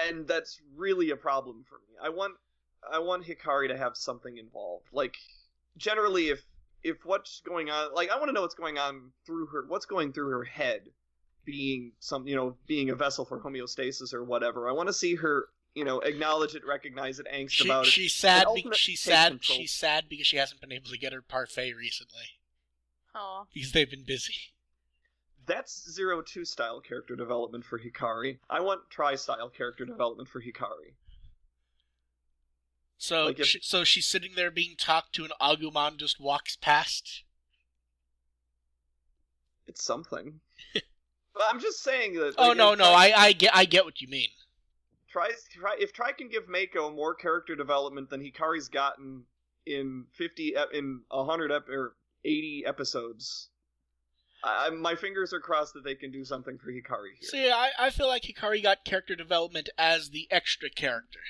[0.07, 1.95] and that's really a problem for me.
[2.03, 2.35] I want
[2.91, 4.87] I want Hikari to have something involved.
[4.93, 5.17] Like
[5.77, 6.43] generally, if
[6.83, 9.87] if what's going on, like I want to know what's going on through her, what's
[9.87, 10.83] going through her head,
[11.45, 14.69] being some you know being a vessel for homeostasis or whatever.
[14.69, 17.91] I want to see her you know, acknowledge it, recognize it, angst She, about it.
[17.91, 18.45] she's sad.
[18.49, 19.31] and Be- she's sad.
[19.31, 19.57] control.
[19.57, 22.25] She's sad because she hasn't been able to get her parfait recently
[23.15, 23.47] Oh.
[23.55, 24.35] because they've been busy.
[25.47, 28.39] That's zero two style character development for Hikari.
[28.51, 30.95] I want tri style character development for Hikari.
[33.03, 36.55] So, Like if- she, so she's sitting there being talked to, and Agumon just walks
[36.55, 37.25] past.
[39.67, 40.41] It's something.
[40.75, 42.35] but I'm just saying that.
[42.37, 44.29] Oh no, no, Tri- I, I get, I get what you mean.
[45.11, 49.25] Tri, try, if Tri can give Meiko more character development than Hikari's gotten
[49.65, 51.95] in fifty, in hundred ep- or
[52.27, 53.49] eighty episodes,
[54.45, 57.31] I, I- my fingers are crossed that they can do something for Hikari here.
[57.31, 61.21] See, I, I feel like Hikari got character development as the extra character.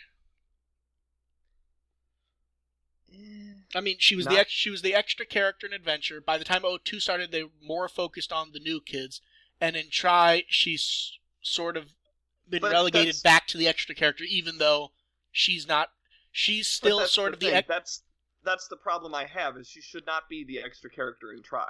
[3.75, 6.21] I mean, she was the ex- she was the extra character in Adventure.
[6.21, 9.21] By the time O2 started, they were more focused on the new kids,
[9.61, 11.87] and in Tri, she's sort of
[12.49, 14.93] been But relegated that's- back to the extra character, even though
[15.31, 15.91] she's not.
[16.33, 17.55] She's still sort of the.
[17.55, 18.03] ex- that's
[18.43, 21.69] that's the problem I have is she should not be the extra character in Tri.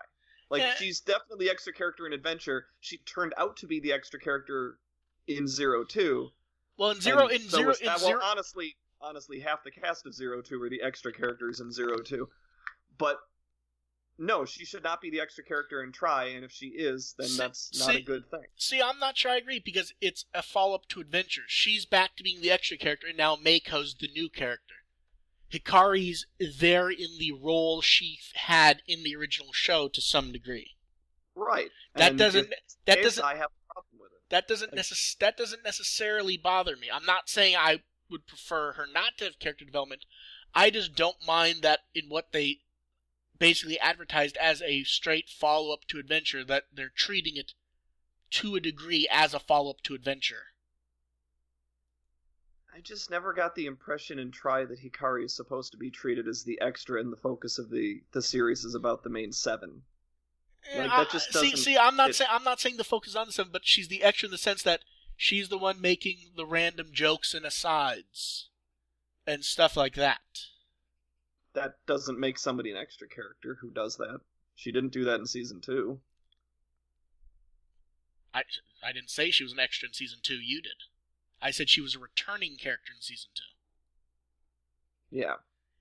[0.50, 0.74] Like Yeah.
[0.76, 2.66] she's definitely the extra character in Adventure.
[2.80, 4.78] She turned out to be the extra character
[5.26, 6.32] in Zero Two.
[6.76, 8.20] well, in zero, and in so zero, was- in well, zero.
[8.22, 12.28] honestly, honestly, half the cast of Zero Two were the extra characters in Zero Two.
[12.98, 13.18] But
[14.18, 17.28] no, she should not be the extra character in Tri, and if she is, then
[17.28, 18.44] See- that's not see- a good thing.
[18.56, 21.42] See, I'm not sure I agree because it's a follow up to Adventure.
[21.46, 24.74] She's back to being the extra character, and now Meiko's the new character.
[25.50, 26.26] Hikari's
[26.60, 30.76] there in the role she had in the original show to some degree.
[31.34, 31.70] Right.
[31.96, 32.54] That And doesn't
[32.84, 34.18] that doesn't I have a problem with it.
[34.28, 36.88] that doesn't necess- that doesn't necessarily bother me.
[36.92, 40.04] I'm not saying I would prefer her not to have character development.
[40.54, 42.60] I just don't mind that in what they
[43.38, 47.54] basically advertised as a straight follow up to Adventure that they're treating it
[48.30, 50.50] to a degree as a follow up to Adventure.
[52.72, 56.28] I just never got the impression in Tri that Hikari is supposed to be treated
[56.28, 59.82] as the extra and the focus of the the series is about the main seven.
[60.72, 62.84] Eh, like, Yeah, that just see, doesn't see, I'm not saying I'm not saying the
[62.84, 64.80] focus is on seven, but she's the extra in the sense that
[65.20, 68.48] she's the one making the random jokes and asides
[69.26, 70.46] and stuff like that.
[71.52, 74.20] That doesn't make somebody an extra character who does that.
[74.54, 76.00] She didn't do that in season two.
[78.32, 78.44] I
[78.82, 80.40] I didn't say she was an extra in season two.
[80.40, 80.72] You did.
[81.42, 85.16] I said she was a returning character in season two.
[85.18, 85.34] Yeah.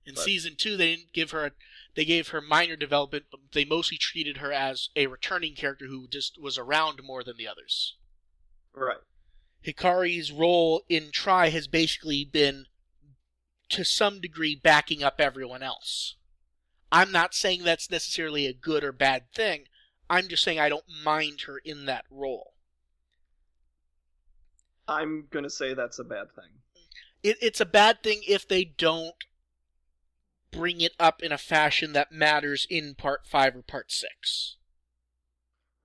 [0.04, 1.46] In But- season two, they didn't give her.
[1.46, 1.52] A,
[1.94, 6.08] they gave her minor development, but they mostly treated her as a returning character who
[6.08, 7.96] just was around more than the others.
[8.74, 8.98] Right.
[9.64, 12.66] Hikari's role in Tri has basically been,
[13.68, 16.16] to some degree, backing up everyone else.
[16.92, 19.64] I'm not saying that's necessarily a good or bad thing.
[20.08, 22.54] I'm just saying I don't mind her in that role.
[24.88, 26.50] I'm gonna say that's a bad thing.
[27.22, 29.14] It, it's a bad thing if they don't
[30.50, 34.56] bring it up in a fashion that matters in part 5 or part 6.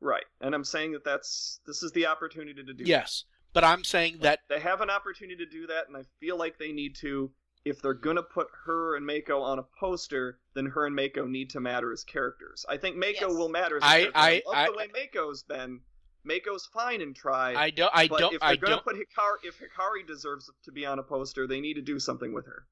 [0.01, 0.25] Right.
[0.41, 3.25] And I'm saying that that's this is the opportunity to do Yes,
[3.55, 4.55] but I'm saying that that.
[4.55, 7.31] They have an opportunity to do that, and I feel like they need to.
[7.65, 11.49] If they're gonna put her and Meiko on a poster, then her and Meiko need
[11.51, 12.63] to matter as characters.
[12.69, 13.29] I think Meiko Yes.
[13.31, 14.19] will matter as a I- character.
[14.19, 15.81] I- love I- the way Meiko's been.
[16.27, 17.55] Meiko's fine and Tri.
[17.55, 20.71] I don't I but don't if they're gonna don't put Hikari, if Hikari deserves to
[20.71, 22.67] be on a poster, they need to do something with her.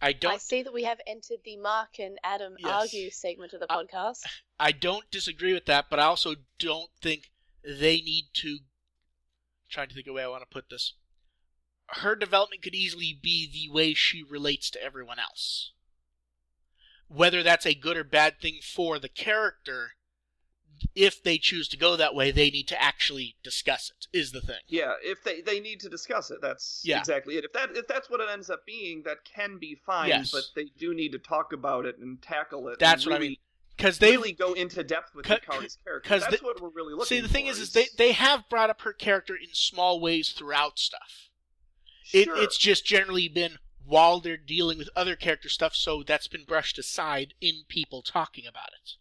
[0.00, 2.70] I I don't I see that we have entered the Mark and Adam Yes.
[2.72, 4.22] argue segment of the podcast.
[4.58, 7.30] I don't disagree with that, but I also don't think
[7.64, 8.58] they need to.
[9.72, 10.94] Trying to think of a way I want to put this.
[11.88, 15.72] Her development could easily be the way she relates to everyone else.
[17.08, 19.90] Whether that's a good or bad thing for the character,
[20.94, 24.06] if they choose to go that way, they need to actually discuss it.
[24.16, 24.60] Is the thing.
[24.68, 26.98] Yeah, if they they need to discuss it, that's Yeah.
[27.00, 27.44] exactly it.
[27.44, 30.08] If that if that's what it ends up being, that can be fine.
[30.08, 30.30] Yes.
[30.30, 32.78] But they do need to talk about it and tackle it.
[32.78, 33.36] That's what I mean.
[33.82, 36.18] Because they really go into depth with Hikari's character.
[36.20, 37.06] That's the- what we're really looking.
[37.06, 40.00] see the thing for, is, is they they have brought up her character in small
[40.00, 41.28] ways throughout stuff.
[42.12, 42.36] It, Sure.
[42.36, 46.78] It's just generally been while they're dealing with other character stuff, so that's been brushed
[46.78, 48.92] aside in people talking about it.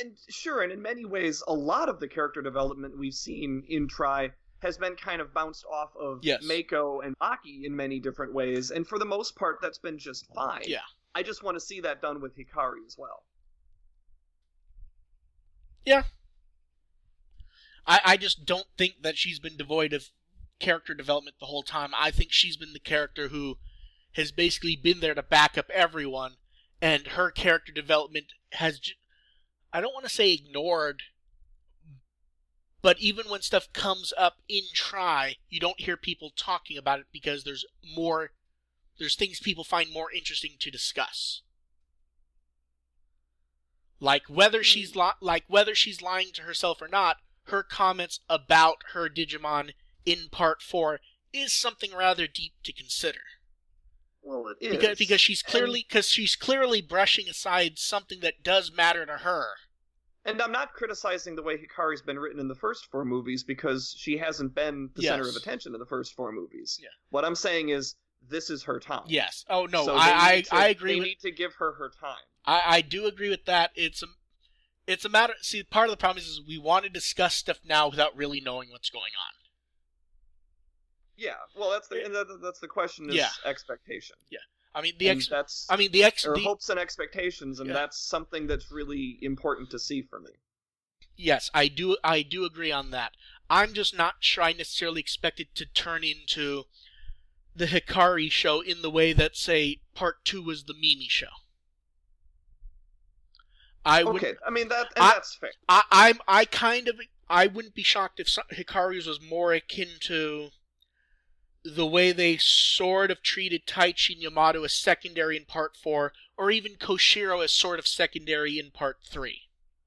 [0.00, 3.86] and sure, and in many ways, a lot of the character development we've seen in
[3.88, 4.30] Tri
[4.60, 6.44] has been kind of bounced off of Yes.
[6.44, 10.26] Meiko and Maki in many different ways, and for the most part, that's been just
[10.34, 10.62] fine.
[10.66, 10.82] Yeah.
[11.14, 13.24] I just want to see that done with Hikari as well.
[17.86, 20.10] I, I just don't think that she's been devoid of
[20.60, 21.90] character development the whole time.
[21.96, 23.58] I think she's been the character who
[24.12, 26.36] has basically been there to back up everyone,
[26.80, 28.78] and her character development has.
[28.78, 28.92] J-
[29.72, 31.02] I don't want to say ignored,
[32.82, 37.06] but even when stuff comes up in Tri, you don't hear people talking about it
[37.12, 37.64] because there's
[37.96, 38.30] more.
[38.98, 41.42] There's things people find more interesting to discuss.
[44.02, 44.64] Like whether hmm.
[44.64, 49.70] she's li- like whether she's lying to herself or not, her comments about her Digimon
[50.04, 50.98] in part 4
[51.32, 53.20] is something rather deep to consider
[54.20, 58.72] Well, it is because because she's clearly because she's clearly brushing aside something that does
[58.72, 59.46] matter to her
[60.24, 63.94] And I'm not criticizing the way Hikari's been written in the first four movies because
[63.96, 66.78] she hasn't been the center of attention in the first four movies.
[66.82, 66.88] Yeah.
[67.10, 67.94] What I'm saying is
[68.28, 69.04] this is her time.
[69.06, 71.54] yes oh no So they I to- I, I agree They with need to give
[71.54, 72.26] her her time.
[72.44, 74.06] I, I do agree with that it's a
[74.86, 77.60] it's a matter see part of the problem is, is we want to discuss stuff
[77.64, 79.34] now without really knowing what's going on
[81.16, 81.34] Yeah.
[81.54, 83.30] Well, that's the and that, that's the question is Yeah.
[83.44, 84.16] expectation.
[84.30, 84.40] Yeah,
[84.74, 87.60] I mean the And ex that's I mean the ex or the, hopes and expectations,
[87.60, 87.74] and Yeah.
[87.74, 90.32] that's something that's really important to see for me.
[91.16, 91.96] Yes, I do.
[92.02, 93.12] I do agree on that.
[93.50, 96.64] I'm just not sure I necessarily expect it to turn into
[97.54, 101.28] the Hikari show in the way that, say, Part Two was the Mimi show.
[103.84, 104.16] I would.
[104.16, 105.50] Okay, I mean that, and I- that's fair.
[105.68, 106.18] I, I'm.
[106.28, 106.96] I kind of.
[107.28, 110.50] I wouldn't be shocked if Hikari's was more akin to
[111.64, 116.50] the way they sort of treated Taichi and Yamato as secondary in Part Four, or
[116.50, 119.42] even Koshiro as sort of secondary in Part Three.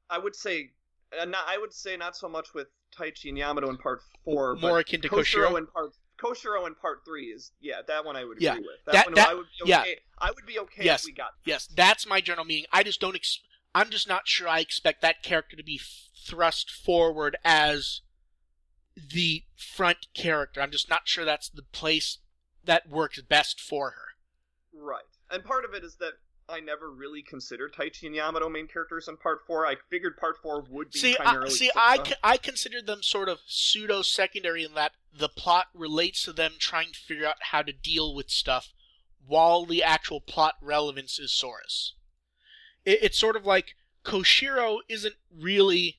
[0.10, 0.72] I would say,
[1.20, 2.68] uh, not, I would say not so much with
[2.98, 5.58] Taichi and Yamato in part four, More akin to Koshiro Koshiro.
[5.58, 8.86] in part Koshiro in part three is yeah, that one I would Yeah, agree with.
[8.86, 9.82] That, that- one that- I would be yeah.
[9.82, 9.96] okay.
[10.18, 11.02] I would be okay Yes.
[11.02, 12.66] if we got Yes, that's my general meaning.
[12.72, 13.16] I just don't.
[13.16, 13.42] Ex-
[13.76, 14.48] I'm just not sure.
[14.48, 15.80] I expect that character to be
[16.26, 18.02] thrust forward as
[18.96, 20.62] the front character.
[20.62, 22.20] I'm just not sure that's the place
[22.64, 24.06] that works best for her.
[24.82, 25.04] right.
[25.30, 26.14] And part of it is that
[26.48, 29.66] I never really considered Taichi and Yamato main characters in part four.
[29.66, 31.50] I figured part four would be See, I, primarily.
[31.50, 32.08] see, I, Sukuna.
[32.08, 36.54] c- I consider them sort of pseudo secondary in that the plot relates to them
[36.60, 38.72] trying to figure out how to deal with stuff,
[39.26, 41.96] while the actual plot relevance is Sora's.
[42.86, 45.98] It, it's sort of like Koshiro isn't really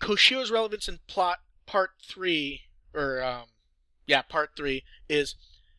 [0.00, 2.62] Koshiro's relevance in plot part three,
[2.92, 3.44] or um,
[4.06, 5.34] yeah, part three is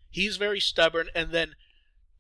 [0.10, 1.56] he's very stubborn, and then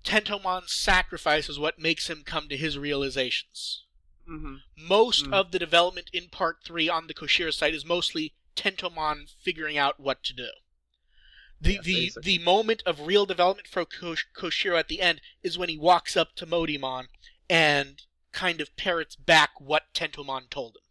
[0.03, 3.81] Tentomon's sacrifice is what makes him come to his realizations
[4.29, 4.61] Mhm.
[4.75, 5.33] most Mm.
[5.33, 9.99] of the development in part three on the Koshiro site is mostly Tentomon figuring out
[9.99, 10.49] what to do.
[11.61, 12.37] The Yeah, the basically.
[12.37, 16.15] the moment of real development for Kosh- Koshiro at the end is when he walks
[16.17, 17.07] up to Modimon
[17.49, 18.01] and
[18.31, 20.81] kind of parrots back what Tentomon told him.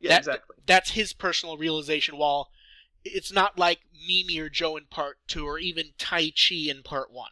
[0.00, 0.56] Yeah, that- exactly.
[0.66, 2.16] That's his personal realization.
[2.18, 2.50] While
[3.04, 7.30] it's not like Mimi or Joe in part two, or even Taichi in part one.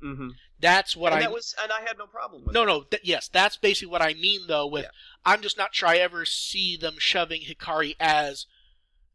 [0.00, 0.28] hmm
[0.60, 1.16] That's what I.
[1.16, 2.54] and I that was, and I had no problem with.
[2.54, 2.66] no, that.
[2.66, 2.82] no.
[2.84, 4.66] Th- yes, that's basically what I mean, though.
[4.66, 4.90] With Yeah.
[5.24, 8.46] I'm just not sure I ever see them shoving Hikari as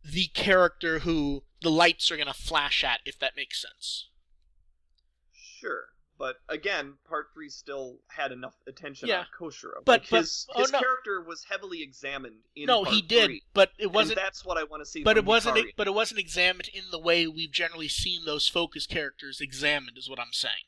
[0.04, 4.08] the character who the lights are gonna flash at, if that makes sense.
[5.34, 5.90] Sure,
[6.20, 9.22] but again, part three still had enough attention Yeah.
[9.22, 9.84] on Koshiro.
[9.86, 10.80] But- Like, but- his, oh, his no.
[10.80, 14.18] character was heavily examined in no, he did, three, but it wasn't.
[14.20, 15.02] that's what I want to see.
[15.02, 15.58] But it wasn't.
[15.76, 19.98] But it wasn't examined in the way we've generally seen those focus characters examined.
[19.98, 20.66] Is what I'm saying.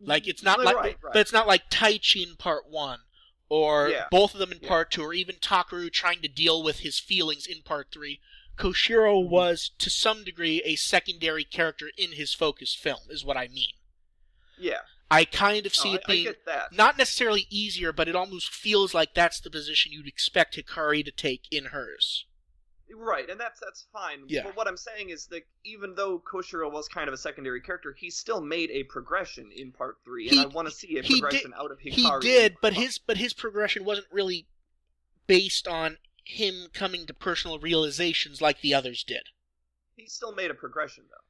[0.00, 3.00] Like it's not Right, like, right, but it's not like Taichi in part one,
[3.48, 4.06] or Yeah.
[4.10, 4.68] both of them in Yeah.
[4.68, 8.20] part two, or even Takeru trying to deal with his feelings in part three.
[8.56, 9.28] Koshiro Mhm.
[9.28, 13.72] was, to some degree, a secondary character in his focus film, is what I mean.
[14.62, 14.78] Yeah,
[15.10, 16.72] I kind of see No, it I, I being get that.
[16.72, 21.10] not necessarily easier, but it almost feels like that's the position you'd expect Hikari to
[21.10, 22.26] take in hers.
[22.94, 24.24] Right, and that's that's fine.
[24.28, 24.42] Yeah.
[24.44, 27.94] But what I'm saying is that even though Koshiro was kind of a secondary character,
[27.98, 31.02] he still made a progression in part three, and He- I want to see a
[31.02, 32.22] he progression did- out of Hikari.
[32.22, 34.46] He did, but his but his progression wasn't really
[35.26, 39.22] based on him coming to personal realizations like the others did.
[39.96, 41.24] he still made a progression though.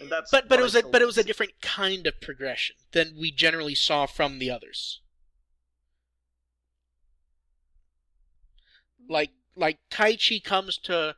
[0.00, 2.76] And that's but but it was a but it was a different kind of progression
[2.92, 5.00] than we generally saw from the others.
[9.08, 11.16] Like like Taichi comes to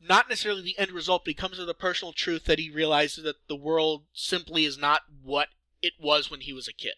[0.00, 3.24] not necessarily the end result, but he comes to the personal truth that he realizes
[3.24, 5.48] that the world simply is not what
[5.82, 6.94] it was when he was a kid.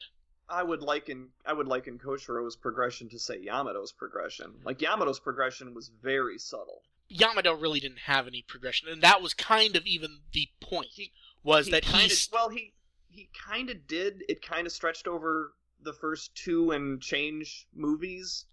[0.48, 4.60] I would liken I would liken Koshiro's progression to say Yamato's progression.
[4.64, 6.82] Like Yamato's progression was very subtle.
[7.08, 10.88] Yamato really didn't have any progression, and that was kind of even the point.
[10.92, 11.12] He-
[11.42, 12.74] was he that kinda, well he
[13.08, 18.46] he kind of did it kind of stretched over the first two and change movies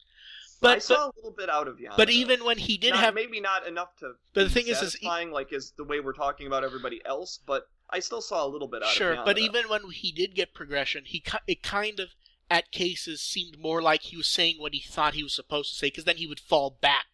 [0.61, 1.97] But- i saw a little bit out of Yamato.
[1.97, 4.81] but even when he did Not- have maybe not enough to But the thing is-
[4.83, 8.45] is he- like is the way we're talking about everybody else but i still saw
[8.45, 11.23] a little bit out sure, of Sure, but even when he did get progression, he
[11.47, 12.09] it kind of
[12.51, 15.75] at cases seemed more like he was saying what he thought he was supposed to
[15.79, 17.07] say, because then he would fall back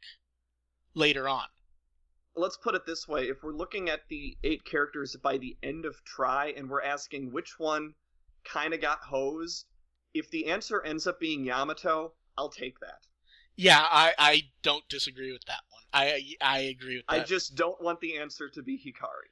[0.93, 1.45] later on.
[2.35, 5.85] let's put it this way if we're looking at the eight characters by the end
[5.85, 7.93] of Tri and we're asking which one
[8.45, 9.65] kind of got hosed
[10.13, 13.01] if the answer ends up being yamato i'll take that
[13.55, 15.83] Yeah, I, I don't disagree with that one.
[15.93, 17.21] I I agree with that.
[17.21, 19.29] i just don't want the answer to be hikari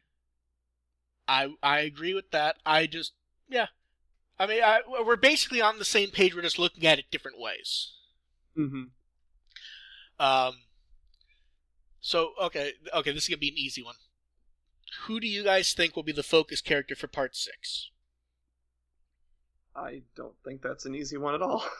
[1.29, 2.55] I I agree with that.
[2.65, 3.11] I just
[3.49, 3.67] yeah.
[4.39, 6.34] I mean, I, we're basically on the same page.
[6.35, 7.91] We're just looking at it different ways.
[8.57, 8.84] mm-hmm.
[10.19, 10.53] Um.
[12.02, 13.95] So okay, okay, this is gonna be an easy one.
[15.06, 17.90] Who do you guys think will be the focus character for part six?
[19.76, 21.64] i don't think that's an easy one at all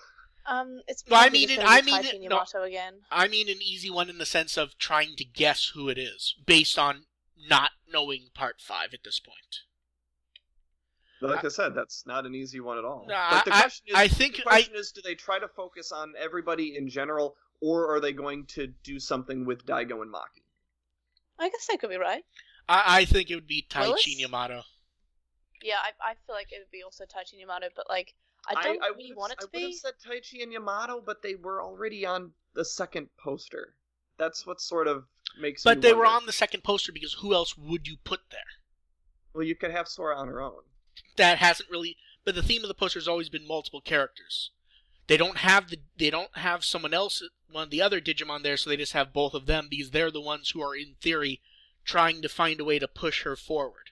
[0.50, 2.36] Um, it's No, I mean it- I mean Taichi it- no.
[2.38, 3.02] Yamato again.
[3.12, 6.36] I mean an easy one in the sense of trying to guess who it is
[6.46, 7.04] based on
[7.50, 9.58] not knowing part five at this point.
[11.22, 13.86] like i said that's not an easy one at all No, but the I- question
[13.90, 16.88] is I think the I question is do they try to focus on everybody in
[16.88, 20.44] general or are they going to do something with daigo and maki
[21.40, 22.24] I guess that could be right.
[22.68, 24.08] I, I think it would be Taichi Willis?
[24.08, 24.64] and Yamato.
[25.62, 28.16] Yeah, I, I feel like it would be also Taichi Yamato, but like
[28.48, 29.58] I I, don't I really want it to be.
[29.58, 29.78] I would have be.
[29.78, 29.94] said
[30.40, 33.76] Taichi and Yamato, but they were already on the second poster.
[34.18, 35.06] That's what sort of
[35.40, 35.64] makes.
[35.64, 38.40] But me they were on the second poster because who else would you put there?
[39.34, 40.62] Well, you could have Sora on her own.
[41.18, 44.52] that hasn't really but the theme of the poster has always been multiple characters
[45.08, 48.58] they don't have the they don't have someone else one of the other digimon there
[48.58, 51.42] so they just have both of them because they're the ones who are in theory
[51.86, 53.92] trying to find a way to push her forward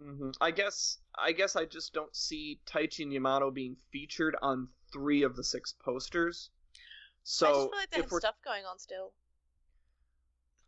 [0.00, 0.98] hmm I guess.
[1.16, 5.44] I guess I just don't see Taichi and Yamato being featured on three of the
[5.44, 6.50] six posters.
[7.24, 9.12] So I just feel like they if have we're, stuff going on still.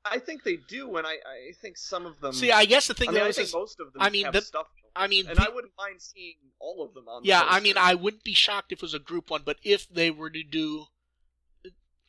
[0.05, 2.33] I think they do, and I, I think some of them.
[2.33, 4.25] see i guess the thing I mean, I think is most of them I mean,
[4.25, 4.67] have the- stuff.
[4.95, 7.23] I mean, and the- I wouldn't mind seeing all of them on.
[7.23, 9.57] the yeah i mean i wouldn't be shocked if it was a group one but
[9.63, 10.87] if they were to do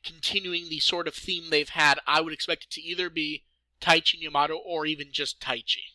[0.03, 3.43] continuing the sort of theme they've had i would expect it to either be
[3.79, 5.93] taichi and yamato or even just taichi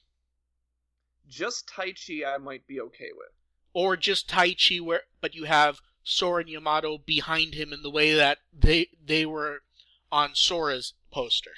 [1.28, 3.28] just Taichi, I might be okay with.
[3.74, 8.14] or just Taichi, where but you have Sora and Yamato behind him in the way
[8.14, 9.60] that they they were
[10.10, 11.50] on Sora's poster.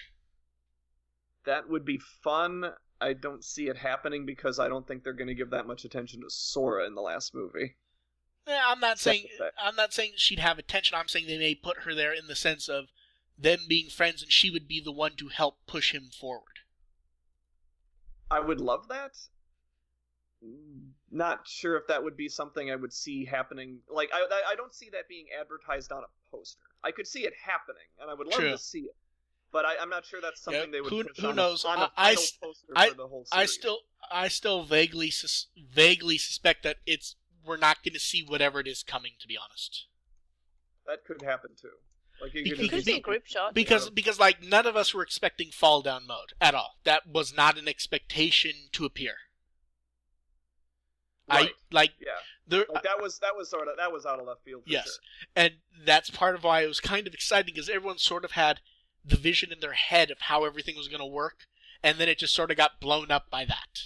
[1.46, 2.72] That would be fun.
[3.00, 5.84] I don't see it happening because I don't think they're going to give that much
[5.84, 7.76] attention to Sora in the last movie.
[8.46, 9.26] Yeah, I'm not saying
[9.62, 10.96] I'm not saying she'd have attention.
[10.98, 12.86] I'm saying they may put her there in the sense of
[13.38, 16.60] them being friends, and she would be the one to help push him forward.
[18.30, 19.12] I would love that.
[21.10, 23.78] Not sure if that would be something I would see happening.
[23.90, 26.06] Like I, I- I don't see that being advertised on a
[26.36, 26.62] poster.
[26.82, 28.50] I could see it happening, and I would love True.
[28.52, 28.96] to see it.
[29.52, 31.64] But I, I'm not sure that's something Yeah, they would who- push who on, knows?
[31.64, 33.78] A, on I- a I final s- poster I- for the whole I still
[34.10, 38.66] I still vaguely sus- vaguely suspect that it's we're not going to see whatever it
[38.68, 39.12] is coming.
[39.20, 39.86] To be honest.
[40.86, 41.68] that could happen too.
[42.22, 43.54] Like you Be- could It because- could be a group shot.
[43.54, 46.76] because because like none of us were expecting fall down mode at all.
[46.84, 49.14] That was not an expectation to appear.
[51.28, 51.48] right.
[51.50, 52.12] I like yeah,
[52.46, 54.64] there like that was that was sort of that was out of left field.
[54.64, 54.94] For yes, sure.
[55.36, 55.54] and
[55.84, 58.60] that's part of why it was kind of exciting because everyone sort of had
[59.10, 61.46] the vision in their head of how everything was going to work,
[61.82, 63.80] and then it just sort of got blown up by that.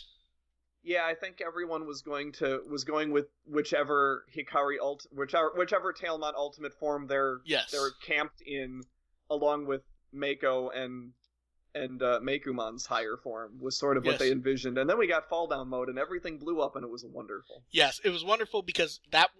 [0.83, 5.93] Yeah, I think everyone was going to was going with whichever Hikari ult whichever whichever
[5.95, 8.83] Tailmon ultimate form they're Yes, they're camped in,
[9.31, 9.81] along with
[10.15, 11.13] Meiko and
[11.75, 14.13] and uh, Meicoomon's higher form was sort of Yes.
[14.13, 16.85] what they envisioned, and then we got fall down mode and everything blew up and
[16.85, 17.65] it was wonderful.
[17.71, 19.31] yes, it was wonderful because that.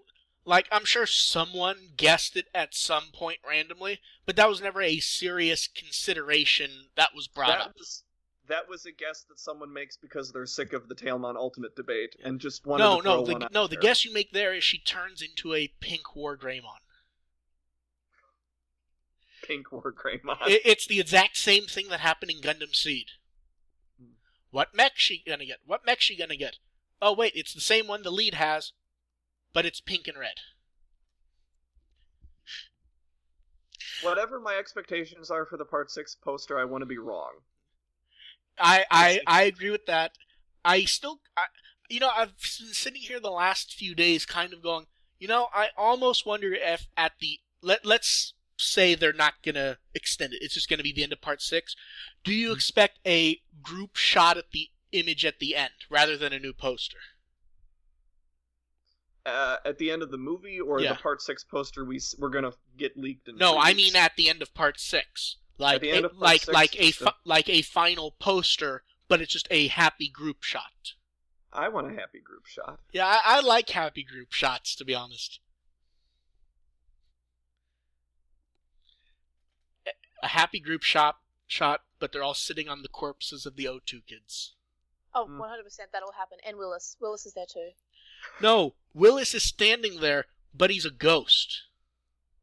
[0.45, 4.99] Like I'm sure someone guessed it at some point randomly, but that was never a
[4.99, 7.73] serious consideration that was brought that up.
[7.77, 8.03] was
[8.47, 12.15] that was a guess that someone makes because they're sick of the Tailmon ultimate debate
[12.23, 13.67] and just wanted No, to throw no, one the, out no.
[13.67, 13.81] The there.
[13.81, 16.79] guess you make there is she turns into a pink War Greymon.
[19.41, 20.37] pink war Greymon.
[20.47, 23.07] It, it's the exact same thing that happened in Gundam Seed.
[23.99, 24.13] Hmm.
[24.51, 25.59] What mech she gonna get?
[25.65, 26.57] What mech she gonna get?
[27.01, 28.73] Oh wait, it's the same one the lead has,
[29.55, 30.35] but it's pink and red.
[33.99, 37.41] Whatever my expectations are for the part six poster, I want to be wrong.
[38.59, 40.17] I I, I agree with that.
[40.63, 41.45] I still, I,
[41.89, 44.87] you know, I've been sitting here the last few days, kind of going,
[45.19, 50.33] you know, I almost wonder if at the let let's say they're not gonna extend
[50.33, 50.39] it.
[50.41, 51.75] It's just gonna be the end of part six.
[52.23, 52.57] Do you Mm-hmm.
[52.57, 56.99] expect a group shot at the image at the end rather than a new poster?
[59.25, 60.93] Uh, at the end of the movie or Yeah.
[60.93, 64.29] the part six poster we we're gonna get leaked in No, I mean at the
[64.29, 66.99] end of part six, like the end a- of part like six, like a just
[66.99, 70.93] fi- like a final poster, but it's just a happy group shot.
[71.51, 72.79] I want a happy group shot.
[72.91, 75.39] Yeah, I, I like happy group shots to be honest.
[80.21, 84.05] A happy group shot shot, but they're all sitting on the corpses of the O2
[84.05, 84.53] kids.
[85.13, 85.37] Oh, Mm.
[85.39, 86.39] 100% that'll happen.
[86.45, 86.97] And Willis.
[86.99, 87.71] Willis is there too.
[88.41, 91.63] No, Willis is standing there, but he's a ghost.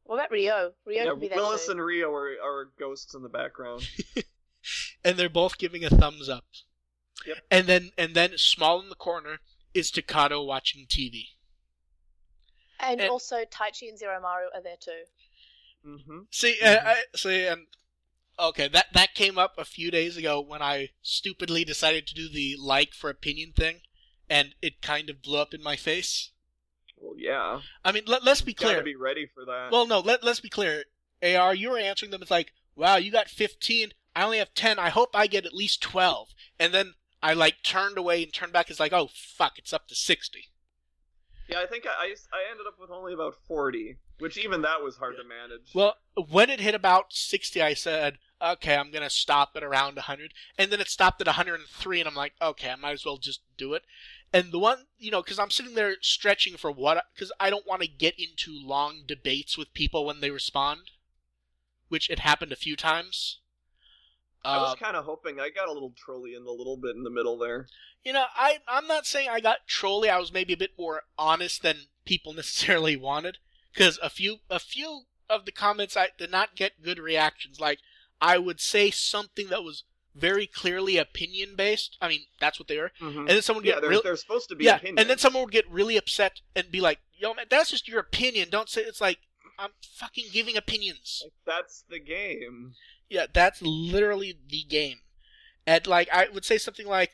[0.04, 0.72] What about Rio?
[0.84, 1.72] Rio Yeah, can be there Willis too.
[1.72, 3.88] and Rio are, are ghosts in the background.
[5.04, 6.44] and they're both giving a thumbs up.
[7.26, 7.36] Yep.
[7.50, 9.38] And then and then small in the corner
[9.74, 11.26] is Takato watching TV.
[12.80, 15.04] And, and- also Taichi and Zeromaru are there too.
[15.84, 17.66] hmm See, uh, I, see, and
[18.38, 22.28] okay, that that came up a few days ago when I stupidly decided to do
[22.28, 23.80] the like for opinion thing,
[24.28, 26.30] and it kind of blew up in my face.
[26.96, 27.60] Well, yeah.
[27.84, 28.82] I mean, let, let's be Gotta clear.
[28.84, 29.68] be ready for that.
[29.72, 30.84] Well, no, let let's be clear.
[31.22, 32.22] Ar, you were answering them.
[32.22, 33.92] It's like, wow, you got fifteen.
[34.14, 34.78] I only have ten.
[34.78, 36.28] I hope I get at least twelve.
[36.58, 38.70] And then I like turned away and turned back.
[38.70, 40.48] It's like, oh fuck, it's up to sixty.
[41.48, 44.82] yeah, I think I, I, I ended up with only about 40, which even that
[44.82, 45.70] was hard to manage.
[45.74, 45.94] Well,
[46.30, 50.32] when it hit about 60, I said, okay, I'm going to stop at around 100.
[50.58, 53.40] And then it stopped at 103, and I'm like, okay, I might as well just
[53.56, 53.84] do it.
[54.32, 57.66] And the one, you know, because I'm sitting there stretching for what, because I don't
[57.66, 60.90] want to get into long debates with people when they respond,
[61.88, 63.38] which it happened a few times.
[64.44, 66.96] I was Um, kind of hoping I got a little trolly in the little bit
[66.96, 67.68] in the middle there.
[68.04, 70.08] you know, I I'm not saying I got trolly.
[70.08, 73.38] I was maybe a bit more honest than people necessarily wanted,
[73.72, 77.60] because a few a few of the comments I did not get good reactions.
[77.60, 77.78] Like
[78.22, 79.84] I would say something that was
[80.14, 81.96] very clearly opinion based.
[82.00, 82.92] I mean, that's what they are.
[83.00, 83.18] Mm-hmm.
[83.20, 85.00] And then someone would Yeah, get they're, they're supposed to be yeah, opinions.
[85.00, 88.00] and then someone would get really upset and be like, "Yo, man, that's just your
[88.00, 88.48] opinion.
[88.50, 89.18] Don't say it's like
[89.58, 92.74] I'm fucking giving opinions." Like, that's the game.
[93.10, 94.98] Yeah, that's literally the game.
[95.66, 97.10] And like I would say something like,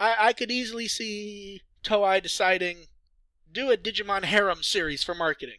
[0.00, 2.86] I, I could easily see Toei deciding
[3.50, 5.58] do a Digimon harem series for marketing.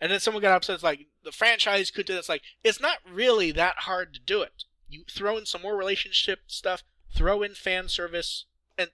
[0.00, 0.74] And then someone got upset.
[0.74, 2.28] It's like the franchise could do this.
[2.28, 4.64] Like it's not really that hard to do it.
[4.88, 6.82] You throw in some more relationship stuff,
[7.14, 8.46] throw in fan service,
[8.76, 8.90] and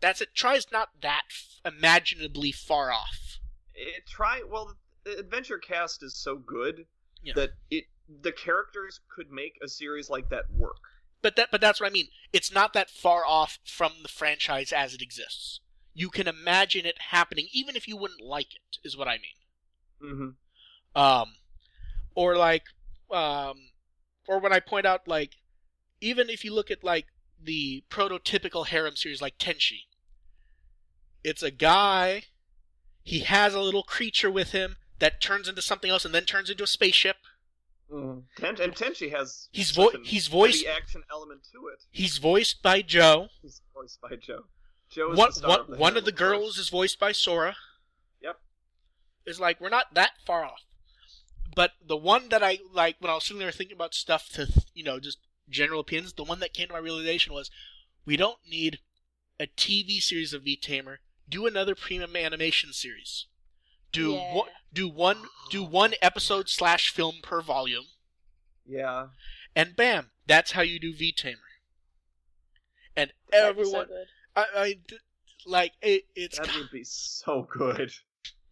[0.00, 0.34] that's it.
[0.34, 3.38] Tri's not that f- imaginably far off.
[3.74, 4.76] It try well.
[5.04, 6.86] The Adventure Cast is so good
[7.22, 7.32] Yeah.
[7.34, 10.76] that it the characters could make a series like that work.
[11.22, 12.08] But that, but that's what I mean.
[12.32, 15.60] It's not that far off from the franchise as it exists.
[15.94, 18.78] You can imagine it happening, even if you wouldn't like it.
[18.84, 20.12] Is what I mean.
[20.94, 21.00] Mm-hmm.
[21.00, 21.34] Um,
[22.14, 22.64] or like,
[23.10, 23.56] um,
[24.28, 25.32] or when I point out like,
[26.00, 27.06] even if you look at like
[27.42, 29.80] the prototypical harem series like Tenchi,
[31.24, 32.24] it's a guy.
[33.04, 36.50] He has a little creature with him that turns into something else and then turns
[36.50, 37.16] into a spaceship.
[37.92, 38.20] Mm-hmm.
[38.36, 41.80] Ten- and Tenchi has He's vo- he's voiced action element to it.
[41.90, 43.28] he's voiced by Joe.
[43.42, 44.44] He's voiced by Joe.
[44.90, 47.12] Joe is one the star one, of the one of the girls is voiced by
[47.12, 47.56] Sora.
[48.22, 48.36] Yep.
[49.26, 50.60] It's like we're not that far off.
[51.54, 54.46] But the one that I like when I was sitting there thinking about stuff to
[54.74, 55.18] you know just
[55.48, 57.50] general opinions, the one that came to my realization was
[58.04, 58.78] we don't need
[59.38, 61.00] a TV series of V Tamer.
[61.28, 63.26] Do another premium animation series.
[63.92, 64.34] Do Yeah.
[64.34, 67.86] one, do one do one episode slash film per volume,
[68.66, 69.08] Yeah.
[69.54, 71.38] and bam, that's how you do V Tamer.
[72.96, 74.06] And That'd be so everyone, good.
[74.36, 74.78] I, I
[75.46, 77.92] like it, it's That would be so good.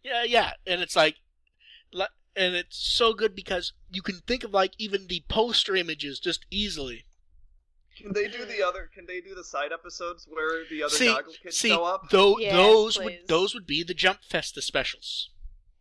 [0.03, 1.17] Yeah, yeah, and it's like,
[1.93, 2.05] li-
[2.35, 6.45] and it's so good because you can think of like even the poster images just
[6.49, 7.05] easily.
[7.97, 8.89] Can they do the other?
[8.93, 12.09] Can they do the side episodes where the other see, goggle kids see, show up?
[12.09, 15.29] tho- Yes, those would those would be the Jump Festa specials.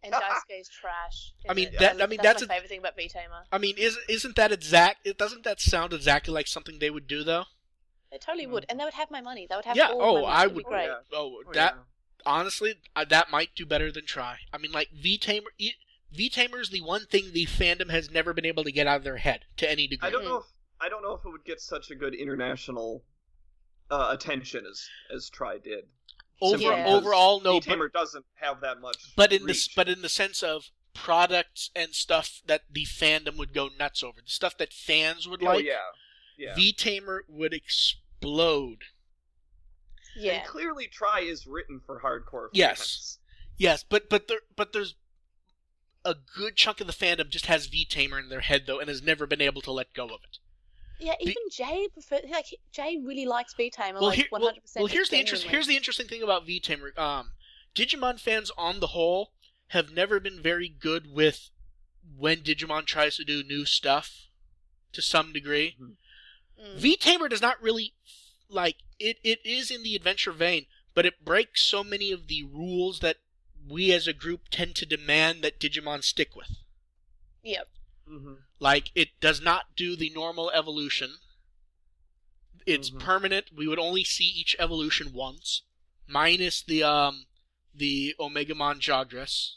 [0.02, 1.32] And Daisuke's trash.
[1.48, 3.44] I mean, isn't I mean, that's, that's my a- favorite thing about V Tamer.
[3.52, 5.06] I mean, is isn't that exact?
[5.06, 7.44] It doesn't that sound exactly like something they would do though?
[8.10, 9.46] They totally would, and they would have my money.
[9.48, 10.26] They would have Yeah, all oh, money.
[10.26, 10.94] I It'd be would- Oh, yeah.
[11.12, 11.82] Oh, Oh, that yeah.
[12.26, 14.38] honestly, uh, that might do better than Tri.
[14.52, 15.50] I mean, like V Tamer.
[16.12, 18.96] V Tamer is the one thing the fandom has never been able to get out
[18.98, 20.08] of their head to any degree.
[20.08, 20.44] I don't know if
[20.80, 23.04] I don't know if it would get such a good international
[23.90, 25.84] uh, attention as as Tri did.
[26.42, 26.86] Over, Yeah.
[26.86, 28.96] overall, no, but V-Tamer doesn't have that much.
[29.14, 33.52] but in the but in the sense of products and stuff that the fandom would
[33.52, 35.74] go nuts over, the stuff that fans would oh like, yeah,
[36.38, 36.54] yeah.
[36.54, 38.84] V Tamer would explode.
[40.16, 40.32] Yeah.
[40.38, 42.48] And clearly, Tri is written for hardcore.
[42.52, 42.78] Yes.
[42.78, 43.18] fans.
[43.58, 44.96] Yes, but but there but there's
[46.04, 48.88] a good chunk of the fandom just has V Tamer in their head though, and
[48.88, 50.38] has never been able to let go of it.
[50.98, 54.62] Yeah, even Jay prefer like Jay really likes V Tamer Well, like here, one hundred
[54.62, 54.82] percent.
[54.82, 56.92] well, here's the interest, here's the interesting thing about V Tamer.
[56.96, 57.32] Um,
[57.74, 59.32] Digimon fans on the whole
[59.68, 61.50] have never been very good with
[62.16, 64.26] when Digimon tries to do new stuff
[64.92, 65.76] to some degree.
[65.80, 66.76] Mm.
[66.76, 67.94] V Tamer does not really
[68.48, 69.18] like it.
[69.24, 73.16] It is in the adventure vein, but it breaks so many of the rules that
[73.68, 76.50] we as a group tend to demand that Digimon stick with.
[77.42, 77.68] Yep.
[78.08, 78.34] Mm-hmm.
[78.58, 81.18] Like it does not do the normal evolution.
[82.66, 83.00] It's Mhm.
[83.00, 83.46] permanent.
[83.54, 85.62] We would only see each evolution once,
[86.06, 87.26] minus the um
[87.74, 89.54] the Omegamon Jagras.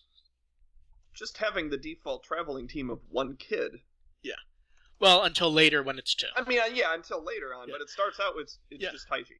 [1.13, 3.81] Just having the default traveling team of one kid.
[4.21, 4.35] Yeah.
[4.99, 6.27] Well, until later when it's two.
[6.35, 7.75] I mean, uh, yeah, until later on, Yeah.
[7.75, 8.91] but it starts out with it's Yeah.
[8.91, 9.39] just Taichi.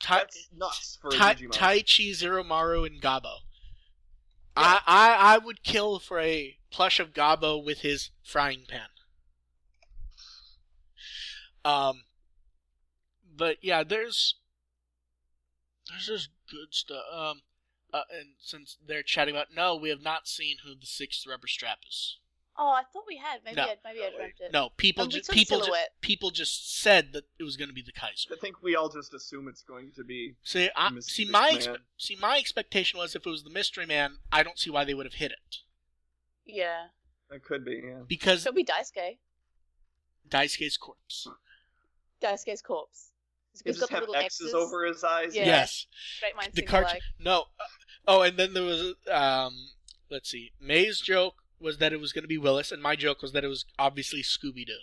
[0.00, 1.52] Tai- That's nuts for a Tai- Digimon.
[1.52, 3.40] Taichi, Zeromaru, and Gabo.
[4.60, 8.88] I, I I would kill for a plush of Gabo with his frying pan.
[11.64, 12.04] Um,
[13.36, 14.36] but yeah, there's
[15.88, 17.02] there's just good stuff.
[17.12, 17.42] Um,
[17.92, 21.48] uh, and since they're chatting about, no, we have not seen who the sixth rubber
[21.48, 22.18] strap is.
[22.58, 23.40] Oh, I thought we had.
[23.44, 23.62] Maybe No.
[23.64, 24.52] I maybe I No, dreamt it.
[24.52, 25.94] No, people Um, just people ju- silhouette.
[26.02, 28.34] people just said that it was going to be the Kaiser.
[28.34, 30.34] I think we all just assume it's going to be.
[30.42, 31.58] See, I, Mystic see my Man.
[31.60, 34.84] expe- see my expectation was if it was the Mystery Man, I don't see why
[34.84, 35.58] they would have hit it
[36.44, 36.88] Yeah.
[37.30, 38.00] It could be, yeah.
[38.06, 39.18] because it Could be Daisuke.
[40.28, 41.28] Daisuke's corpse.
[42.20, 43.12] Daisuke's corpse.
[43.52, 45.34] He's He'll got just have little X's, X's over his eyes.
[45.34, 45.46] Yeah.
[45.46, 45.86] Yes,
[46.16, 46.94] Straight mind the signal cart.
[46.94, 47.02] like.
[47.18, 47.40] No.
[47.58, 47.64] uh,
[48.08, 49.70] Oh, and then there was um.
[50.10, 50.52] Let's see.
[50.60, 53.44] May's joke was that it was going to be Willis, and my joke was that
[53.44, 54.78] it was obviously Scooby Doo.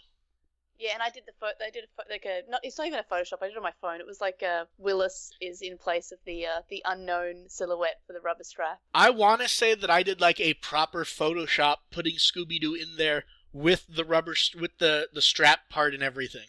[0.80, 1.54] Yeah, and I did the photo.
[1.66, 2.60] I did a pho- like a not.
[2.64, 3.40] It's not even a Photoshop.
[3.42, 4.00] I did it on my phone.
[4.00, 8.14] It was like uh, Willis is in place of the uh, the unknown silhouette for
[8.14, 8.80] the rubber strap.
[8.94, 12.96] I want to say that I did like a proper Photoshop, putting Scooby Doo in
[12.98, 16.48] there with the rubber st- with the the strap part and everything.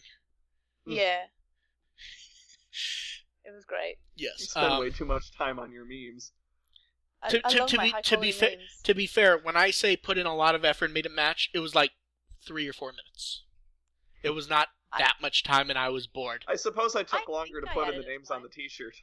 [0.85, 0.91] Hmm.
[0.93, 1.21] Yeah.
[3.45, 3.95] It was great.
[4.15, 4.49] You Yes.
[4.51, 6.33] spend um, way too much time on your memes.
[7.21, 9.55] I, To- I to- love to my be- to be fa- to be fair, when
[9.57, 11.91] I say put in a lot of effort and made a match, it was like
[12.45, 13.43] three or four minutes.
[14.23, 16.45] It was not I- that much time, and I was bored.
[16.47, 18.95] I suppose I took I longer to put in the names on the t-shirt.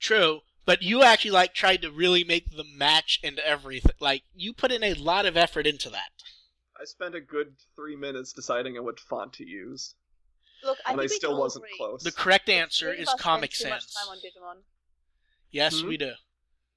[0.00, 3.92] True, but you actually like tried to really make the match and everything.
[4.00, 6.10] Like you put in a lot of effort into that.
[6.80, 9.94] I spent a good three minutes deciding on what font to use,
[10.62, 11.76] Look, I and think I still wasn't agree.
[11.78, 12.02] close.
[12.02, 13.96] The correct answer is us spend Comic too much Sans.
[15.54, 15.74] Time on Digimon.
[15.74, 15.88] Yes, Hmm?
[15.88, 16.12] we do.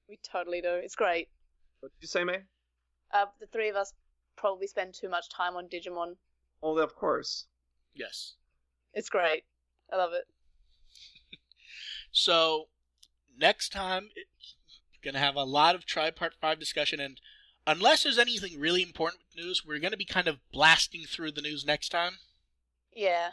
[0.08, 0.74] We totally do.
[0.74, 1.28] It's great.
[1.80, 2.38] What did you say, May?
[3.12, 3.92] Uh, the three of us
[4.36, 6.16] probably spend too much time on Digimon.
[6.62, 7.46] Oh, of course.
[7.94, 8.34] Yes.
[8.92, 9.44] It's great.
[9.92, 10.24] I love it.
[12.12, 12.68] So
[13.38, 14.56] next time, it's
[15.00, 17.20] gonna have a lot of Tri Part Five discussion, and
[17.68, 21.40] unless there's anything really important with news, we're gonna be kind of blasting through the
[21.40, 22.14] news next time.
[22.92, 23.30] Yeah.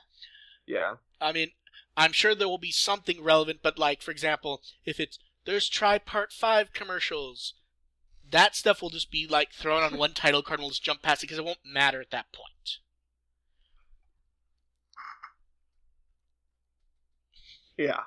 [0.67, 0.97] Yeah.
[1.19, 1.53] I mean,
[1.95, 5.97] I'm sure there will be something relevant, but like, for example, if it's there's Tri
[5.97, 7.53] Part 5 commercials,
[8.29, 11.01] that stuff will just be like thrown on one title card and we'll just jump
[11.01, 12.77] past it because it won't matter at that point.
[17.77, 18.03] Yeah.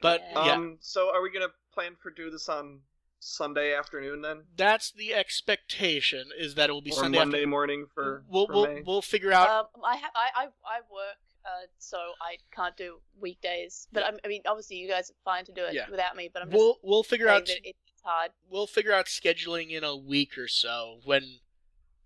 [0.00, 0.44] But Yeah.
[0.46, 0.78] yeah, Um.
[0.80, 2.82] So, are we gonna plan for do this on
[3.20, 7.46] Sunday afternoon then, that's the expectation is that it will be or Sunday Monday after-
[7.48, 8.82] morning for, we'll for we'll, May?
[8.82, 9.48] we'll figure out.
[9.48, 13.88] Um, I, ha- I I I work, uh, so I can't do weekdays.
[13.92, 14.10] But Yeah.
[14.10, 15.90] I, I mean, obviously, you guys are fine to do it Yeah.
[15.90, 16.30] without me.
[16.32, 18.30] But I'm just we'll we'll figure saying out that it's hard.
[18.50, 21.38] we'll figure out scheduling in a week or so when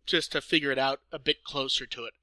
[0.06, 2.14] just to figure it out a bit closer to it.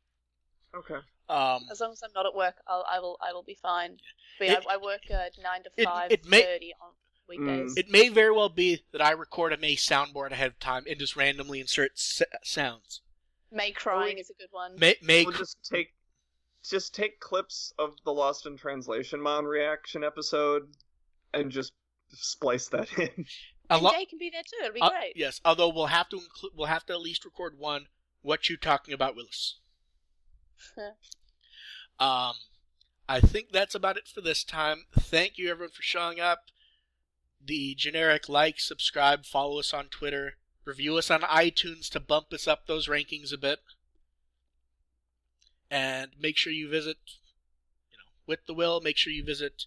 [0.76, 0.99] Okay.
[1.30, 3.98] Um, As long as I'm not at work, I'll, I will I will be fine.
[4.40, 6.91] But yeah, It- I, I work uh, nine to it- five it may- thirty on
[7.30, 7.77] weekdays.
[7.77, 10.99] It may very well be that I record a May soundboard ahead of time and
[10.99, 13.02] just randomly insert s- sounds.
[13.52, 14.76] May crying is a good one.
[14.77, 15.94] May, May We'll just take
[16.69, 20.69] just take clips of the Lost in Translation Mon reaction episode
[21.34, 21.73] and just
[22.11, 23.26] splice that in.
[23.69, 24.64] a and lo- Jay can be there too.
[24.64, 25.14] It'll be uh, great.
[25.15, 27.88] yes, although we'll have to include, we'll have to at least record one.
[28.22, 29.60] What you talking about, Willis?
[31.99, 32.35] um,
[33.07, 34.85] I think that's about it for this time.
[34.98, 36.45] Thank you everyone for showing up.
[37.45, 42.48] The generic like, subscribe, follow us on Twitter, review us on iTunes to bump us
[42.48, 43.60] up those rankings a bit,
[45.72, 46.98] and make sure you visit,
[47.91, 48.81] you know, with the will.
[48.81, 49.65] Make sure you visit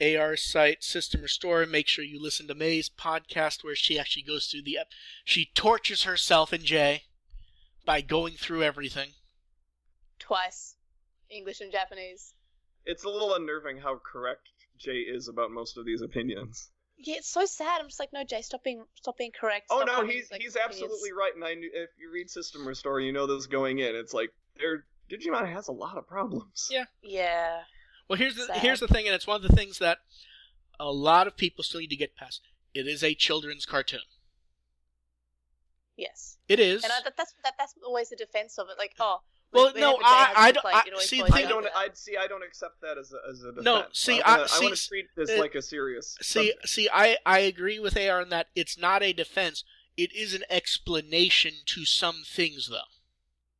[0.00, 1.64] AR's site, System Restore.
[1.66, 4.78] Make sure you listen to May's podcast where she actually goes through the.
[4.78, 4.88] ep-
[5.24, 7.04] She tortures herself and Jay
[7.84, 9.10] by going through everything.
[10.18, 10.76] Twice,
[11.30, 12.34] English and Japanese.
[12.84, 14.48] It's a little unnerving how correct
[14.78, 16.70] Jay is about most of these opinions.
[16.98, 17.80] yeah, it's so sad.
[17.80, 19.66] I'm just like, no, Jay, stop being stop being correct.
[19.70, 21.32] Oh no, he's like, he's opinions." absolutely right.
[21.34, 23.94] And I knew if you read System Restore, you know this going in.
[23.94, 26.68] It's like there Digimon has a lot of problems.
[26.70, 26.84] Yeah.
[27.02, 27.60] Yeah.
[28.08, 28.58] Well, here's the Sad.
[28.58, 29.98] here's the thing, and it's one of the things that
[30.78, 32.40] a lot of people still need to get past.
[32.74, 34.00] It is a children's cartoon.
[35.96, 36.36] Yes.
[36.48, 36.84] It is.
[36.84, 38.76] And I, that, that's that, that's always the defense of it.
[38.78, 39.20] Like, oh,
[39.52, 41.62] Well, whenever no, Jay I- has don't- complaint, I- it always see, thing- I don't.
[41.62, 42.16] to- I see.
[42.16, 43.64] I don't accept that as a as a defense.
[43.64, 46.16] No, see, I, wanna, I- see- want to treat this uh, like a serious.
[46.20, 46.68] see, subject.
[46.68, 49.64] see, I I agree with AR in that it's not a defense.
[49.96, 52.80] It is an explanation to some things, though.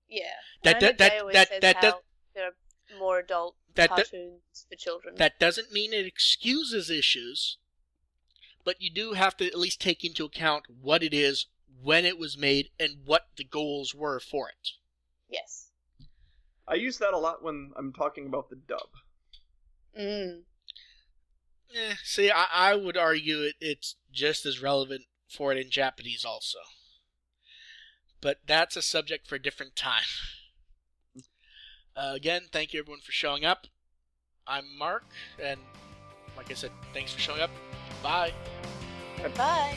[0.08, 0.34] Yeah.
[0.62, 2.02] That- And I that- that- always that- that- how that-
[2.34, 5.14] there are more adult That that, cartoons for children.
[5.16, 7.58] that doesn't mean it excuses issues,
[8.64, 11.46] but you do have to at least take into account what it is,
[11.82, 14.70] when it was made, and what the goals were for it.
[15.28, 15.70] yes.
[16.68, 18.90] I use that a lot when I'm talking about the dub.
[19.96, 20.44] Mm.
[21.72, 26.24] Eh, see, I, I would argue it, it's just as relevant for it in Japanese
[26.24, 26.58] also.
[28.26, 30.02] But that's a subject for a different time.
[31.94, 33.68] Uh, again, thank you everyone for showing up.
[34.48, 35.04] I'm Mark,
[35.40, 35.60] and
[36.36, 37.50] like I said, thanks for showing up.
[38.02, 38.32] Bye.
[39.36, 39.76] Bye.